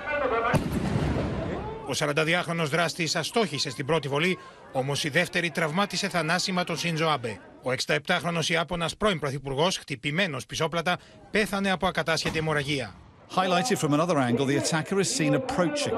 Ο 1.88 1.92
42χρονο 1.98 2.66
δράστης 2.70 3.16
αστόχησε 3.16 3.70
στην 3.70 3.86
πρώτη 3.86 4.08
βολή, 4.08 4.38
όμως 4.72 5.04
η 5.04 5.10
δεύτερη 5.10 5.50
τραυμάτισε 5.50 6.10
θανάσιμα 6.10 6.64
τον 6.64 6.78
Σίντζο 6.78 7.08
Άμπε. 7.08 7.40
Ο 7.64 7.72
67χρονο 7.72 8.46
Ιάπωνας 8.48 8.98
πρώην 8.98 9.20
πρωθυπουργός, 9.20 9.78
χτυπημένος 9.78 10.46
πισόπλατα, 10.46 10.98
πέθανε 11.32 11.72
από 11.72 11.88
ακατάσχετη 11.88 12.38
αιμορραγία. 12.38 12.94
Highlighted 13.36 13.78
from 13.78 13.94
another 13.94 14.18
angle, 14.30 14.46
the 14.46 14.58
attacker 14.64 15.00
is 15.00 15.10
seen 15.16 15.34
approaching. 15.34 15.96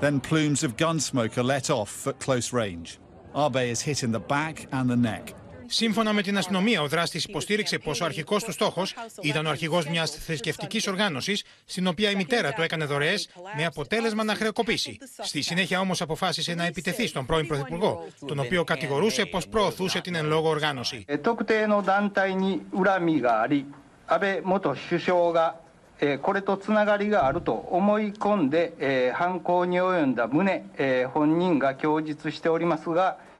Then 0.00 0.20
plumes 0.20 0.62
of 0.62 0.70
gun 0.76 1.00
smoke 1.00 1.34
are 1.40 1.48
let 1.54 1.66
off 1.70 2.06
at 2.06 2.16
close 2.26 2.52
range. 2.52 2.88
Abe 3.44 3.62
is 3.74 3.80
hit 3.88 3.98
in 4.06 4.12
the 4.12 4.24
back 4.36 4.56
and 4.76 4.88
the 4.88 5.00
neck. 5.10 5.24
Σύμφωνα 5.70 6.12
με 6.12 6.22
την 6.22 6.38
αστυνομία, 6.38 6.82
ο 6.82 6.86
δράστης 6.86 7.24
υποστήριξε 7.24 7.78
πως 7.78 8.00
ο 8.00 8.04
αρχικός 8.04 8.44
του 8.44 8.52
στόχος 8.52 8.94
ήταν 9.22 9.46
ο 9.46 9.48
αρχηγός 9.48 9.86
μιας 9.86 10.10
θρησκευτικής 10.10 10.86
οργάνωσης, 10.86 11.44
στην 11.64 11.86
οποία 11.86 12.10
η 12.10 12.14
μητέρα 12.14 12.52
του 12.52 12.62
έκανε 12.62 12.84
δωρεές, 12.84 13.28
με 13.56 13.64
αποτέλεσμα 13.64 14.24
να 14.24 14.34
χρεοκοπήσει. 14.34 14.98
Στη 15.22 15.42
συνέχεια 15.42 15.80
όμως 15.80 16.00
αποφάσισε 16.00 16.54
να 16.54 16.64
επιτεθεί 16.64 17.06
στον 17.06 17.26
πρώην 17.26 17.46
Πρωθυπουργό, 17.46 18.06
τον 18.26 18.38
οποίο 18.38 18.64
κατηγορούσε 18.64 19.24
πως 19.26 19.48
προωθούσε 19.48 20.00
την 20.00 20.14
εν 20.14 20.26
λόγω 20.26 20.48
οργάνωση 20.48 21.04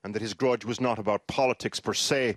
and 0.03 0.15
that 0.15 0.23
his 0.23 0.35
grudge 0.35 0.65
was 0.65 0.81
not 0.81 0.99
about 0.99 1.21
politics 1.27 1.79
per 1.81 1.95
se. 1.95 2.37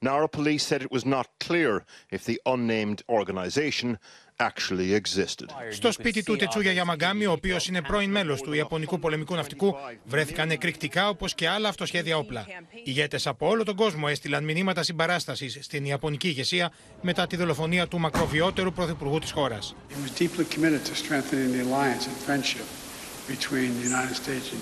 Nara 0.00 0.28
police 0.28 0.64
said 0.68 0.82
it 0.82 0.92
was 0.92 1.04
not 1.16 1.26
clear 1.46 1.84
if 2.10 2.24
the 2.24 2.38
unnamed 2.44 3.02
organization 3.08 3.98
actually 4.38 4.94
existed. 4.94 5.46
Στο 5.70 5.92
σπίτι 5.92 6.22
του 6.22 6.36
Τετσούγια 6.36 6.72
Γιαμαγκάμι, 6.72 7.26
ο 7.26 7.32
οποίος 7.32 7.68
είναι 7.68 7.82
πρώην 7.82 8.10
μέλος 8.10 8.40
του 8.40 8.52
Ιαπωνικού 8.52 8.98
πολεμικού 8.98 9.34
ναυτικού, 9.34 9.74
βρέθηκαν 10.04 10.50
εκρηκτικά 10.50 11.08
όπως 11.08 11.34
και 11.34 11.48
άλλα 11.48 11.68
αυτοσχέδια 11.68 12.16
όπλα. 12.16 12.46
Ηγέτες 12.84 13.26
από 13.26 13.48
όλο 13.48 13.64
τον 13.64 13.76
κόσμο 13.76 14.06
έστειλαν 14.08 14.44
μηνύματα 14.44 14.82
συμπαράστασης 14.82 15.58
στην 15.60 15.84
Ιαπωνική 15.84 16.28
ηγεσία 16.28 16.72
μετά 17.02 17.26
τη 17.26 17.36
δολοφονία 17.36 17.86
του 17.88 17.98
μακροβιότερου 17.98 18.72
πρωθυπουργού 18.72 19.18
της 19.18 19.30
χώρας. 19.30 19.74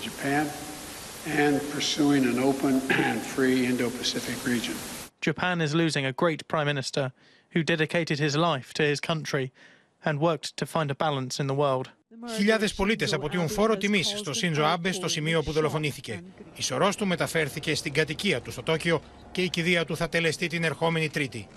Japan 0.04 0.73
and 1.26 1.60
pursuing 1.74 2.24
an 2.24 2.38
open 2.38 2.74
and 2.90 3.20
free 3.20 3.66
Indo-Pacific 3.66 4.36
region. 4.46 4.74
Japan 5.20 5.60
is 5.60 5.74
losing 5.74 6.04
a 6.04 6.12
great 6.12 6.46
prime 6.48 6.66
minister 6.66 7.12
who 7.52 7.62
dedicated 7.62 8.18
his 8.18 8.36
life 8.36 8.74
to 8.74 8.82
his 8.82 9.00
country 9.00 9.52
and 10.04 10.20
worked 10.20 10.56
to 10.56 10.66
find 10.66 10.90
a 10.90 10.94
balance 10.94 11.40
in 11.40 11.46
the 11.46 11.54
world. 11.54 11.88
Χιλιάδες 12.36 12.74
πολίτες 12.74 13.12
αποτείουν 13.12 13.48
φόρο 13.48 13.76
τιμής 13.76 14.14
στο 14.16 14.32
Σίνζο 14.32 14.64
Άμπε 14.64 14.92
στο 14.92 15.08
σημείο 15.08 15.42
που 15.42 15.52
δολοφονήθηκε. 15.52 16.22
Η 16.54 16.62
σωρός 16.62 16.96
του 16.96 17.06
μεταφέρθηκε 17.06 17.74
στην 17.74 17.92
κατοικία 17.92 18.40
του 18.40 18.50
στο 18.50 18.62
Τόκιο 18.62 19.00
και 19.32 19.42
η 19.42 19.48
κηδεία 19.48 19.84
του 19.84 19.96
θα 19.96 20.08
τελεστεί 20.08 20.46
την 20.46 20.64
ερχόμενη 20.64 21.08
Τρίτη. 21.08 21.48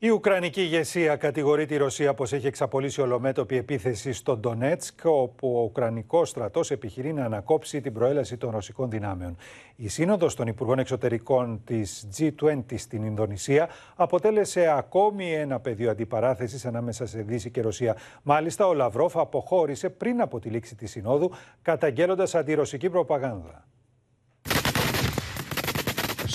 Η 0.00 0.10
Ουκρανική 0.10 0.60
ηγεσία 0.60 1.16
κατηγορεί 1.16 1.66
τη 1.66 1.76
Ρωσία 1.76 2.14
πως 2.14 2.32
έχει 2.32 2.46
εξαπολύσει 2.46 3.00
ολομέτωπη 3.00 3.56
επίθεση 3.56 4.12
στο 4.12 4.36
Ντονέτσκ, 4.36 4.98
όπου 5.04 5.56
ο 5.56 5.62
Ουκρανικός 5.62 6.28
στρατός 6.28 6.70
επιχειρεί 6.70 7.12
να 7.12 7.24
ανακόψει 7.24 7.80
την 7.80 7.92
προέλαση 7.92 8.36
των 8.36 8.50
ρωσικών 8.50 8.90
δυνάμεων. 8.90 9.36
Η 9.76 9.88
σύνοδος 9.88 10.34
των 10.34 10.46
Υπουργών 10.46 10.78
Εξωτερικών 10.78 11.60
της 11.64 12.08
G20 12.18 12.62
στην 12.76 13.02
Ινδονησία 13.02 13.68
αποτέλεσε 13.96 14.68
ακόμη 14.76 15.32
ένα 15.32 15.60
πεδίο 15.60 15.90
αντιπαράθεσης 15.90 16.66
ανάμεσα 16.66 17.06
σε 17.06 17.22
Δύση 17.22 17.50
και 17.50 17.60
Ρωσία. 17.60 17.96
Μάλιστα, 18.22 18.66
ο 18.66 18.74
Λαυρόφ 18.74 19.16
αποχώρησε 19.16 19.88
πριν 19.88 20.20
από 20.20 20.40
τη 20.40 20.48
λήξη 20.48 20.74
της 20.74 20.90
Συνόδου, 20.90 21.30
καταγγέλλοντας 21.62 22.34
αντιρωσική 22.34 22.90
προπαγάνδα. 22.90 23.66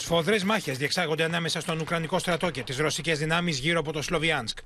Σφοδρέ 0.02 0.38
μάχε 0.44 0.72
διεξάγονται 0.72 1.24
ανάμεσα 1.24 1.60
στον 1.60 1.80
Ουκρανικό 1.80 2.18
στρατό 2.18 2.50
και 2.50 2.62
τι 2.62 2.82
ρωσικέ 2.82 3.14
δυνάμει 3.14 3.50
γύρω 3.50 3.78
από 3.78 3.92
το 3.92 4.02
Σλοβιάνσκ. 4.02 4.58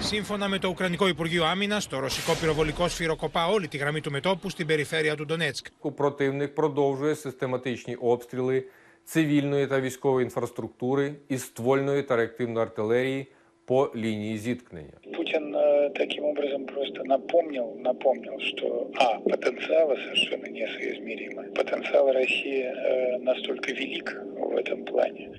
Σύμφωνα 0.00 0.48
με 0.48 0.58
το 0.58 0.68
Ουκρανικό 0.68 1.08
Υπουργείο 1.08 1.44
Άμυνα, 1.44 1.82
το 1.88 1.98
ρωσικό 1.98 2.34
πυροβολικό 2.34 2.88
σφυροκοπά 2.88 3.46
όλη 3.46 3.68
τη 3.68 3.76
γραμμή 3.76 4.00
του 4.00 4.10
μετόπου 4.10 4.50
στην 4.50 4.66
περιφέρεια 4.66 5.16
του 5.16 5.24
Ντονέτσκ. 5.24 5.66
Ο 5.80 5.92
противник 5.92 6.54
продовжує 6.54 7.14
систематичні 7.14 7.94
обстріли 7.94 8.64
цивільної 9.04 9.66
та 9.66 9.80
військової 9.80 10.24
інфраструктури 10.24 11.14
із 11.28 11.42
ствольної 11.42 12.02
та 12.02 12.16
реактивної 12.16 12.66
артилерії 12.66 13.28
по 13.68 13.90
лінії 13.96 14.38
зіткнення. 14.38 14.96
Путин 15.16 15.56
э, 15.56 15.90
таким 15.94 16.24
образом 16.24 16.66
просто 16.66 17.04
напомнил, 17.04 17.66
напомнил, 17.90 18.36
что 18.50 18.66
а 19.04 19.06
потенциалы 19.32 19.94
совершенно 20.04 20.46
несоизмеримы. 20.58 21.42
Потенциал 21.60 22.04
России 22.20 22.62
э, 22.62 23.18
настолько 23.30 23.68
велик 23.72 24.06
в 24.52 24.56
этом 24.62 24.78
плане. 24.90 25.30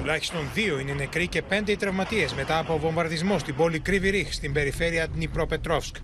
Τουλάχιστον 0.00 0.40
δύο 0.54 0.78
είναι 0.78 0.92
νεκροί 0.92 1.28
και 1.28 1.42
πέντε 1.42 1.72
οι 1.72 1.76
τραυματίες 1.76 2.34
μετά 2.34 2.58
από 2.58 2.78
βομβαρδισμό 2.78 3.38
στην 3.38 3.54
πόλη 3.54 3.78
Κρυβιρίχ 3.80 4.32
στην 4.32 4.52
περιφέρεια 4.52 5.06
Δνipropetrovsk. 5.14 5.94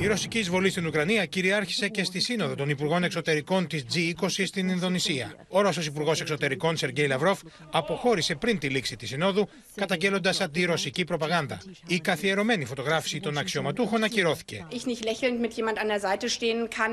Η 0.00 0.06
ρωσική 0.06 0.38
εισβολή 0.38 0.70
στην 0.70 0.86
Ουκρανία 0.86 1.24
κυριάρχησε 1.24 1.88
και 1.88 2.04
στη 2.04 2.20
Σύνοδο 2.20 2.54
των 2.54 2.68
Υπουργών 2.68 3.04
Εξωτερικών 3.04 3.66
της 3.66 3.84
G20 3.94 4.28
στην 4.28 4.68
Ινδονησία. 4.68 5.34
Ο 5.48 5.60
Ρώσος 5.60 5.86
Υπουργός 5.86 6.20
Εξωτερικών 6.20 6.76
Σεργέη 6.76 7.06
Λαυρόφ 7.06 7.40
αποχώρησε 7.70 8.34
πριν 8.34 8.58
τη 8.58 8.68
λήξη 8.68 8.96
της 8.96 9.08
Συνόδου, 9.08 9.48
καταγγέλλοντας 9.74 10.40
αντιρωσική 10.40 11.04
προπαγάνδα. 11.04 11.60
Η 11.86 12.00
καθιερωμένη 12.00 12.64
φωτογράφηση 12.64 13.20
των 13.20 13.38
αξιωματούχων 13.38 14.02
ακυρώθηκε. 14.02 14.66
Ich 14.70 14.86
nicht 14.86 15.04
lächelnd 15.04 15.40
mit 15.40 15.52
jemand 15.52 15.78
an 15.78 15.88
der 15.88 16.00
Seite 16.00 16.28
stehen 16.28 16.68
kann, 16.70 16.92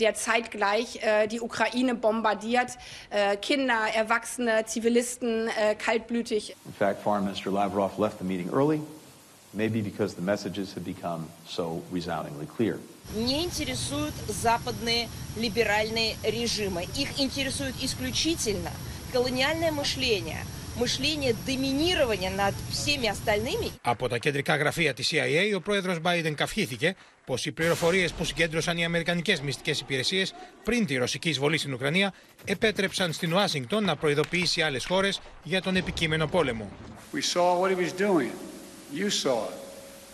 der 0.00 0.14
zeitgleich 0.14 0.88
die 1.32 1.40
Ukraine 1.40 1.94
bombardiert, 1.94 2.70
Kinder, 3.40 3.80
Erwachsene, 4.02 4.64
Zivilisten 4.72 5.30
kaltblütig. 5.86 6.42
In 6.70 6.74
fact, 6.78 6.96
Foreign 7.02 7.24
Minister 7.24 7.50
Lavrov 7.50 7.90
left 8.04 8.16
the 8.22 8.28
meeting 8.32 8.50
early 8.60 8.80
maybe 9.53 9.81
because 9.81 10.13
the 10.13 10.21
messages 10.21 10.73
have 10.75 10.85
become 10.85 11.21
so 11.47 11.81
resoundingly 11.91 12.47
clear. 12.57 12.79
Не 13.15 13.43
интересуют 13.45 14.13
западные 14.27 15.07
либеральные 15.37 16.15
режимы. 16.23 16.85
Их 16.95 17.19
интересует 17.19 17.75
исключительно 17.81 18.71
колониальное 19.13 19.71
мышление, 19.71 20.41
мышление 20.75 21.33
доминирования 21.45 22.29
над 22.29 22.53
всеми 22.71 23.07
остальными. 23.07 23.71
Από 23.81 24.07
τα 24.07 24.17
κεντρικά 24.17 24.55
γραφεία 24.55 24.93
της 24.93 25.11
CIA, 25.13 25.55
ο 25.55 25.61
πρόεδρος 25.61 25.97
Biden 26.03 26.33
καυχήθηκε 26.35 26.95
πως 27.25 27.45
οι 27.45 27.51
πληροφορίες 27.51 28.11
που 28.11 28.23
συγκέντρωσαν 28.23 28.77
οι 28.77 28.85
Αμερικανικές 28.85 29.41
μυστικές 29.41 29.79
υπηρεσίες 29.79 30.33
πριν 30.63 30.85
τη 30.85 30.95
ρωσική 30.95 31.29
εισβολή 31.29 31.57
στην 31.57 31.73
Ουκρανία 31.73 32.13
επέτρεψαν 32.45 33.13
στην 33.13 33.33
Ουάσιγκτον 33.33 33.83
να 33.83 33.95
προειδοποιήσει 33.95 34.61
άλλες 34.61 34.85
χώρες 34.85 35.19
για 35.43 35.61
τον 35.61 35.75
επικείμενο 35.75 36.27
πόλεμο. 36.27 36.69
We 37.13 37.21
saw 37.21 37.59
what 37.59 37.71
he 37.71 37.75
was 37.75 37.93
doing. 37.93 38.31
You 38.92 39.08
saw 39.10 39.48
it. 39.48 39.58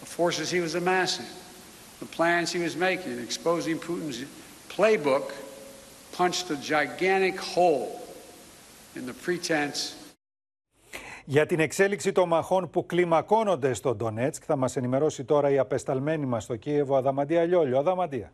The 0.00 0.06
forces 0.06 0.50
he 0.50 0.60
was 0.60 0.74
amassing, 0.74 1.26
the 1.98 2.06
plans 2.06 2.52
he 2.52 2.60
was 2.60 2.76
making, 2.76 3.18
exposing 3.18 3.78
Putin's 3.78 4.24
playbook 4.68 5.32
punched 6.12 6.50
a 6.50 6.56
gigantic 6.56 7.36
hole 7.38 8.00
in 8.96 9.06
the 9.06 9.14
pretense 9.14 9.94
για 11.30 11.46
την 11.46 11.60
εξέλιξη 11.60 12.12
των 12.12 12.28
μαχών 12.28 12.70
που 12.70 12.86
κλιμακώνονται 12.86 13.72
στο 13.72 13.94
Ντονέτσκ 13.94 14.42
θα 14.46 14.56
μας 14.56 14.76
ενημερώσει 14.76 15.24
τώρα 15.24 15.50
η 15.50 15.58
απεσταλμένη 15.58 16.26
μας 16.26 16.42
στο 16.44 16.56
Κίεβο 16.56 16.96
Αδαμαντία 16.96 17.44
Λιόλιο. 17.44 17.78
Αδαμαντία. 17.78 18.32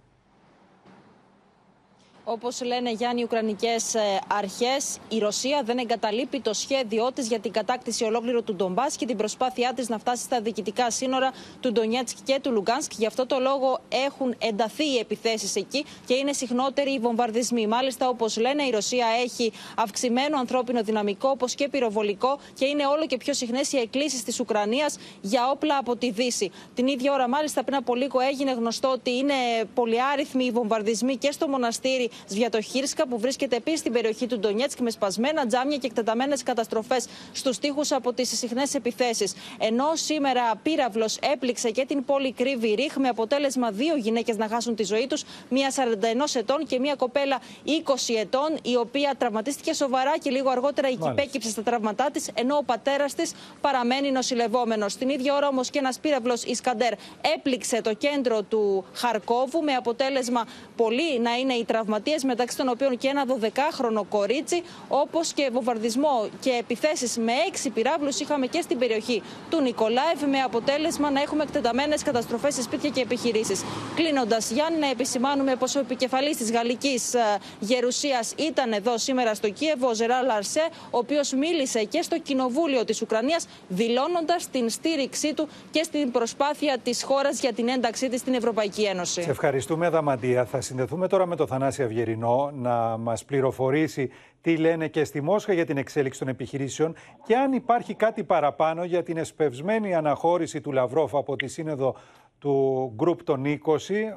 Όπως 2.27 2.63
λένε 2.63 2.91
Γιάννη 2.91 3.21
οι 3.21 3.25
Ουκρανικές 3.25 3.95
ε, 3.95 4.01
αρχές, 4.29 4.99
η 5.09 5.19
Ρωσία 5.19 5.63
δεν 5.65 5.79
εγκαταλείπει 5.79 6.41
το 6.41 6.53
σχέδιό 6.53 7.13
της 7.15 7.29
για 7.29 7.39
την 7.39 7.53
κατάκτηση 7.53 8.05
ολόκληρου 8.05 8.45
του 8.45 8.55
Ντομπάς 8.55 8.97
και 8.97 9.07
την 9.07 9.17
προσπάθειά 9.17 9.73
της 9.75 9.89
να 9.89 9.99
φτάσει 9.99 10.23
στα 10.23 10.41
διοικητικά 10.41 10.91
σύνορα 10.91 11.33
του 11.61 11.73
Ντονιέτσκ 11.73 12.17
και 12.25 12.39
του 12.43 12.53
Λουγκάνσκ. 12.53 12.93
Γι' 12.93 13.07
αυτό 13.07 13.27
το 13.27 13.39
λόγο 13.39 13.79
έχουν 14.07 14.35
ενταθεί 14.39 14.85
οι 14.85 14.99
επιθέσεις 14.99 15.57
εκεί 15.57 15.85
και 16.07 16.15
είναι 16.15 16.33
συχνότεροι 16.33 16.93
οι 16.93 16.99
βομβαρδισμοί. 16.99 17.67
Μάλιστα, 17.67 18.09
όπως 18.09 18.37
λένε, 18.37 18.63
η 18.63 18.71
Ρωσία 18.71 19.07
έχει 19.23 19.53
αυξημένο 19.77 20.39
ανθρώπινο 20.39 20.83
δυναμικό, 20.83 21.29
όπως 21.29 21.55
και 21.55 21.69
πυροβολικό, 21.69 22.39
και 22.55 22.67
είναι 22.67 22.87
όλο 22.87 23.07
και 23.07 23.17
πιο 23.17 23.35
συχνές 23.35 23.73
οι 23.73 23.79
εκκλήσεις 23.79 24.23
της 24.23 24.41
Ουκρανίας 24.41 24.97
για 25.21 25.51
όπλα 25.51 25.79
από 25.79 25.97
τη 25.97 26.11
Δύση. 26.11 26.51
Την 26.75 26.87
ίδια 26.87 27.13
ώρα, 27.13 27.29
μάλιστα, 27.29 27.65
πριν 27.65 27.77
από 27.77 27.95
λίγο 27.95 28.21
έγινε 28.21 28.53
γνωστό 28.53 28.89
ότι 28.91 29.11
είναι 29.11 29.35
πολυάριθμοι 29.75 30.45
οι 30.45 30.51
βομβαρδισμοί 30.51 31.17
και 31.17 31.31
στο 31.31 31.49
μοναστήρι 31.49 32.11
Σβιατοχίρσκα 32.29 33.07
που 33.07 33.19
βρίσκεται 33.19 33.57
επίσης 33.57 33.79
στην 33.79 33.93
περιοχή 33.93 34.27
του 34.27 34.39
Ντονιέτσκ 34.39 34.79
με 34.79 34.91
σπασμένα 34.91 35.47
τζάμια 35.47 35.77
και 35.77 35.87
εκτεταμένες 35.87 36.43
καταστροφές 36.43 37.07
στους 37.33 37.59
τοίχου 37.59 37.83
από 37.91 38.13
τις 38.13 38.39
συχνές 38.39 38.75
επιθέσεις. 38.75 39.35
Ενώ 39.59 39.85
σήμερα 39.95 40.57
πύραυλος 40.63 41.17
έπληξε 41.33 41.71
και 41.71 41.85
την 41.87 42.05
πόλη 42.05 42.33
Κρύβη 42.33 42.75
Ρίχ 42.75 42.97
με 42.97 43.09
αποτέλεσμα 43.09 43.71
δύο 43.71 43.97
γυναίκες 43.97 44.37
να 44.37 44.49
χάσουν 44.49 44.75
τη 44.75 44.85
ζωή 44.85 45.07
τους, 45.07 45.25
μία 45.49 45.71
41 45.71 46.35
ετών 46.35 46.67
και 46.67 46.79
μία 46.79 46.95
κοπέλα 46.95 47.41
20 47.65 47.71
ετών, 48.19 48.59
η 48.63 48.77
οποία 48.77 49.15
τραυματίστηκε 49.19 49.73
σοβαρά 49.73 50.19
και 50.19 50.31
λίγο 50.31 50.51
αργότερα 50.51 50.89
η 50.89 50.97
κυπέκυψε 50.97 51.51
στα 51.51 51.63
τραύματά 51.63 52.11
της, 52.13 52.31
ενώ 52.35 52.57
ο 52.57 52.63
πατέρας 52.63 53.15
της 53.15 53.33
παραμένει 53.61 54.11
νοσηλευόμενος. 54.11 54.97
Την 54.97 55.09
ίδια 55.09 55.35
ώρα 55.35 55.49
όμως 55.49 55.71
και 55.71 55.79
ένας 55.79 55.99
πύραυλος 55.99 56.43
Ισκαντέρ 56.43 56.93
έπληξε 57.37 57.81
το 57.81 57.95
κέντρο 57.95 58.43
του 58.43 58.85
Χαρκόβου 58.93 59.63
με 59.63 59.73
αποτέλεσμα 59.75 60.45
πολλοί 60.77 61.21
να 61.21 61.35
είναι 61.35 61.55
οι 61.55 61.65
τραυματίε 61.65 62.04
μεταξύ 62.25 62.57
των 62.57 62.69
οποίων 62.69 62.99
και 62.99 63.09
ένα 63.09 63.25
12χρονο 63.27 64.03
κορίτσι, 64.09 64.63
όπως 64.89 65.33
και 65.33 65.49
βομβαρδισμό 65.53 66.29
και 66.41 66.51
επιθέσεις 66.51 67.19
με 67.19 67.33
έξι 67.49 67.71
πυράβλους 67.71 68.21
είχαμε 68.21 68.47
και 68.47 68.61
στην 68.61 68.79
περιοχή 68.79 69.23
του 69.51 69.61
Νικολάευ, 69.61 70.23
με 70.31 70.41
αποτέλεσμα 70.41 71.11
να 71.11 71.21
έχουμε 71.21 71.43
εκτεταμένες 71.43 72.03
καταστροφές 72.03 72.55
σε 72.55 72.63
σπίτια 72.63 72.91
και 72.91 73.01
επιχειρήσεις. 73.01 73.65
Κλείνοντας, 73.95 74.51
Γιάννη, 74.51 74.79
να 74.79 74.91
επισημάνουμε 74.91 75.57
πω 75.57 75.67
ο 75.77 75.81
επικεφαλής 75.81 76.37
της 76.37 76.53
γαλλικής 76.53 77.15
ε, 77.15 77.21
γερουσίας 77.61 78.35
ήταν 78.39 78.73
εδώ 78.73 78.99
σήμερα 78.99 79.35
στο 79.35 79.51
Κίεβο, 79.51 79.89
ο 79.89 79.95
Ζερά 79.95 80.23
Λαρσέ, 80.23 80.69
ο 80.91 80.99
οποίος 80.99 81.33
μίλησε 81.33 81.85
και 81.85 82.03
στο 82.03 82.19
Κοινοβούλιο 82.19 82.85
της 82.85 83.03
Ουκρανίας, 83.03 83.47
δηλώνοντας 83.69 84.51
την 84.51 84.69
στήριξή 84.71 85.35
του 85.35 85.49
και 85.71 85.83
στην 85.83 86.11
προσπάθεια 86.11 86.79
της 86.83 87.03
χώρας 87.03 87.41
για 87.41 87.53
την 87.53 87.69
ένταξή 87.69 88.09
της 88.09 88.21
στην 88.21 88.35
Ευρωπαϊκή 88.35 88.83
Ένωση. 88.83 89.23
Σε 89.23 89.31
ευχαριστούμε, 89.31 89.89
Δαμαντία. 89.89 90.45
Θα 90.45 90.61
συνδεθούμε 90.61 91.09
τώρα 91.09 91.27
με 91.27 91.37
το 91.37 91.47
Θανάση 91.47 91.83
Αυγερή 91.95 92.19
να 92.53 92.97
μας 92.97 93.25
πληροφορήσει 93.25 94.11
τι 94.41 94.57
λένε 94.57 94.89
και 94.89 95.05
στη 95.05 95.23
Μόσχα 95.23 95.53
για 95.53 95.65
την 95.65 95.77
εξέλιξη 95.77 96.19
των 96.19 96.29
επιχειρήσεων 96.29 96.95
και 97.27 97.37
αν 97.37 97.53
υπάρχει 97.53 97.95
κάτι 97.95 98.25
παραπάνω 98.25 98.85
για 98.85 99.03
την 99.03 99.17
εσπευσμένη 99.17 99.95
αναχώρηση 99.95 100.61
του 100.61 100.73
Λαυρόφ 100.73 101.15
από 101.15 101.37
τη 101.37 101.47
σύνοδο 101.47 101.97
του 102.39 102.93
Γκρουπ 102.95 103.23
των 103.23 103.43
20, 103.45 103.57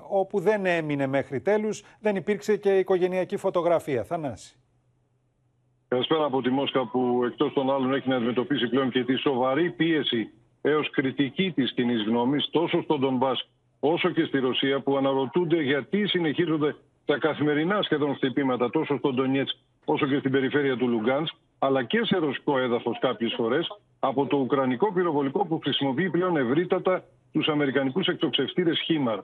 όπου 0.09 0.39
δεν 0.39 0.65
έμεινε 0.65 1.07
μέχρι 1.07 1.41
τέλους, 1.41 1.83
δεν 1.99 2.15
υπήρξε 2.15 2.57
και 2.57 2.77
οικογενειακή 2.77 3.37
φωτογραφία. 3.37 4.03
Θανάση. 4.03 4.59
Καλησπέρα 5.87 6.25
από 6.25 6.41
τη 6.41 6.49
Μόσχα 6.49 6.87
που 6.87 7.21
εκτός 7.25 7.53
των 7.53 7.71
άλλων 7.71 7.93
έχει 7.93 8.09
να 8.09 8.15
αντιμετωπίσει 8.15 8.67
πλέον 8.67 8.89
και 8.89 9.03
τη 9.03 9.15
σοβαρή 9.15 9.71
πίεση 9.71 10.29
έως 10.61 10.89
κριτική 10.89 11.51
της 11.51 11.73
κοινής 11.73 12.03
γνώμης 12.03 12.49
τόσο 12.51 12.81
στον 12.81 12.99
Ντομπάς 12.99 13.49
όσο 13.79 14.09
και 14.09 14.23
στη 14.23 14.39
Ρωσία 14.39 14.79
που 14.81 14.97
αναρωτούνται 14.97 15.61
γιατί 15.61 16.07
συνεχίζονται 16.07 16.75
τα 17.07 17.17
καθημερινά 17.17 17.81
σχεδόν 17.81 18.15
χτυπήματα 18.15 18.69
τόσο 18.69 18.97
στον 18.97 19.15
Ντονιέτ 19.15 19.49
όσο 19.85 20.07
και 20.07 20.17
στην 20.19 20.31
περιφέρεια 20.31 20.77
του 20.77 20.87
Λουγκάν, 20.87 21.27
αλλά 21.59 21.83
και 21.83 21.99
σε 22.03 22.17
ρωσικό 22.17 22.59
έδαφος 22.59 22.99
κάποιες 22.99 23.33
φορές 23.37 23.67
από 23.99 24.25
το 24.25 24.37
ουκρανικό 24.37 24.93
πυροβολικό 24.93 25.45
που 25.45 25.59
χρησιμοποιεί 25.59 26.09
πλέον 26.09 26.37
ευρύτατα 26.37 27.03
τους 27.31 27.47
αμερικανικούς 27.47 28.07
εκτοξευτήρες 28.07 28.79
Χίμαρ. 28.85 29.19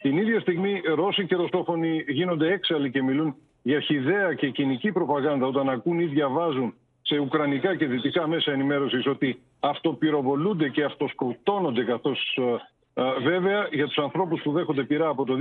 Την 0.00 0.16
ίδια 0.16 0.40
στιγμή, 0.40 0.82
Ρώσοι 0.94 1.26
και 1.26 1.34
Ρωσόφωνοι 1.34 2.04
γίνονται 2.08 2.52
έξαλλοι 2.52 2.90
και 2.90 3.02
μιλούν 3.02 3.34
για 3.62 3.80
χιδέα 3.80 4.34
και 4.34 4.50
κοινική 4.50 4.92
προπαγάνδα 4.92 5.46
όταν 5.46 5.68
ακούν 5.68 5.98
ή 5.98 6.04
διαβάζουν 6.04 6.74
σε 7.02 7.18
ουκρανικά 7.18 7.76
και 7.76 7.86
δυτικά 7.86 8.28
μέσα 8.28 8.52
ενημέρωσης 8.52 9.06
ότι 9.06 9.42
αυτοπυροβολούνται 9.60 10.68
και 10.68 10.84
αυτοσκοτώνονται 10.84 11.84
καθώς 11.84 12.38
ε, 12.94 13.02
ε, 13.02 13.20
βέβαια 13.22 13.68
για 13.72 13.86
τους 13.86 13.98
ανθρώπους 13.98 14.42
που 14.42 14.52
δέχονται 14.52 14.84
πειρά 14.84 15.08
από 15.08 15.24
το 15.24 15.34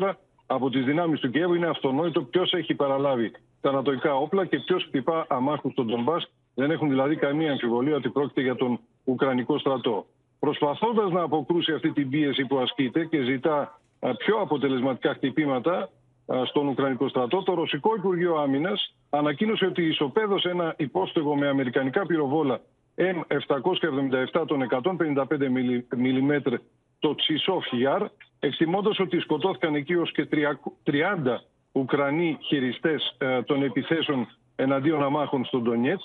2014 0.00 0.12
από 0.46 0.70
τις 0.70 0.84
δυνάμεις 0.84 1.20
του 1.20 1.30
Κιέβου 1.30 1.54
είναι 1.54 1.66
αυτονόητο 1.66 2.22
ποιος 2.22 2.52
έχει 2.52 2.74
παραλάβει 2.74 3.32
τα 3.60 3.68
ανατοϊκά 3.68 4.14
όπλα 4.14 4.46
και 4.46 4.58
ποιος 4.58 4.84
χτυπά 4.84 5.26
αμάχους 5.28 5.72
στον 5.72 5.86
Ντομπά. 5.86 6.16
Δεν 6.54 6.70
έχουν 6.70 6.88
δηλαδή 6.88 7.16
καμία 7.16 7.50
αμφιβολία 7.50 7.96
ότι 7.96 8.08
πρόκειται 8.08 8.40
για 8.40 8.54
τον 8.54 8.80
Ουκρανικό 9.04 9.58
στρατό. 9.58 10.06
Προσπαθώντας 10.38 11.10
να 11.10 11.22
αποκρούσει 11.22 11.72
αυτή 11.72 11.92
την 11.92 12.10
πίεση 12.10 12.44
που 12.44 12.58
ασκείται 12.58 13.04
και 13.04 13.22
ζητά 13.22 13.80
πιο 14.18 14.36
αποτελεσματικά 14.40 15.14
χτυπήματα 15.14 15.88
στον 16.44 16.68
Ουκρανικό 16.68 17.08
στρατό, 17.08 17.42
το 17.42 17.54
Ρωσικό 17.54 17.94
Υπουργείο 17.96 18.36
Άμυνας 18.36 18.94
ανακοίνωσε 19.10 19.66
ότι 19.66 19.82
ισοπαίδωσε 19.82 20.48
ένα 20.48 20.74
υπόστεγο 20.78 21.36
με 21.36 21.48
αμερικανικά 21.48 22.06
πυροβόλα 22.06 22.60
M777 22.96 24.44
των 24.46 24.66
155 24.70 24.82
mm 25.96 26.54
το 27.04 27.14
Τσισόφ 27.14 27.66
Γιάρ, 27.72 28.02
εκτιμώντας 28.38 28.98
ότι 28.98 29.20
σκοτώθηκαν 29.20 29.74
εκεί 29.74 29.94
ως 29.94 30.12
και 30.12 30.28
30 30.84 31.40
Ουκρανοί 31.72 32.38
χειριστές 32.40 33.14
ε, 33.18 33.42
των 33.42 33.62
επιθέσεων 33.62 34.28
εναντίον 34.56 35.02
αμάχων 35.02 35.44
στον 35.44 35.62
Ντονιέτ. 35.62 36.00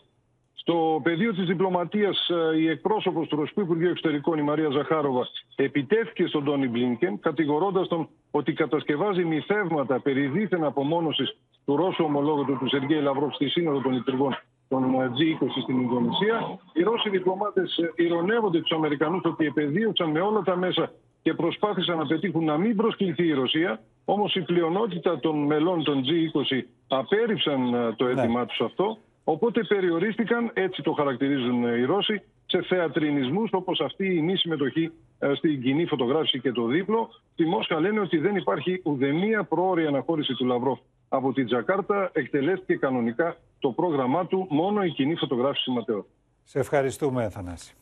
Στο 0.54 1.00
πεδίο 1.04 1.34
της 1.34 1.46
διπλωματίας, 1.46 2.30
ε, 2.30 2.58
η 2.58 2.70
εκπρόσωπος 2.70 3.28
του 3.28 3.36
Ρωσικού 3.36 3.62
Υπουργείου 3.62 3.90
Εξωτερικών, 3.90 4.38
η 4.38 4.42
Μαρία 4.42 4.70
Ζαχάροβα, 4.70 5.28
επιτέθηκε 5.56 6.26
στον 6.28 6.44
Τόνι 6.44 6.68
Μπλίνκεν, 6.68 7.20
κατηγορώντας 7.20 7.88
τον 7.88 8.10
ότι 8.32 8.54
κατασκευάζει 8.54 9.24
μυθεύματα 9.24 10.00
περί 10.00 10.28
δίθεν 10.28 10.64
απομόνωσης 10.64 11.38
του 11.66 11.76
Ρώσου 11.76 12.04
ομολόγου 12.04 12.46
του 12.46 12.68
Σεργέη 12.68 13.02
Λαυρόφ 13.02 13.34
στη 13.34 13.50
Σύνοδο 13.50 13.82
των 13.82 13.96
Υπουργών 13.96 14.38
των 14.70 14.96
G20 15.18 15.62
στην 15.62 15.80
Ινδονησία. 15.82 16.60
Οι 16.74 16.82
Ρώσοι 16.84 17.10
διπλωμάτες 17.10 17.78
ε, 17.78 18.04
ηρωνεύονται 18.04 18.60
τους 18.62 18.72
Αμερικανούς 18.72 19.22
ότι 19.26 19.46
επεδίωξαν 19.46 20.10
με 20.10 20.20
όλα 20.20 20.42
τα 20.42 20.56
μέσα 20.56 20.92
και 21.22 21.34
προσπάθησαν 21.34 21.98
να 21.98 22.06
πετύχουν 22.06 22.44
να 22.44 22.58
μην 22.58 22.76
προσκληθεί 22.76 23.26
η 23.26 23.34
Ρωσία. 23.34 23.82
Όμως 24.06 24.36
η 24.36 24.42
πλειονότητα 24.42 25.20
των 25.20 25.46
μελών 25.46 25.84
των 25.84 26.04
G20 26.04 26.62
απέρριψαν 26.88 27.74
ε, 27.74 27.94
το 27.94 28.06
αίτημά 28.06 28.40
ναι. 28.40 28.46
τους 28.46 28.62
αυτό. 28.62 28.98
Οπότε 29.24 29.64
περιορίστηκαν, 29.64 30.52
έτσι 30.54 30.82
το 30.82 30.92
χαρακτηρίζουν 30.92 31.66
ε, 31.66 31.78
οι 31.78 31.84
Ρώσοι, 31.84 32.22
σε 32.46 32.62
θεατρινισμούς 32.62 33.50
όπως 33.52 33.80
αυτή 33.80 34.16
η 34.16 34.22
μη 34.22 34.36
συμμετοχή 34.36 34.92
στην 35.36 35.62
κοινή 35.62 35.86
φωτογράφηση 35.86 36.40
και 36.40 36.52
το 36.52 36.66
δίπλο. 36.66 37.10
Στη 37.34 37.46
Μόσχα 37.46 37.80
λένε 37.80 38.00
ότι 38.00 38.18
δεν 38.18 38.36
υπάρχει 38.36 38.82
ουδέμια 38.84 39.44
πρόορη 39.44 39.86
αναχώρηση 39.86 40.34
του 40.34 40.46
Λαυρόφ 40.46 40.80
από 41.10 41.34
την 41.34 41.46
Τζακάρτα. 41.46 42.10
Εκτελέστηκε 42.14 42.76
κανονικά 42.76 43.38
το 43.60 43.72
πρόγραμμά 43.72 44.26
του 44.26 44.48
μόνο 44.50 44.84
η 44.84 44.90
κοινή 44.90 45.16
φωτογράφηση 45.16 45.72
Ματέο. 45.72 46.06
Σε 46.44 46.60
ευχαριστούμε, 46.60 47.30
Θανάση. 47.30 47.74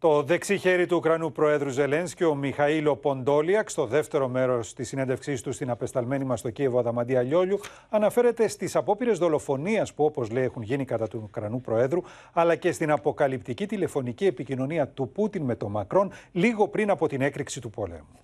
Το 0.00 0.22
δεξί 0.22 0.58
χέρι 0.58 0.86
του 0.86 0.96
Ουκρανού 0.96 1.32
Προέδρου 1.32 1.68
Ζελένσκι, 1.68 2.24
ο 2.24 2.34
Μιχαήλο 2.34 2.96
Ποντόλιακ, 2.96 3.70
στο 3.70 3.86
δεύτερο 3.86 4.28
μέρος 4.28 4.74
της 4.74 4.88
συνέντευξής 4.88 5.42
του 5.42 5.52
στην 5.52 5.70
απεσταλμένη 5.70 6.24
μας 6.24 6.38
στο 6.38 6.50
Κίεβο 6.50 6.78
Αδαμαντία 6.78 7.22
Λιόλιου, 7.22 7.58
αναφέρεται 7.88 8.48
στις 8.48 8.76
απόπειρες 8.76 9.18
δολοφονίας 9.18 9.94
που, 9.94 10.04
όπως 10.04 10.30
λέει, 10.30 10.44
έχουν 10.44 10.62
γίνει 10.62 10.84
κατά 10.84 11.08
του 11.08 11.20
Ουκρανού 11.24 11.60
Προέδρου, 11.60 12.00
αλλά 12.32 12.56
και 12.56 12.72
στην 12.72 12.90
αποκαλυπτική 12.90 13.66
τηλεφωνική 13.66 14.26
επικοινωνία 14.26 14.88
του 14.88 15.08
Πούτιν 15.08 15.42
με 15.42 15.54
τον 15.54 15.70
Μακρόν 15.70 16.10
λίγο 16.32 16.68
πριν 16.68 16.90
από 16.90 17.08
την 17.08 17.20
έκρηξη 17.20 17.60
του 17.60 17.70
πολέμου 17.70 18.18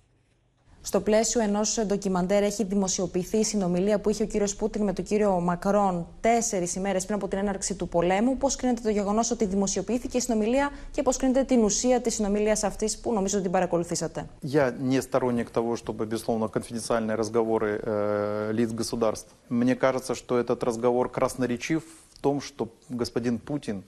Στο 0.84 1.00
πλαίσιο 1.00 1.40
ενό 1.40 1.60
ντοκιμαντέρ 1.86 2.42
έχει 2.42 2.64
δημοσιοποιηθεί 2.64 3.36
η 3.36 3.44
συνομιλία 3.44 4.00
που 4.00 4.10
είχε 4.10 4.22
ο 4.22 4.26
κύριο 4.26 4.46
Πούτιν 4.58 4.84
με 4.84 4.92
τον 4.92 5.04
κύριο 5.04 5.40
Μακρόν 5.40 6.06
τέσσερι 6.20 6.72
ημέρε 6.76 7.00
πριν 7.00 7.14
από 7.14 7.28
την 7.28 7.38
έναρξη 7.38 7.74
του 7.74 7.88
πολέμου. 7.88 8.36
Πώ 8.36 8.48
κρίνεται 8.48 8.80
το 8.82 8.90
γεγονό 8.90 9.20
ότι 9.32 9.44
δημοσιοποιήθηκε 9.44 10.16
η 10.16 10.20
συνομιλία 10.20 10.70
και 10.90 11.02
πώ 11.02 11.12
κρίνεται 11.12 11.44
την 11.44 11.62
ουσία 11.62 12.00
τη 12.00 12.10
συνομιλία 12.10 12.58
αυτή 12.64 12.88
που 13.02 13.12
νομίζω 13.12 13.34
ότι 13.34 13.42
την 13.42 13.52
παρακολουθήσατε. 13.52 14.26
Я 14.42 14.74
не 14.90 15.00
сторонник 15.00 15.50
того, 15.50 15.76
чтобы, 15.76 16.06
безусловно, 16.06 16.48
конфиденциальные 16.48 17.14
разговоры 17.14 17.80
э, 17.82 18.50
лиц 18.52 18.70
государств. 18.72 19.28
Мне 19.48 19.74
кажется, 19.74 20.14
что 20.14 20.38
этот 20.38 20.62
разговор 20.62 21.10
красноречив 21.10 21.82
в 22.14 22.18
том, 22.20 22.40
что 22.40 22.68
господин 22.88 23.38
Путин 23.38 23.84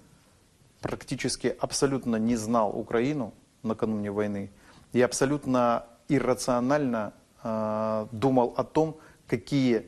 практически 0.81 1.57
абсолютно 1.59 2.17
не 2.17 2.37
знал 2.37 2.69
Украину 2.85 3.33
накануне 3.63 4.11
войны 4.11 4.51
и 4.93 5.01
абсолютно 5.01 5.87
иррационально 6.08 7.14
э, 7.44 8.08
думал 8.12 8.54
о 8.58 8.64
том, 8.64 8.98
какие 9.28 9.86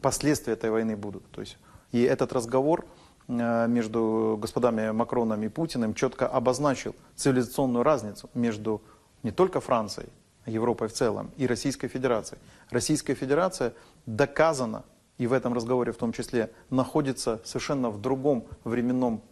последствия 0.00 0.54
этой 0.54 0.70
войны 0.70 0.96
будут. 0.96 1.28
То 1.30 1.40
есть, 1.40 1.58
и 1.92 2.02
этот 2.02 2.32
разговор 2.32 2.86
э, 3.28 3.66
между 3.68 4.38
господами 4.40 4.90
Макроном 4.90 5.42
и 5.42 5.48
Путиным 5.48 5.94
четко 5.94 6.26
обозначил 6.28 6.94
цивилизационную 7.16 7.82
разницу 7.82 8.30
между 8.34 8.82
не 9.22 9.32
только 9.32 9.60
Францией, 9.60 10.08
Европой 10.46 10.88
в 10.88 10.92
целом 10.92 11.30
и 11.36 11.46
Российской 11.46 11.88
Федерацией. 11.88 12.40
Российская 12.70 13.14
Федерация 13.14 13.72
доказана, 14.06 14.84
и 15.18 15.26
в 15.26 15.32
этом 15.32 15.54
разговоре 15.54 15.92
в 15.92 15.96
том 15.96 16.12
числе, 16.12 16.52
находится 16.70 17.40
совершенно 17.44 17.90
в 17.90 18.00
другом 18.00 18.46
временном 18.64 19.22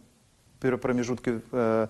промежутке 0.59 1.41
э, 1.51 1.87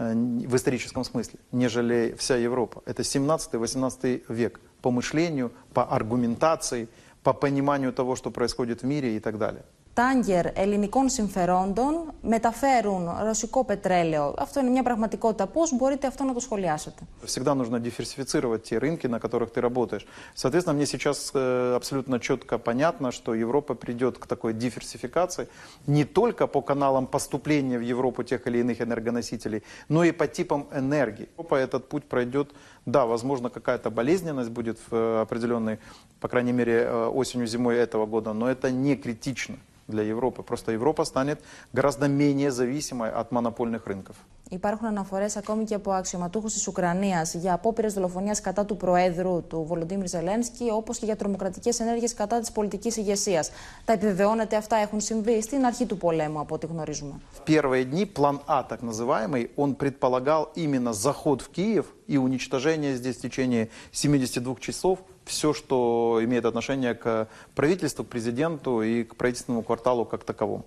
в 0.00 0.56
историческом 0.56 1.04
смысле, 1.04 1.38
нежели 1.52 2.14
вся 2.18 2.36
Европа. 2.36 2.82
Это 2.86 3.02
17-18 3.02 4.22
век 4.28 4.60
по 4.80 4.90
мышлению, 4.90 5.52
по 5.74 5.84
аргументации, 5.84 6.88
по 7.22 7.34
пониманию 7.34 7.92
того, 7.92 8.16
что 8.16 8.30
происходит 8.30 8.82
в 8.82 8.86
мире 8.86 9.16
и 9.16 9.20
так 9.20 9.36
далее 9.36 9.62
τάγκερ 9.99 10.45
ελληνικών 10.53 11.09
συμφερόντων 11.09 12.13
μεταφέρουν 12.21 13.09
ρωσικό 13.23 13.63
πετρέλαιο. 13.63 14.33
Αυτό 14.37 14.59
είναι 14.59 14.69
μια 14.69 14.83
πραγματικότητα. 14.83 15.47
Πώ 15.47 15.61
μπορείτε 15.71 16.07
αυτό 16.07 16.23
να 16.23 16.33
το 16.33 16.39
σχολιάσετε. 16.39 17.03
Всегда 17.25 17.53
нужно 17.53 17.79
диверсифицировать 17.79 18.63
те 18.69 18.77
рынки, 18.77 19.07
на 19.07 19.19
которых 19.19 19.47
ты 19.53 19.61
работаешь. 19.61 20.05
Соответственно, 20.33 20.75
мне 20.77 20.85
сейчас 20.85 21.31
э, 21.33 21.75
абсолютно 21.75 22.19
четко 22.19 22.57
понятно, 22.57 23.11
что 23.11 23.33
Европа 23.45 23.73
придет 23.73 24.17
к 24.17 24.25
такой 24.27 24.53
диверсификации 24.53 25.47
не 25.87 26.03
только 26.03 26.47
по 26.47 26.61
каналам 26.61 27.07
поступления 27.07 27.77
в 27.77 27.85
Европу 27.95 28.23
тех 28.23 28.47
или 28.47 28.57
иных 28.57 28.81
энергоносителей, 28.81 29.61
но 29.89 30.03
и 30.03 30.11
по 30.11 30.27
типам 30.27 30.67
энергии. 30.81 31.27
Европа 31.37 31.55
этот 31.55 31.89
путь 31.89 32.03
пройдет, 32.03 32.47
да, 32.85 33.05
возможно, 33.05 33.49
какая-то 33.49 33.89
болезненность 33.89 34.49
будет 34.49 34.77
в 34.89 34.95
э, 34.95 35.21
определенной, 35.21 35.77
по 36.19 36.27
крайней 36.27 36.53
мере, 36.53 36.73
э, 36.73 37.19
осенью-зимой 37.21 37.75
этого 37.85 38.05
года, 38.05 38.33
но 38.33 38.45
это 38.49 38.71
не 38.71 38.95
критично 38.97 39.55
для 39.89 40.03
Европы. 40.03 40.43
Просто 40.43 40.71
Европа 40.71 41.03
станет 41.05 41.41
гораздо 41.73 42.07
менее 42.07 42.51
зависимой 42.51 43.11
от 43.11 43.31
монопольных 43.31 43.85
рынков. 43.87 44.15
Υπάρχουν 44.49 44.87
αναφορέ 44.87 45.25
ακόμη 45.37 45.63
και 45.63 45.75
από 45.75 45.91
αξιωματούχου 45.91 46.47
τη 46.47 46.63
Ουκρανία 46.67 47.27
για 47.33 47.53
απόπειρε 47.53 47.87
δολοφονία 47.87 48.35
κατά 48.41 48.65
του 48.65 48.77
Προέδρου 48.77 49.43
του 49.47 49.63
Βολοντίμιρ 49.67 50.07
Ζελένσκι, 50.07 50.69
όπω 50.71 50.93
και 50.93 51.05
για 51.05 51.15
τρομοκρατικέ 51.15 51.71
ενέργειε 51.79 52.07
κατά 52.15 52.39
τη 52.39 52.51
πολιτική 52.51 52.99
ηγεσία. 52.99 53.45
Τα 53.85 53.93
επιβεβαιώνεται 53.93 54.55
αυτά 54.55 54.75
έχουν 54.75 54.99
συμβεί 54.99 55.41
στην 55.41 55.65
αρχή 55.65 55.85
του 55.85 55.97
πολέμου, 55.97 56.39
από 56.39 56.55
ό,τι 56.55 56.65
γνωρίζουμε. 56.65 57.13
В 57.33 57.49
первые 57.51 57.83
дни 57.85 58.05
план 58.05 58.39
А, 58.45 58.63
так 58.63 58.81
называемый, 58.81 59.49
он 59.55 59.75
предполагал 59.75 60.51
именно 60.55 60.93
заход 60.93 61.41
в 61.41 61.49
Киев 61.49 61.85
и 62.07 62.17
уничтожение 62.17 62.95
здесь 62.95 63.15
в 63.17 63.21
течение 63.21 63.69
72 63.91 64.55
часов 64.59 64.99
все, 65.30 65.54
что 65.54 66.20
имеет 66.22 66.44
отношение 66.44 66.94
к 66.94 67.28
правительству, 67.54 68.04
к 68.04 68.08
президенту 68.08 68.82
и 68.82 69.04
к 69.04 69.16
правительственному 69.16 69.62
кварталу 69.62 70.04
как 70.04 70.24
таковому. 70.24 70.66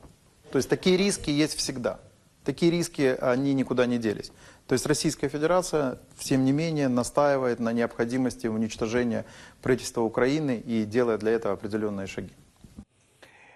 То 0.51 0.57
есть 0.57 0.70
такие 0.70 0.97
риски 0.97 1.30
есть 1.30 1.55
всегда. 1.55 1.99
Такие 2.43 2.72
риски, 2.72 3.16
они 3.22 3.53
никуда 3.53 3.86
не 3.86 3.97
делись. 3.97 4.32
То 4.68 4.74
есть 4.74 4.86
Российская 4.86 5.30
Федерация, 5.30 5.99
тем 6.20 6.45
не 6.45 6.51
менее, 6.51 6.88
настаивает 6.88 7.59
на 7.59 7.74
необходимости 7.74 8.47
уничтожения 8.47 9.26
правительства 9.61 10.01
Украины 10.01 10.61
и 10.66 10.84
делает 10.86 11.20
для 11.20 11.32
этого 11.32 11.53
определенные 11.53 12.07
шаги. 12.07 12.32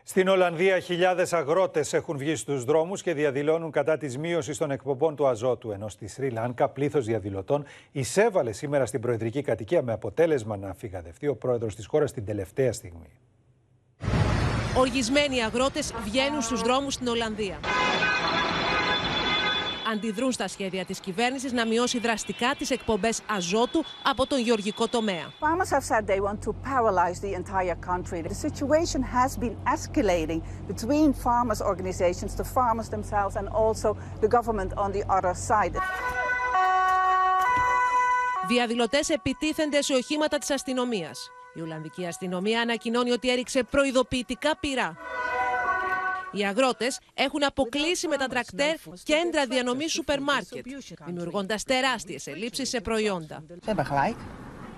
Στην 0.10 0.28
Ολλανδία, 0.28 0.80
χιλιάδες 0.80 1.34
αγρότες 1.34 1.93
έχουν 1.93 2.18
βγει 2.18 2.36
στους 2.36 2.64
δρόμους 2.64 3.01
και 3.01 3.14
διαδηλώνουν 3.14 3.72
κατά 3.72 3.97
της 3.97 4.18
μείωσης 4.18 4.58
των 4.58 4.72
εκπομπών 4.72 5.16
του 5.16 5.28
αζότου. 5.28 5.72
Ενώ 5.72 5.89
στη 5.89 6.08
Σρι 6.08 6.30
Λάνκα, 6.30 6.70
πλήθος 6.70 7.05
διαδηλωτών 7.05 7.66
εισέβαλε 7.91 8.51
σήμερα 8.51 8.86
στην 8.86 9.01
προεδρική 9.01 9.41
κατοικία 9.41 9.82
με 9.82 9.91
αποτέλεσμα 9.91 10.58
να 10.58 10.74
φυγαδευτεί 10.74 11.28
ο 11.28 11.36
πρόεδρος 11.36 11.76
της 11.76 11.86
χώρας 11.86 12.12
την 12.12 12.26
τελευταία 12.26 12.74
στιγμή. 12.74 13.10
Οργισμένοι 14.78 15.43
αγρότες 15.43 15.93
βγαίνουν 16.03 16.41
στους 16.41 16.62
δρόμους 16.62 16.93
στην 16.93 17.08
Ολλανδία 17.08 17.58
αντιδρούν 19.91 20.31
στα 20.31 20.47
σχέδια 20.47 20.85
της 20.85 20.99
κυβέρνησης 20.99 21.51
να 21.51 21.65
μειώσει 21.65 21.99
δραστικά 21.99 22.55
τις 22.57 22.69
εκπομπές 22.69 23.21
αζότου 23.29 23.83
από 24.03 24.27
τον 24.27 24.39
γεωργικό 24.39 24.88
τομέα. 24.88 25.31
Farmers 25.39 25.71
have 25.75 25.83
said 25.83 26.07
they 26.07 26.19
want 26.19 26.39
to 26.47 26.53
paralyze 26.53 27.19
the 27.19 27.33
entire 27.41 27.77
country. 27.91 28.21
The 28.21 28.39
situation 28.47 29.01
has 29.01 29.38
been 29.38 29.55
escalating 29.75 30.41
between 30.67 31.13
farmers 31.13 31.61
organizations, 31.61 32.31
the 32.35 32.47
farmers 32.57 32.89
themselves 32.95 33.35
and 33.39 33.47
also 33.63 33.89
the 34.23 34.29
government 34.38 34.71
on 34.83 34.91
the 34.91 35.03
other 35.17 35.33
side. 35.49 35.75
Διαδηλωτές 38.47 39.09
επιτίθενται 39.09 39.81
σε 39.81 39.93
οχήματα 39.93 40.38
της 40.38 40.49
αστυνομίας. 40.49 41.29
Η 41.53 41.61
Ολλανδική 41.61 42.05
αστυνομία 42.05 42.61
ανακοινώνει 42.61 43.11
ότι 43.11 43.29
έριξε 43.31 43.63
προειδοποιητικά 43.63 44.57
πυρά. 44.59 44.97
Οι 46.32 46.45
αγρότες 46.45 46.99
έχουν 47.13 47.43
αποκλείσει 47.43 48.07
με 48.07 48.17
τα 48.17 48.28
τρακτέρ 48.28 48.75
κέντρα 49.03 49.45
διανομή 49.45 49.89
σούπερ 49.89 50.21
μάρκετ, 50.21 50.65
δημιουργώντας 51.05 51.63
τεράστιες 51.63 52.28
ελλείψεις 52.28 52.69
σε 52.69 52.82
προϊόντα. 52.82 53.43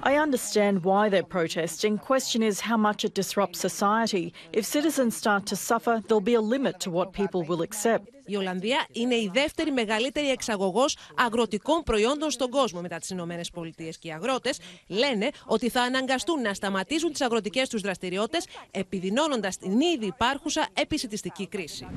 I 0.02 0.16
understand 0.16 0.84
why 0.86 1.10
they're 1.10 1.24
protesting. 1.24 1.97
Question 1.97 2.41
is 2.41 2.62
how 2.62 2.78
much 2.78 3.04
it 3.04 3.14
disrupts 3.14 3.60
society. 3.60 4.34
If 4.54 4.64
citizens 4.66 5.18
start 5.18 5.45
to 5.47 5.56
suffer, 5.56 6.02
there'll 6.08 6.22
be 6.22 6.36
a 6.36 6.41
limit 6.41 6.80
to 6.82 6.89
what 6.89 7.12
people 7.12 7.43
will 7.43 7.62
accept. 7.62 8.08
Η 8.26 8.36
Ολλανδία 8.36 8.86
είναι 8.91 9.16
η 9.16 9.32
δεύτερη 9.34 9.72
μεγαλύτερη 9.72 10.30
εξαγωγός 10.30 10.97
αγροτικών 11.16 11.84
προϊόντων 11.84 12.32
στον 12.32 12.50
κόσμο 12.50 12.82
μετά 12.82 12.97
τις 12.97 13.10
Ηνωμένες 13.10 13.50
Πολιτείες. 13.50 13.97
Και 13.97 14.08
οι 14.08 14.12
αγρότες 14.12 14.60
λένε 14.88 15.30
ότι 15.45 15.70
θα 15.70 15.82
αναγκαστούν 15.82 16.41
να 16.41 16.54
σταματήσουν 16.54 17.12
τις 17.12 17.22
αγροτικές 17.22 17.70
τους 17.70 17.82
δραστηριότητες, 17.82 18.45
επιδεινώνοντας 18.72 19.58
την 19.58 19.80
ήδη 19.80 20.06
υπάρχουσα 20.06 20.68
επισητιστική 20.74 21.47
κρίση. 21.47 21.88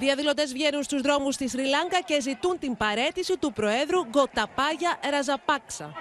Διαδηλωτέ 0.00 0.44
βγαίνουν 0.44 0.82
στου 0.82 1.02
δρόμου 1.02 1.28
τη 1.28 1.48
Σρι 1.48 1.64
Λάγκα 1.64 2.00
και 2.04 2.20
ζητούν 2.20 2.58
την 2.58 2.76
παρέτηση 2.76 3.36
του 3.36 3.52
Προέδρου 3.52 4.04
Γκοταπάγια 4.04 4.98
Ραζαπάξα. 5.10 5.92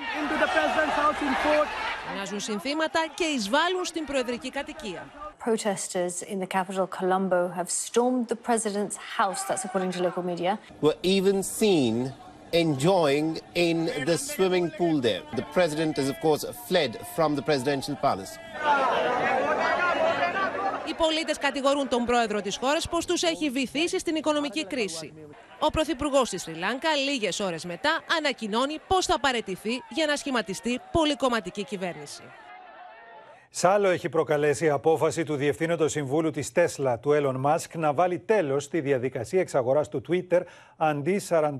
Μοιάζουν 2.13 2.39
συνθήματα 2.39 2.99
και 3.13 3.23
εισβάλλουν 3.23 3.85
στην 3.85 4.05
προεδρική 4.05 4.49
κατοικία. 4.49 5.05
Protesters 5.45 6.15
in 6.33 6.37
the 6.43 6.51
capital 6.57 6.85
Colombo 6.99 7.41
have 7.59 7.69
stormed 7.85 8.25
the 8.33 8.39
president's 8.49 8.97
house, 9.17 9.41
that's 9.47 9.63
according 9.67 9.91
to 9.95 9.99
local 10.07 10.23
media. 10.31 10.51
Were 10.85 10.99
even 11.15 11.37
seen 11.59 11.93
enjoying 12.65 13.27
in 13.67 13.77
the 14.09 14.17
swimming 14.29 14.67
pool 14.77 14.95
there. 15.07 15.21
The 15.41 15.47
president 15.57 15.93
has, 15.99 16.09
of 16.13 16.17
course, 16.25 16.43
fled 16.67 16.91
from 17.15 17.29
the 17.37 17.43
presidential 17.49 17.95
palace. 18.07 18.31
Οι 20.89 20.93
πολίτες 20.93 21.37
κατηγορούν 21.37 21.87
τον 21.87 22.05
πρόεδρο 22.05 22.41
της 22.41 22.57
χώρας 22.57 22.87
πως 22.87 23.05
τους 23.05 23.23
έχει 23.23 23.49
βυθίσει 23.49 23.99
στην 23.99 24.15
οικονομική 24.15 24.65
κρίση. 24.65 25.13
Ο 25.59 25.69
πρωθυπουργός 25.69 26.29
τη 26.29 26.37
Σρι 26.37 26.53
Λάνκα, 26.53 26.95
λίγες 26.95 27.39
ώρες 27.39 27.65
μετά, 27.65 28.03
ανακοινώνει 28.17 28.79
πως 28.87 29.05
θα 29.05 29.19
παρετηθεί 29.19 29.83
για 29.89 30.05
να 30.05 30.15
σχηματιστεί 30.15 30.79
πολυκομματική 30.91 31.63
κυβέρνηση. 31.63 32.23
Σ' 33.51 33.63
άλλο 33.63 33.89
έχει 33.89 34.09
προκαλέσει 34.09 34.65
η 34.65 34.69
απόφαση 34.69 35.23
του 35.23 35.35
Διευθύνοντο 35.35 35.87
Συμβούλου 35.87 36.31
της 36.31 36.51
Τέσλα, 36.51 36.99
του 36.99 37.11
Elon 37.13 37.45
Musk, 37.45 37.77
να 37.77 37.93
βάλει 37.93 38.19
τέλος 38.19 38.63
στη 38.63 38.81
διαδικασία 38.81 39.39
εξαγοράς 39.39 39.89
του 39.89 40.01
Twitter 40.09 40.41
αντί 40.77 41.21
44 41.29 41.57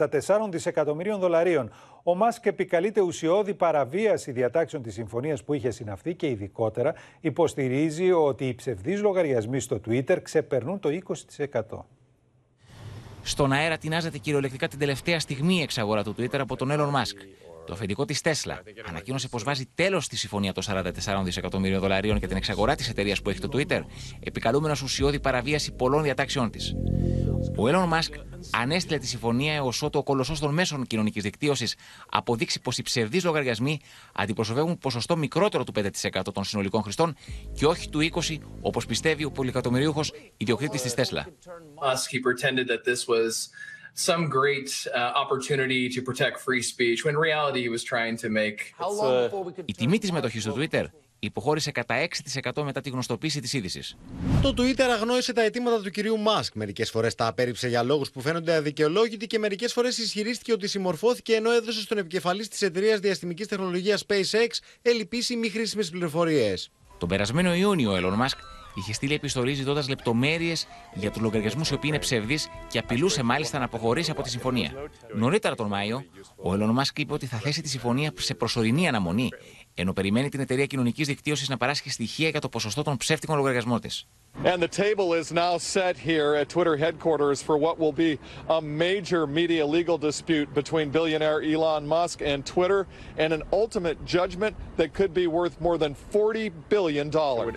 δισεκατομμυρίων 0.50 1.20
δολαρίων. 1.20 1.72
Ο 2.04 2.16
Μάσκ 2.16 2.46
επικαλείται 2.46 3.02
ουσιώδη 3.02 3.54
παραβίαση 3.54 4.32
διατάξεων 4.32 4.84
της 4.84 4.94
συμφωνίας 4.94 5.44
που 5.44 5.54
είχε 5.54 5.72
συναυθεί 5.72 6.16
και 6.16 6.28
ειδικότερα 6.28 6.94
υποστηρίζει 7.20 8.12
ότι 8.12 8.48
οι 8.48 8.56
ψευδείς 8.56 9.02
λογαριασμοί 9.02 9.60
στο 9.60 9.80
Twitter 9.88 10.18
ξεπερνούν 10.22 10.80
το 10.80 10.90
20%. 10.90 11.86
Στον 13.24 13.52
αέρα 13.52 13.78
τεινάζεται 13.78 14.18
κυριολεκτικά 14.18 14.68
την 14.68 14.80
τελευταία 14.80 15.20
στιγμή 15.20 15.56
η 15.56 15.62
εξαγορά 15.62 16.04
του 16.04 16.16
Twitter 16.18 16.38
από 16.40 16.56
τον 16.56 16.70
Elon 16.72 16.92
Musk. 16.92 17.49
Το 17.70 17.76
αφεντικό 17.76 18.06
της 18.06 18.22
Tesla 18.24 18.58
ανακοίνωσε 18.88 19.28
πως 19.28 19.44
βάζει 19.44 19.66
τέλος 19.76 20.06
στη 20.06 20.18
συμφωνία 20.18 20.54
των 20.54 20.64
44 20.68 20.92
δισεκατομμύριων 21.24 21.82
δολαρίων 21.82 22.18
για 22.18 22.28
την 22.28 22.38
εξαγορά 22.38 22.76
της 22.76 22.90
εταιρείας 22.90 23.22
που 23.22 23.30
έχει 23.30 23.40
το 23.40 23.50
Twitter, 23.54 23.82
επικαλούμενος 24.20 24.82
ουσιώδη 24.82 25.20
παραβίαση 25.20 25.72
πολλών 25.72 26.04
διατάξεών 26.04 26.52
της. 26.52 26.74
Ο 27.58 27.64
Elon 27.68 27.90
Musk 27.94 28.14
ανέστηλε 28.52 28.98
τη 28.98 29.08
συμφωνία 29.08 29.54
έως 29.54 29.82
ότου 29.82 30.00
ο 30.00 30.04
κολοσσός 30.04 30.40
των 30.40 30.54
μέσων 30.54 30.86
κοινωνικής 30.86 31.24
δικτύωσης 31.24 31.76
αποδείξει 32.10 32.62
πως 32.62 32.78
οι 32.78 32.82
ψευδείς 32.82 33.24
λογαριασμοί 33.24 33.80
αντιπροσωπεύουν 34.14 34.78
ποσοστό 34.78 35.18
μικρότερο 35.18 35.64
του 35.64 35.74
5% 35.76 36.22
των 36.34 36.44
συνολικών 36.44 36.82
χρηστών 36.82 37.16
και 37.54 37.66
όχι 37.66 37.90
του 37.90 38.10
20% 38.14 38.38
όπως 38.62 38.86
πιστεύει 38.86 39.24
ο 39.24 39.32
πολυκατομμυρίουχος 39.32 40.14
ιδιοκτήτης 40.38 40.82
της 40.82 40.94
Tesla 40.96 41.24
some 43.94 44.30
great 44.30 44.70
uh, 44.88 45.22
opportunity 45.24 45.90
to 45.90 46.02
protect 46.02 46.36
free 46.40 46.62
speech 46.62 47.00
when 47.06 47.14
in 47.16 47.22
reality 47.30 47.62
he 47.68 47.70
was 47.70 47.84
trying 47.84 48.16
to 48.24 48.30
make. 48.30 48.60
Η 49.66 49.74
τιμή 49.74 49.98
της 49.98 50.12
μετοχής 50.12 50.44
στο 50.44 50.56
Twitter 50.58 50.84
υποχώρησε 51.20 51.72
κατά 51.72 52.08
6% 52.54 52.64
μετά 52.64 52.82
τη 52.82 52.90
γνωστοποίηση 52.90 53.40
της 53.40 53.54
είδησης. 53.54 53.98
Το 54.42 54.54
Twitter 54.58 54.82
αγνόησε 54.82 55.34
τα 55.34 55.42
αιτήματα 55.42 55.82
του 55.82 55.90
κυρίου 55.90 56.18
Μάσκ. 56.18 56.56
Μερικές 56.56 56.90
φορές 56.90 57.16
τα 57.16 57.28
απέρριψε 57.28 57.68
για 57.68 57.84
λόγους 57.84 58.12
που 58.12 58.22
φαίνονται 58.22 58.56
αδικαιολόγητοι 58.56 59.28
και 59.28 59.40
μερικές 59.40 59.74
φορές 59.74 59.98
ισχυρίστηκε 59.98 60.52
ότι 60.52 60.68
συμμορφώθηκε 60.68 61.34
ενώ 61.34 61.52
έδωσε 61.52 61.82
στον 61.82 61.98
επικεφαλής 61.98 62.48
της 62.48 62.62
εταιρείας 62.62 63.00
διαστημικής 63.00 63.48
τεχνολογίας 63.48 64.06
SpaceX 64.08 64.48
ελλειπεί 64.82 65.24
ή 65.30 65.36
μη 65.36 65.50
χρήσιμες 65.50 65.90
πληροφορίες. 65.90 66.72
Τον 66.98 67.10
περασμένο 67.10 67.54
Ιούνιο, 67.54 67.92
ο 67.92 67.96
Elon 67.98 68.26
Musk 68.26 68.38
είχε 68.80 68.94
στείλει 68.94 69.14
επιστολή 69.14 69.54
ζητώντας 69.54 69.90
λεπτομέρειες 69.90 70.68
για 70.94 71.12
του 71.12 71.22
λογαριασμού 71.22 71.62
οι 71.72 71.74
οποίοι 71.74 71.90
είναι 71.94 72.00
ψευδείς 72.00 72.48
και 72.68 72.80
απειλούσε 72.80 73.24
μάλιστα 73.24 73.60
να 73.60 73.66
αποχωρήσει 73.66 74.12
από 74.12 74.22
τη 74.22 74.30
συμφωνία. 74.30 74.72
Νωρίτερα 75.16 75.56
τον 75.56 75.68
Μάιο, 75.68 76.06
ο 76.36 76.54
Elon 76.54 76.76
Musk 76.80 76.98
είπε 77.00 77.14
ότι 77.14 77.26
θα 77.26 77.38
θέσει 77.38 77.62
τη 77.62 77.70
συμφωνία 77.70 78.12
σε 78.18 78.34
προσωρινή 78.34 78.88
αναμονή, 78.88 79.30
ενώ 79.80 79.94
περιμένει 79.94 80.30
την 80.30 80.40
εταιρεία 80.40 80.66
κοινωνικής 80.66 81.08
δικτύωσης 81.08 81.50
να 81.50 81.58
παράσχει 81.58 81.90
στοιχεία 81.90 82.30
για 82.30 82.40
το 82.40 82.50
ποσοστό 82.50 82.84
των 82.84 82.98
ψεύτικων 82.98 83.38
λογαριασμών 83.38 83.82
της. 83.82 84.08
And 84.44 84.62
the 84.62 84.74
table 84.86 85.10
is 85.22 85.28
now 85.46 85.54
set 85.76 85.96
here 86.10 86.32
at 86.42 86.48
Twitter 86.56 86.76
headquarters 86.86 87.38
for 87.48 87.56
what 87.66 87.76
will 87.82 87.96
be 88.06 88.12
a 88.58 88.62
major 88.62 89.22
media 89.40 89.64
legal 89.78 89.98
dispute 90.10 90.48
between 90.60 90.86
billionaire 90.98 91.40
Elon 91.54 91.84
Musk 91.96 92.18
and 92.32 92.40
Twitter 92.56 92.82
and 93.22 93.30
an 93.38 93.44
ultimate 93.62 93.98
judgment 94.18 94.54
that 94.80 94.90
could 94.98 95.14
be 95.22 95.26
worth 95.38 95.56
more 95.68 95.78
than 95.84 95.92
40 95.94 96.52
billion 96.70 97.10
dollars. 97.10 97.56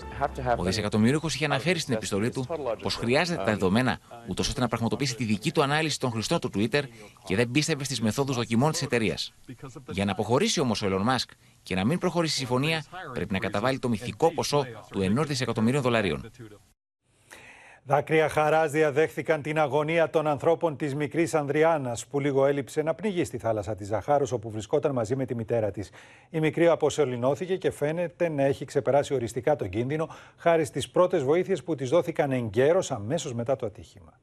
Ο 0.56 0.62
δισεκατομμυρίουχο 0.62 1.26
είχε 1.26 1.44
αναφέρει 1.44 1.78
στην 1.78 1.94
επιστολή 1.94 2.30
του 2.30 2.46
πως 2.82 2.94
χρειάζεται 2.94 3.38
τα 3.38 3.44
δεδομένα 3.44 3.98
ούτως 4.28 4.48
ώστε 4.48 4.60
να 4.60 4.68
πραγματοποιήσει 4.68 5.14
τη 5.14 5.24
δική 5.24 5.52
του 5.52 5.62
ανάλυση 5.62 5.98
των 5.98 6.10
χρηστών 6.10 6.38
του 6.38 6.50
Twitter 6.54 6.82
και 7.24 7.36
δεν 7.36 7.50
πίστευε 7.50 7.84
στις 7.84 8.00
μεθόδους 8.00 8.36
δοκιμών 8.36 8.72
της 8.72 8.82
εταιρείας. 8.82 9.32
Για 9.90 10.04
να 10.04 10.12
αποχωρήσει 10.12 10.60
όμως 10.60 10.82
ο 10.82 10.86
Elon 10.90 11.14
Musk 11.14 11.28
και 11.62 11.74
να 11.74 11.84
μην 11.84 11.98
προχωρήσει 11.98 12.34
η 12.34 12.38
συμφωνία, 12.38 12.84
πρέπει 13.12 13.32
να 13.32 13.38
καταβάλει 13.38 13.78
το 13.78 13.88
μυθικό 13.88 14.32
ποσό 14.32 14.66
του 14.90 15.00
1 15.00 15.26
δισεκατομμυρίων 15.26 15.82
δολαρίων. 15.82 16.30
Δάκρυα 17.84 18.28
χαράς 18.28 18.70
διαδέχθηκαν 18.70 19.42
την 19.42 19.58
αγωνία 19.58 20.10
των 20.10 20.26
ανθρώπων 20.26 20.76
της 20.76 20.94
μικρής 20.94 21.34
Ανδριάνας, 21.34 22.06
που 22.06 22.20
λίγο 22.20 22.46
έλειψε 22.46 22.82
να 22.82 22.94
πνιγεί 22.94 23.24
στη 23.24 23.38
θάλασσα 23.38 23.74
της 23.74 23.86
Ζαχάρος, 23.86 24.32
όπου 24.32 24.50
βρισκόταν 24.50 24.92
μαζί 24.92 25.16
με 25.16 25.24
τη 25.24 25.34
μητέρα 25.34 25.70
της. 25.70 25.90
Η 26.30 26.40
μικρή 26.40 26.68
αποσωληνώθηκε 26.68 27.56
και 27.56 27.70
φαίνεται 27.70 28.28
να 28.28 28.42
έχει 28.42 28.64
ξεπεράσει 28.64 29.14
οριστικά 29.14 29.56
τον 29.56 29.68
κίνδυνο, 29.68 30.08
χάρη 30.36 30.64
στις 30.64 30.90
πρώτες 30.90 31.22
βοήθειες 31.22 31.62
που 31.62 31.74
της 31.74 31.88
δόθηκαν 31.88 32.32
εγκαίρως 32.32 32.90
αμέσως 32.90 33.34
μετά 33.34 33.56
το 33.56 33.66
ατύχημα. 33.66 34.20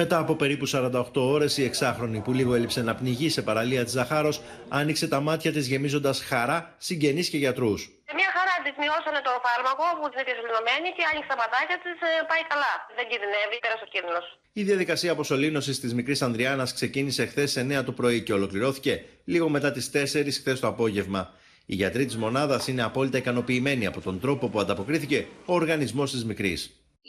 Μετά 0.00 0.18
από 0.18 0.34
περίπου 0.34 0.66
48 0.72 1.04
ώρες, 1.14 1.56
η 1.56 1.64
εξάχρονη 1.64 2.20
που 2.20 2.32
λίγο 2.32 2.54
έλειψε 2.54 2.82
να 2.82 2.94
πνιγεί 2.94 3.28
σε 3.30 3.42
παραλία 3.42 3.84
της 3.84 3.92
Ζαχάρος, 3.92 4.40
άνοιξε 4.68 5.08
τα 5.08 5.20
μάτια 5.20 5.52
της 5.52 5.66
γεμίζοντας 5.66 6.22
χαρά, 6.22 6.74
συγγενείς 6.78 7.28
και 7.28 7.36
γιατρούς. 7.36 7.80
Μια 8.14 8.30
χαρά 8.36 8.54
της 8.64 8.74
μειώσανε 8.82 9.20
το 9.26 9.32
φάρμακο 9.44 9.86
που 10.00 10.08
την 10.12 10.22
διασωληνωμένη 10.26 10.88
και 10.96 11.02
άνοιξε 11.10 11.28
τα 11.32 11.36
ματάκια 11.42 11.76
της, 11.84 11.96
ε, 12.08 12.10
πάει 12.30 12.42
καλά. 12.52 12.72
Δεν 12.96 13.04
κινδυνεύει, 13.10 13.56
πέρασε 13.64 13.84
ο 13.86 13.90
κίνδυνος. 13.94 14.24
Η 14.52 14.62
διαδικασία 14.62 15.10
αποσωλήνωσης 15.12 15.80
της 15.80 15.94
μικρής 15.94 16.22
Ανδριάνας 16.22 16.70
ξεκίνησε 16.78 17.26
χθες 17.26 17.56
9 17.56 17.84
το 17.84 17.92
πρωί 17.92 18.18
και 18.22 18.32
ολοκληρώθηκε 18.38 19.04
λίγο 19.24 19.48
μετά 19.48 19.68
τις 19.72 19.90
4 19.90 20.38
χθες 20.40 20.60
το 20.60 20.66
απόγευμα. 20.66 21.22
Οι 21.66 21.74
γιατροί 21.74 22.04
της 22.06 22.16
μονάδας 22.16 22.62
είναι 22.68 22.82
απόλυτα 22.82 23.18
ικανοποιημένοι 23.18 23.86
από 23.86 24.00
τον 24.00 24.20
τρόπο 24.20 24.48
που 24.48 24.60
ανταποκρίθηκε 24.60 25.26
ο 25.44 25.54
οργανισμός 25.54 26.10
της 26.10 26.24
μικρής 26.24 26.60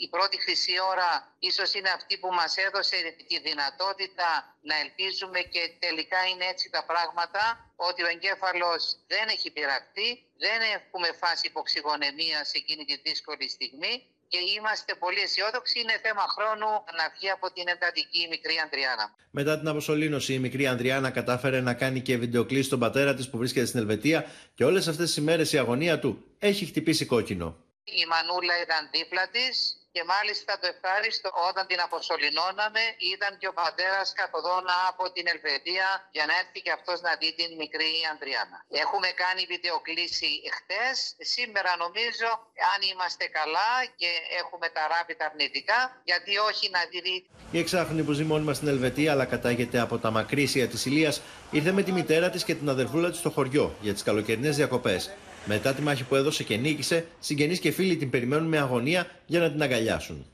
η 0.06 0.08
πρώτη 0.16 0.38
χρυσή 0.43 0.76
ώρα 0.93 1.10
ίσως 1.50 1.70
είναι 1.78 1.91
αυτή 1.98 2.14
που 2.22 2.30
μας 2.39 2.52
έδωσε 2.66 2.98
τη 3.30 3.38
δυνατότητα 3.48 4.30
να 4.70 4.76
ελπίζουμε 4.84 5.39
και 5.54 5.64
τελικά 5.86 6.20
είναι 6.32 6.45
έτσι 6.54 6.66
τα 6.76 6.84
πράγματα 6.89 7.43
ότι 7.76 8.02
ο 8.04 8.08
εγκέφαλος 8.16 8.82
δεν 9.14 9.26
έχει 9.36 9.50
πειραχτεί, 9.56 10.10
δεν 10.45 10.60
έχουμε 10.76 11.10
φάση 11.22 11.43
υποξυγονεμίας 11.52 12.43
σε 12.50 12.58
εκείνη 12.62 12.84
τη 12.89 12.95
δύσκολη 13.08 13.50
στιγμή 13.56 13.93
και 14.32 14.39
είμαστε 14.56 14.91
πολύ 15.04 15.20
αισιόδοξοι. 15.20 15.80
Είναι 15.80 15.98
θέμα 16.06 16.26
χρόνου 16.36 16.70
να 17.00 17.06
βγει 17.14 17.30
από 17.30 17.48
την 17.56 17.68
εντατική 17.68 18.22
η 18.26 18.28
μικρή 18.34 18.56
Ανδριάνα. 18.64 19.06
Μετά 19.32 19.60
την 19.60 19.68
αποσωλήνωση, 19.68 20.34
η 20.34 20.39
μικρή 20.39 20.68
Ανδριάνα 20.68 21.10
κατάφερε 21.10 21.60
να 21.62 21.74
κάνει 21.74 22.00
και 22.02 22.18
βιντεοκλήση 22.18 22.64
στον 22.64 22.80
πατέρα 22.80 23.14
της 23.16 23.30
που 23.30 23.38
βρίσκεται 23.38 23.66
στην 23.66 23.80
Ελβετία 23.80 24.26
και 24.56 24.64
όλες 24.66 24.88
αυτές 24.88 25.06
τις 25.06 25.18
ημέρε 25.18 25.43
η 25.52 25.58
αγωνία 25.58 26.00
του 26.00 26.26
έχει 26.39 26.66
χτυπήσει 26.66 27.06
κόκκινο. 27.06 27.58
Η 27.84 28.06
Μανούλα 28.06 28.62
ήταν 28.62 28.89
δίπλα 28.91 29.30
της 29.30 29.78
και 29.96 30.04
μάλιστα 30.14 30.52
το 30.62 30.68
ευχάριστο 30.74 31.30
όταν 31.50 31.64
την 31.72 31.80
αποσωληνώναμε 31.88 32.84
ήταν 33.14 33.32
και 33.40 33.48
ο 33.52 33.54
πατέρας 33.62 34.08
καθοδόν 34.22 34.66
από 34.90 35.04
την 35.16 35.26
Ελβετία 35.34 35.88
για 36.16 36.26
να 36.30 36.34
έρθει 36.42 36.60
και 36.66 36.74
αυτός 36.78 36.98
να 37.08 37.12
δει 37.20 37.30
την 37.40 37.50
μικρή 37.62 37.92
Ανδριάνα. 38.12 38.58
Έχουμε 38.84 39.10
κάνει 39.22 39.42
βιντεοκλήση 39.54 40.32
χτες. 40.58 40.96
Σήμερα 41.34 41.72
νομίζω 41.84 42.30
αν 42.74 42.80
είμαστε 42.92 43.26
καλά 43.40 43.72
και 44.00 44.10
έχουμε 44.42 44.68
τα 44.76 44.84
ράπητα 44.94 45.24
αρνητικά 45.30 45.80
γιατί 46.10 46.32
όχι 46.50 46.66
να 46.76 46.82
δει. 46.92 47.16
Η 47.52 47.60
εξάχρονη 47.64 48.04
που 48.08 48.14
ζει 48.18 48.26
μόνιμα 48.32 48.54
στην 48.58 48.68
Ελβετία 48.74 49.10
αλλά 49.14 49.26
κατάγεται 49.34 49.78
από 49.86 49.96
τα 50.04 50.10
μακρύσια 50.18 50.68
της 50.68 50.86
Ηλίας 50.86 51.16
ήρθε 51.52 51.72
με 51.72 51.84
τη 51.84 51.92
μητέρα 51.92 52.28
της 52.30 52.44
και 52.44 52.56
την 52.56 52.70
αδερφούλα 52.70 53.10
της 53.10 53.20
στο 53.20 53.30
χωριό 53.30 53.76
για 53.82 53.94
τις 53.94 54.04
καλοκαιρινές 54.04 54.56
διακοπές. 54.56 55.02
Μετά 55.48 55.74
τη 55.74 55.82
μάχη 55.82 56.04
που 56.04 56.16
έδωσε 56.16 56.43
και 56.43 56.58
νίκησε, 56.58 57.06
συγγενείς 57.20 57.60
και 57.60 57.72
φίλοι 57.72 57.95
την 57.95 58.10
περιμένουν 58.10 58.48
με 58.48 58.58
αγωνία 58.58 59.08
για 59.26 59.39
να 59.39 59.52
την 59.52 59.62
αγκαλιάσουν. 59.62 60.26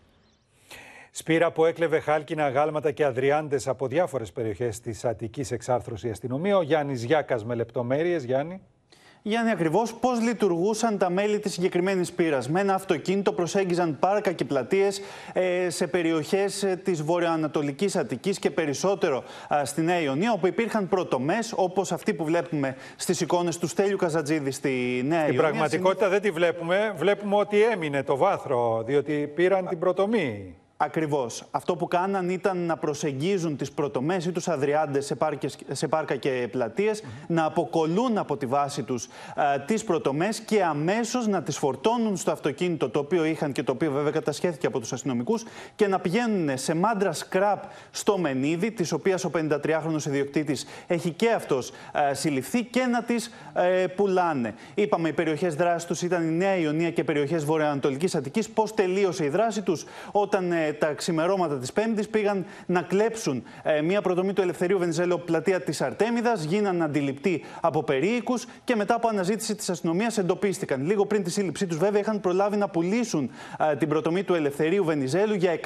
Σπύρα 1.12 1.52
που 1.52 1.66
έκλεβε 1.66 2.00
χάλκινα 2.00 2.50
γάλματα 2.50 2.92
και 2.92 3.06
αδριάντες 3.06 3.68
από 3.68 3.88
διάφορες 3.88 4.32
περιοχές 4.32 4.80
της 4.80 5.06
Αττικής 5.06 5.52
εξάρθρωσης 5.52 6.12
αστυνομία. 6.12 6.58
Ο 6.58 6.62
Γιάννης 6.62 7.04
Γιάκας 7.04 7.46
με 7.46 7.56
λεπτομέρειες. 7.56 8.24
Γιάννη. 8.24 8.62
Γιάννη, 9.26 9.52
ακριβώς 9.52 9.94
πώς 9.94 10.22
λειτουργούσαν 10.22 10.98
τα 10.98 11.10
μέλη 11.10 11.40
της 11.40 11.54
συγκεκριμένης 11.54 12.12
πύρας. 12.12 12.50
Με 12.50 12.60
ένα 12.60 12.74
αυτοκίνητο 12.74 13.34
προσέγγιζαν 13.34 13.98
πάρκα 14.00 14.32
και 14.32 14.46
πλατείες 14.46 15.02
ε, 15.34 15.70
σε 15.70 15.88
περιοχές 15.88 16.64
ε, 16.64 16.76
της 16.84 17.04
βορειοανατολικής 17.04 17.96
Αττικής 17.96 18.40
και 18.40 18.52
περισσότερο 18.52 19.24
στη 19.64 19.82
Νέα 19.82 20.00
Ιωνία, 20.00 20.32
όπου 20.32 20.48
υπήρχαν 20.48 20.88
πρωτομές 20.88 21.54
όπως 21.56 21.92
αυτή 21.92 22.14
που 22.14 22.24
βλέπουμε 22.24 22.76
στις 22.96 23.22
εικόνες 23.22 23.58
του 23.58 23.68
Στέλιου 23.68 23.98
Καζατζίδη 23.98 24.52
στη 24.52 25.02
Νέα 25.06 25.20
Ιωνία. 25.20 25.26
Στην 25.26 25.38
πραγματικότητα 25.38 26.10
δεν 26.10 26.22
τη 26.22 26.32
βλέπουμε. 26.32 26.94
Βλέπουμε 26.98 27.36
ότι 27.36 27.62
έμεινε 27.62 28.04
το 28.04 28.18
βάθρο, 28.18 28.84
διότι 28.86 29.32
πήραν 29.36 29.68
την 29.68 29.80
πρωτομή. 29.80 30.56
Ακριβώς. 30.84 31.44
Αυτό 31.52 31.76
που 31.76 31.88
κάναν 31.88 32.30
ήταν 32.30 32.58
να 32.58 32.78
προσεγγίζουν 32.78 33.58
τις 33.58 33.72
πρωτομές 33.72 34.26
ή 34.26 34.32
τους 34.32 34.48
αδριάντες 34.48 35.06
σε, 35.06 35.18
σε 35.72 35.88
πάρκα 35.88 36.16
και 36.16 36.48
πλατείες, 36.52 37.04
να 37.28 37.46
αποκολούν 37.46 38.18
από 38.18 38.38
τη 38.38 38.46
βάση 38.46 38.84
τους 38.84 39.08
τις 39.66 39.84
πρωτομές 39.84 40.40
και 40.40 40.64
αμέσως 40.64 41.28
να 41.28 41.44
τις 41.44 41.58
φορτώνουν 41.58 42.18
στο 42.18 42.32
αυτοκίνητο 42.32 42.90
το 42.90 43.00
οποίο 43.00 43.26
είχαν 43.26 43.52
και 43.52 43.64
το 43.64 43.72
οποίο 43.72 43.92
βέβαια 43.92 44.12
κατασχέθηκε 44.12 44.68
από 44.68 44.80
τους 44.80 44.94
αστυνομικούς 44.94 45.44
και 45.76 45.88
να 45.88 46.00
πηγαίνουν 46.00 46.58
σε 46.58 46.76
μάντρα 46.76 47.14
σκραπ 47.14 47.64
στο 47.92 48.18
Μενίδη, 48.18 48.72
της 48.72 48.92
οποίας 48.92 49.24
ο 49.24 49.32
53χρονο 49.36 50.06
ιδιοκτήτης 50.08 50.66
έχει 50.88 51.12
και 51.12 51.32
αυτός 51.32 51.72
συλληφθεί 52.12 52.64
και 52.64 52.86
να 52.86 53.04
τις 53.04 53.34
ε, 53.54 53.88
πουλάνε. 53.88 54.54
Είπαμε, 54.74 55.10
οι 55.10 55.14
περιοχές 55.14 55.56
δράσης 55.56 55.88
τους 55.88 56.02
ήταν 56.02 56.28
η 56.28 56.32
Νέα 56.32 56.56
Ιωνία 56.56 56.92
και 56.92 57.04
περιοχές 57.04 57.46
Βορειοανατολική 57.46 58.18
Αττικής. 58.18 58.50
Πώς 58.50 58.74
τελείωσε 58.74 59.26
η 59.26 59.30
δράση 59.30 59.62
τους; 59.62 59.86
Όταν 60.12 60.52
ε, 60.52 60.73
τα 60.74 60.94
ξημερώματα 60.94 61.58
της 61.58 61.74
Πέμπτης 61.74 62.08
πήγαν 62.08 62.46
να 62.66 62.82
κλέψουν 62.82 63.44
ε, 63.64 63.82
μια 63.82 64.02
προτομή 64.02 64.34
του 64.34 64.42
Ελευθερίου 64.42 64.78
Βενιζέλου 64.78 65.22
πλατεία 65.26 65.62
της 65.62 65.82
Αρτέμιδας, 65.82 66.44
γίναν 66.44 66.82
αντιληπτοί 66.82 67.44
από 67.62 67.84
περίοικους 67.84 68.46
και 68.64 68.76
μετά 68.76 68.96
από 68.96 69.08
αναζήτηση 69.08 69.56
της 69.56 69.70
αστυνομίας 69.70 70.18
εντοπίστηκαν. 70.18 70.86
Λίγο 70.86 71.06
πριν 71.06 71.24
τη 71.24 71.32
σύλληψή 71.32 71.68
τους, 71.68 71.78
βέβαια, 71.78 72.00
είχαν 72.00 72.20
προλάβει 72.20 72.58
να 72.58 72.70
πουλήσουν 72.70 73.32
ε, 73.72 73.76
την 73.76 73.88
προτομή 73.88 74.24
του 74.24 74.34
Ελευθερίου 74.34 74.84
Βενιζέλου 74.86 75.34
για 75.34 75.60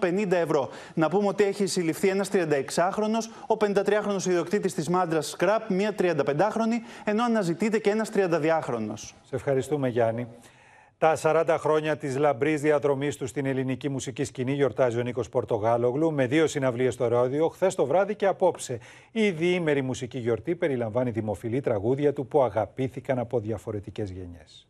150 0.00 0.30
ευρώ. 0.30 0.68
Να 0.94 1.08
πούμε 1.08 1.28
ότι 1.28 1.44
έχει 1.44 1.66
συλληφθεί 1.66 2.08
ένας 2.08 2.30
36χρονο, 2.32 3.18
ο 3.46 3.56
53χρονο 3.60 4.26
ιδιοκτήτης 4.26 4.74
της 4.74 4.88
Μάντρας 4.88 5.26
Σκραπ, 5.26 5.70
μια 5.70 5.94
35χρονη, 5.98 6.78
ενώ 7.04 7.24
αναζητείται 7.24 7.78
και 7.78 7.90
ένας 7.90 8.10
32χρονο. 8.14 8.92
Σε 8.94 9.34
ευχαριστούμε, 9.34 9.88
Γιάννη. 9.88 10.26
Τα 11.04 11.16
40 11.22 11.56
χρόνια 11.58 11.96
της 11.96 12.16
λαμπρής 12.16 12.60
διαδρομής 12.60 13.16
του 13.16 13.26
στην 13.26 13.46
ελληνική 13.46 13.88
μουσική 13.88 14.24
σκηνή 14.24 14.52
γιορτάζει 14.52 14.98
ο 14.98 15.02
Νίκος 15.02 15.28
Πορτογάλογλου 15.28 16.12
με 16.12 16.26
δύο 16.26 16.46
συναυλίες 16.46 16.94
στο 16.94 17.08
ρόδιο, 17.08 17.48
χθες 17.48 17.74
το 17.74 17.86
βράδυ 17.86 18.14
και 18.14 18.26
απόψε. 18.26 18.78
Η 19.12 19.30
διήμερη 19.30 19.82
μουσική 19.82 20.18
γιορτή 20.18 20.54
περιλαμβάνει 20.54 21.10
δημοφιλή 21.10 21.60
τραγούδια 21.60 22.12
του 22.12 22.26
που 22.26 22.42
αγαπήθηκαν 22.42 23.18
από 23.18 23.40
διαφορετικές 23.40 24.10
γενιές. 24.10 24.68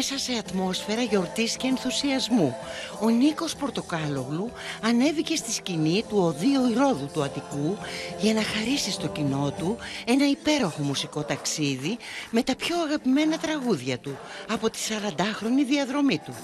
Μέσα 0.00 0.18
σε 0.18 0.32
ατμόσφαιρα 0.32 1.02
γιορτής 1.02 1.56
και 1.56 1.66
ενθουσιασμού, 1.66 2.56
ο 3.00 3.08
Νίκος 3.08 3.56
Πορτοκάλογλου 3.56 4.52
ανέβηκε 4.82 5.36
στη 5.36 5.52
σκηνή 5.52 6.04
του 6.08 6.18
Οδείου 6.18 6.70
Ηρώδου 6.70 7.08
του 7.12 7.22
Αττικού 7.22 7.76
για 8.20 8.34
να 8.34 8.42
χαρίσει 8.42 8.90
στο 8.90 9.08
κοινό 9.08 9.52
του 9.58 9.76
ένα 10.04 10.28
υπέροχο 10.28 10.82
μουσικό 10.82 11.22
ταξίδι 11.22 11.96
με 12.30 12.42
τα 12.42 12.56
πιο 12.56 12.76
αγαπημένα 12.82 13.38
τραγούδια 13.38 13.98
του 13.98 14.18
από 14.48 14.70
τη 14.70 14.78
40χρονη 14.88 15.66
διαδρομή 15.68 16.18
του. 16.18 16.34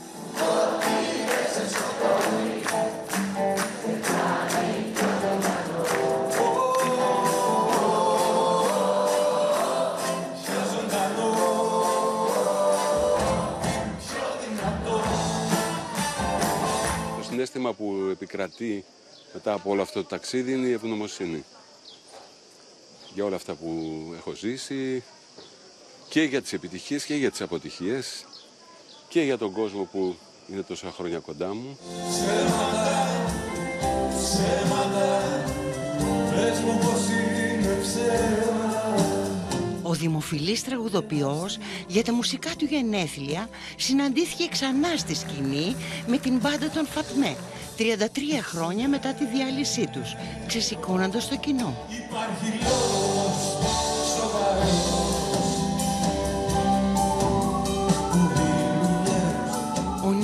Συνέστημα 17.55 17.73
που 17.73 18.09
επικρατεί 18.11 18.85
μετά 19.33 19.53
από 19.53 19.71
όλο 19.71 19.83
αυτό 19.83 20.03
το 20.03 20.09
ταξίδι 20.09 20.53
είναι 20.53 20.67
η 20.67 20.73
ευγνωμοσύνη. 20.73 21.45
Για 23.15 23.25
όλα 23.25 23.37
αυτά 23.37 23.55
που 23.55 24.03
έχω 24.17 24.33
ζήσει 24.33 25.03
και 26.09 26.23
για 26.23 26.43
τις 26.43 26.53
επιτυχίες 26.53 27.05
και 27.05 27.15
για 27.15 27.31
τις 27.31 27.41
αποτυχίες 27.41 28.25
και 29.09 29.21
για 29.23 29.39
τον 29.39 29.53
κόσμο 29.53 29.89
που 29.93 30.17
είναι 30.53 30.63
τόσα 30.63 30.91
χρόνια 30.91 31.19
κοντά 31.19 31.55
μου. 31.55 31.79
Ο 39.95 39.97
δημοφιλής 39.97 40.65
τραγουδοποιός 40.65 41.59
για 41.87 42.05
τα 42.05 42.13
μουσικά 42.13 42.51
του 42.59 42.65
γενέθλια 42.65 43.49
συναντήθηκε 43.77 44.49
ξανά 44.51 44.97
στη 44.97 45.15
σκηνή 45.15 45.77
με 46.07 46.19
την 46.19 46.39
μπάντα 46.39 46.71
των 46.71 46.87
Φατμέ 46.87 47.37
33 47.79 47.83
χρόνια 48.43 48.89
μετά 48.89 49.13
τη 49.13 49.25
διάλυσή 49.27 49.89
τους, 49.93 50.15
ξεσηκώνοντας 50.47 51.29
το 51.29 51.37
κοινό. 51.37 51.77
Ο 54.91 54.94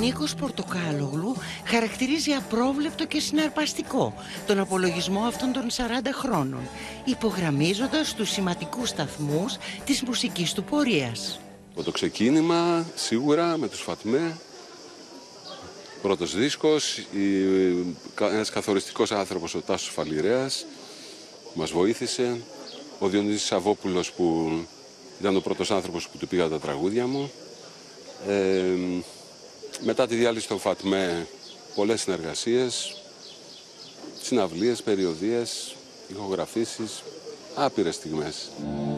Νίκος 0.01 0.35
Πορτοκάλογλου 0.35 1.35
χαρακτηρίζει 1.65 2.31
απρόβλεπτο 2.31 3.07
και 3.07 3.19
συναρπαστικό 3.19 4.13
τον 4.47 4.59
απολογισμό 4.59 5.19
αυτών 5.19 5.51
των 5.51 5.67
40 5.69 6.11
χρόνων, 6.13 6.59
υπογραμμίζοντας 7.05 8.13
τους 8.13 8.29
σημαντικούς 8.29 8.89
σταθμούς 8.89 9.57
της 9.85 10.01
μουσικής 10.01 10.53
του 10.53 10.63
πορείας. 10.63 11.39
Από 11.73 11.83
το 11.83 11.91
ξεκίνημα, 11.91 12.85
σίγουρα, 12.95 13.57
με 13.57 13.67
τους 13.67 13.81
Φατμέ, 13.81 14.37
πρώτος 16.01 16.35
δίσκος, 16.35 16.99
ένας 18.17 18.49
καθοριστικός 18.49 19.11
άνθρωπος, 19.11 19.55
ο 19.55 19.61
Τάσος 19.61 19.93
Φαλιρέας, 19.93 20.65
που 21.43 21.59
μας 21.59 21.71
βοήθησε, 21.71 22.41
ο 22.99 23.07
Διονύσης 23.07 23.45
Σαββόπουλος 23.45 24.11
που 24.11 24.51
ήταν 25.19 25.35
ο 25.35 25.39
πρώτος 25.39 25.71
άνθρωπος 25.71 26.09
που 26.09 26.17
του 26.17 26.27
πήγα 26.27 26.49
τα 26.49 26.59
τραγούδια 26.59 27.07
μου, 27.07 27.31
ε, 28.27 28.63
μετά 29.83 30.07
τη 30.07 30.15
διάλυση 30.15 30.47
των 30.47 30.59
ΦΑΤΜΕ 30.59 31.27
πολλές 31.75 32.01
συνεργασίες, 32.01 32.95
συναυλίες, 34.21 34.81
περιοδίες, 34.81 35.75
ηχογραφήσεις, 36.07 37.03
άπειρες 37.55 37.95
στιγμές. 37.95 38.49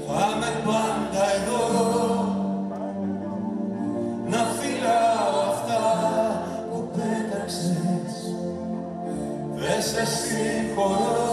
Πάμε 0.07 0.61
πάντα 0.65 1.33
εδώ 1.35 1.67
να 4.27 4.45
φυλάω 4.59 5.51
αυτά 5.51 5.85
που 6.71 6.91
πέταξες 6.91 8.35
Δεν 9.55 9.81
σε 9.81 10.05
συγχωρώ 10.05 11.32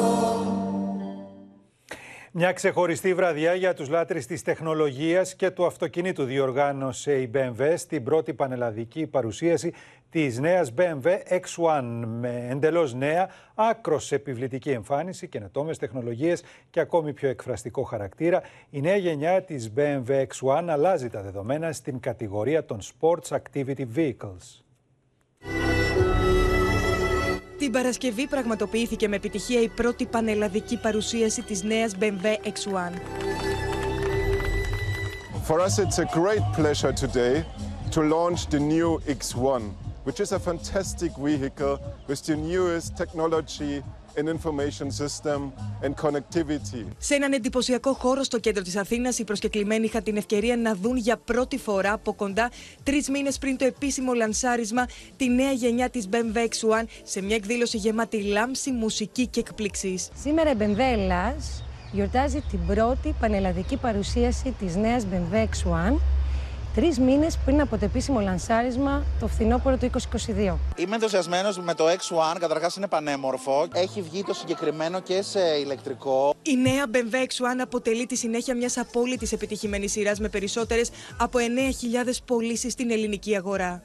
μια 2.33 2.53
ξεχωριστή 2.53 3.15
βραδιά 3.15 3.55
για 3.55 3.75
τους 3.75 3.89
λάτρεις 3.89 4.27
της 4.27 4.43
τεχνολογίας 4.43 5.35
και 5.35 5.51
του 5.51 5.67
αυτοκινήτου 5.67 6.25
διοργάνωσε 6.25 7.21
η 7.21 7.31
BMW 7.35 7.73
στην 7.77 8.05
πρώτη 8.05 8.35
πανελλαδική 8.35 9.07
παρουσίαση 9.07 9.73
της 10.11 10.39
νέας 10.39 10.73
BMW 10.77 11.19
X1 11.29 11.83
με 12.07 12.47
εντελώς 12.51 12.95
νέα, 12.95 13.31
άκρος 13.55 14.13
επιβλητική 14.13 14.71
εμφάνιση, 14.71 15.29
καινοτόμες 15.29 15.79
τεχνολογίες 15.79 16.43
και 16.71 16.81
ακόμη 16.81 17.13
πιο 17.13 17.29
εκφραστικό 17.29 17.83
χαρακτήρα. 17.83 18.43
Η 18.71 18.81
νέα 18.81 18.97
γενιά 18.97 19.43
της 19.43 19.73
BMW 19.77 20.27
X1 20.27 20.65
αλλάζει 20.69 21.09
τα 21.09 21.23
δεδομένα 21.23 21.73
στην 21.73 22.01
κατηγορία 22.01 22.65
των 22.65 22.79
Sports 22.81 23.39
Activity 23.39 23.87
Vehicles. 23.97 24.70
Την 27.61 27.73
Παρασκευή 27.73 28.27
πραγματοποιήθηκε 28.27 29.09
με 29.09 29.17
επιτυχία 29.17 29.61
η 29.61 29.69
πρώτη 29.69 30.07
πανελλαδική 30.07 30.77
παρουσίαση 30.77 31.43
της 31.43 31.63
νέας 31.63 31.93
BMW 32.01 32.25
X1. 32.45 32.93
For 35.49 35.61
us 35.61 35.79
it's 35.79 35.99
a 35.99 36.09
great 36.21 36.45
pleasure 36.57 36.93
today 36.93 37.45
to 37.95 38.01
launch 38.17 38.41
the 38.55 38.61
new 38.75 39.01
X1, 39.21 39.63
which 40.07 40.21
is 40.25 40.33
a 40.33 40.39
fantastic 40.49 41.13
vehicle 41.29 41.77
with 42.09 42.23
the 42.29 42.37
newest 42.51 42.89
technology 43.03 43.75
an 44.17 44.27
information 44.29 44.89
system 44.91 45.53
and 45.83 45.95
connectivity. 46.05 46.87
Σε 46.99 47.15
έναν 47.15 47.33
εντυπωσιακό 47.33 47.93
χώρο 47.93 48.23
στο 48.23 48.39
κέντρο 48.39 48.63
της 48.63 48.77
Αθήνας, 48.77 49.19
οι 49.19 49.25
προσκεκλημένοι 49.25 49.85
είχαν 49.85 50.03
την 50.03 50.17
ευκαιρία 50.17 50.57
να 50.57 50.75
δουν 50.75 50.97
για 50.97 51.17
πρώτη 51.17 51.59
φορά 51.59 51.93
από 51.93 52.15
κοντά, 52.15 52.51
τρεις 52.83 53.09
μήνες 53.09 53.39
πριν 53.39 53.57
το 53.57 53.65
επίσημο 53.65 54.13
λανσάρισμα, 54.13 54.87
τη 55.17 55.29
νέα 55.29 55.53
γενιά 55.53 55.91
της 55.91 56.09
BMW 56.13 56.37
X1 56.37 56.85
σε 57.03 57.23
μια 57.23 57.37
εκδήλωση 57.37 57.77
γεμάτη 57.77 58.23
λάμψη, 58.23 58.71
μουσική 58.71 59.27
και 59.27 59.41
εκπλήξεις. 59.41 60.09
Σήμερα 60.23 60.51
η 60.51 60.55
BMW 60.59 60.79
Ελλάς 60.79 61.65
γιορτάζει 61.93 62.41
την 62.51 62.67
πρώτη 62.67 63.15
πανελλαδική 63.21 63.77
παρουσίαση 63.77 64.55
της 64.59 64.77
νέας 64.77 65.07
BMW 65.13 65.35
X1 65.35 65.97
τρεις 66.75 66.99
μήνες 66.99 67.39
πριν 67.45 67.61
από 67.61 67.79
το 67.79 67.85
επίσημο 67.85 68.21
λανσάρισμα 68.21 69.05
το 69.21 69.27
φθινόπωρο 69.27 69.77
του 69.77 69.91
2022. 69.91 70.59
Είμαι 70.77 70.95
ενθουσιασμένος 70.95 71.59
με 71.59 71.75
το 71.75 71.85
X1. 71.85 72.37
Καταρχάς 72.41 72.77
είναι 72.77 72.87
πανέμορφο. 72.89 73.69
Έχει 73.75 74.03
βγει 74.03 74.25
το 74.25 74.35
συγκεκριμένο 74.35 75.01
και 75.01 75.23
σε 75.23 75.41
ηλεκτρικό. 75.41 76.35
Η 76.43 76.57
νέα 76.57 76.85
BMW 76.93 77.15
X1 77.15 77.59
αποτελεί 77.63 78.07
τη 78.07 78.17
συνέχεια 78.17 78.57
μιας 78.57 78.77
απόλυτης 78.77 79.33
επιτυχημένης 79.33 79.93
σειράς 79.93 80.21
με 80.21 80.29
περισσότερες 80.29 80.91
από 81.19 81.39
9.000 81.39 82.23
πωλήσεις 82.25 82.73
στην 82.73 82.91
ελληνική 82.91 83.37
αγορά. 83.37 83.83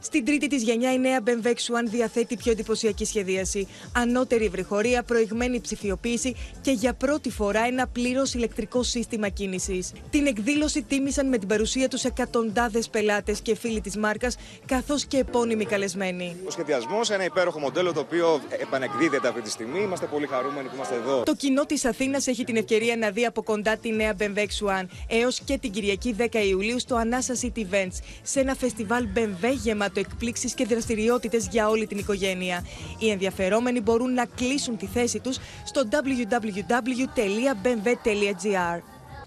Στην 0.00 0.24
τρίτη 0.24 0.46
της 0.46 0.62
γενιά, 0.62 0.92
η 0.92 0.98
νέα 0.98 1.20
BMW 1.24 1.46
X1 1.46 1.84
διαθέτει 1.84 2.36
πιο 2.36 2.52
εντυπωσιακή 2.52 3.04
σχεδίαση, 3.04 3.68
ανώτερη 3.92 4.44
ευρυχωρία, 4.44 5.02
προηγμένη 5.02 5.60
ψηφιοποίηση 5.60 6.34
και 6.60 6.70
για 6.70 6.94
πρώτη 6.94 7.30
φορά 7.30 7.60
ένα 7.66 7.86
πλήρως 7.86 8.34
ηλεκτρικό 8.34 8.82
σύστημα 8.82 9.28
κίνησης. 9.28 9.92
Την 10.10 10.26
εκδήλωση 10.26 10.82
τίμησαν 10.82 11.28
με 11.28 11.38
την 11.38 11.48
παρουσία 11.48 11.88
τους 11.88 12.04
εκατοντάδες 12.04 12.88
πελάτες 12.88 13.40
και 13.40 13.56
φίλοι 13.56 13.80
της 13.80 13.96
μάρκας, 13.96 14.36
καθώς 14.66 15.04
και 15.04 15.18
επώνυμοι 15.18 15.64
καλεσμένοι. 15.64 16.36
Ο 16.46 16.50
σχεδιασμός, 16.50 17.10
ένα 17.10 17.24
υπέροχο 17.24 17.58
μοντέλο 17.58 17.92
το 17.92 18.00
οποίο 18.00 18.40
επανεκδίδεται 18.60 19.28
αυτή 19.28 19.40
τη 19.40 19.50
στιγμή. 19.50 19.80
Είμαστε 19.80 20.06
πολύ 20.06 20.26
χαρούμενοι 20.26 20.68
που 20.68 20.74
είμαστε 20.74 20.94
εδώ. 20.94 21.22
Το 21.22 21.34
κοινό 21.34 21.66
της 21.66 21.84
Αθήνας 21.84 22.26
έχει 22.26 22.44
την 22.44 22.56
ευκαιρία 22.56 22.96
να 22.96 23.10
δει 23.10 23.24
από 23.24 23.42
κοντά 23.42 23.76
τη 23.76 23.92
νέα 23.92 24.14
BMW 24.18 24.36
X1 24.36 24.84
έως 25.08 25.40
και 25.40 25.58
την 25.58 25.70
Κυριακή 25.70 26.16
10 26.18 26.24
Ιουλίου 26.48 26.78
στο 26.80 26.96
Anasa 27.02 27.46
City 27.46 27.58
Events, 27.58 27.98
σε 28.22 28.40
ένα 28.40 28.54
φεστιβάλ 28.54 29.06
BMW 29.14 29.54
γεμάτο 29.62 29.87
γεμάτο 29.88 30.00
εκπλήξεις 30.00 30.54
και 30.54 30.64
δραστηριότητες 30.64 31.48
για 31.50 31.68
όλη 31.68 31.86
την 31.86 31.98
οικογένεια. 31.98 32.64
Οι 32.98 33.10
ενδιαφερόμενοι 33.10 33.80
μπορούν 33.80 34.14
να 34.14 34.26
κλείσουν 34.26 34.76
τη 34.76 34.86
θέση 34.86 35.20
τους 35.20 35.38
στο 35.64 35.82
www.bmw.gr. 35.90 36.42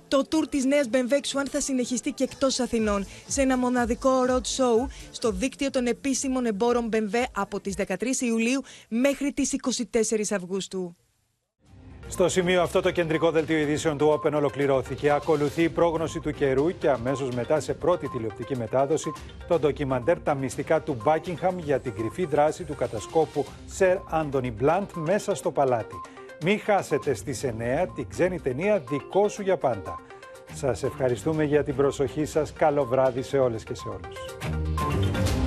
Το 0.08 0.28
tour 0.32 0.50
της 0.50 0.66
νέας 0.66 0.88
BMW 0.92 1.12
X1 1.12 1.46
θα 1.52 1.62
συνεχιστεί 1.62 2.12
και 2.12 2.24
εκτός 2.24 2.60
Αθηνών 2.60 3.06
σε 3.28 3.42
ένα 3.42 3.58
μοναδικό 3.58 4.26
road 4.28 4.42
show 4.58 4.88
στο 5.12 5.32
δίκτυο 5.32 5.70
των 5.70 5.86
επίσημων 5.86 6.46
εμπόρων 6.46 6.90
BMW 6.94 7.24
από 7.32 7.60
τις 7.60 7.74
13 7.78 7.96
Ιουλίου 8.20 8.62
μέχρι 8.88 9.34
τις 9.34 9.56
24 9.92 10.36
Αυγούστου. 10.36 10.96
Στο 12.12 12.30
σημείο 12.30 12.62
αυτό 12.62 12.82
το 12.82 12.92
κεντρικό 12.92 13.32
δελτίο 13.32 13.58
ειδήσεων 13.58 13.98
του 13.98 14.20
Open 14.20 14.32
ολοκληρώθηκε. 14.34 15.12
Ακολουθεί 15.12 15.64
η 15.64 15.70
πρόγνωση 15.70 16.20
του 16.20 16.32
καιρού 16.32 16.78
και 16.78 16.90
αμέσως 16.90 17.36
μετά 17.36 17.60
σε 17.60 17.74
πρώτη 17.74 18.08
τηλεοπτική 18.08 18.58
μετάδοση 18.58 19.12
το 19.48 19.60
ντοκιμαντέρ 19.60 20.20
«Τα 20.20 20.34
μυστικά 20.34 20.82
του 20.82 20.98
Buckingham» 21.06 21.54
για 21.58 21.80
την 21.80 21.94
κρυφή 21.94 22.26
δράση 22.26 22.64
του 22.64 22.76
κατασκόπου 22.76 23.46
Sir 23.78 23.98
Anthony 24.24 24.52
Blunt 24.62 24.88
μέσα 24.94 25.36
στο 25.36 25.52
παλάτι. 25.52 25.96
Μην 26.44 26.60
χάσετε 26.60 27.14
στις 27.14 27.44
9 27.46 27.88
την 27.96 28.10
ξένη 28.10 28.40
ταινία 28.40 28.84
«Δικό 28.90 29.28
σου 29.28 29.42
για 29.42 29.58
πάντα». 29.58 30.00
Σας 30.54 30.84
ευχαριστούμε 30.84 31.44
για 31.44 31.64
την 31.64 31.76
προσοχή 31.76 32.26
σας. 32.26 32.54
Καλό 32.54 32.86
βράδυ 32.86 33.22
σε 33.22 33.38
όλες 33.38 33.64
και 33.64 33.76
σε 33.76 33.88
όλους. 33.88 35.41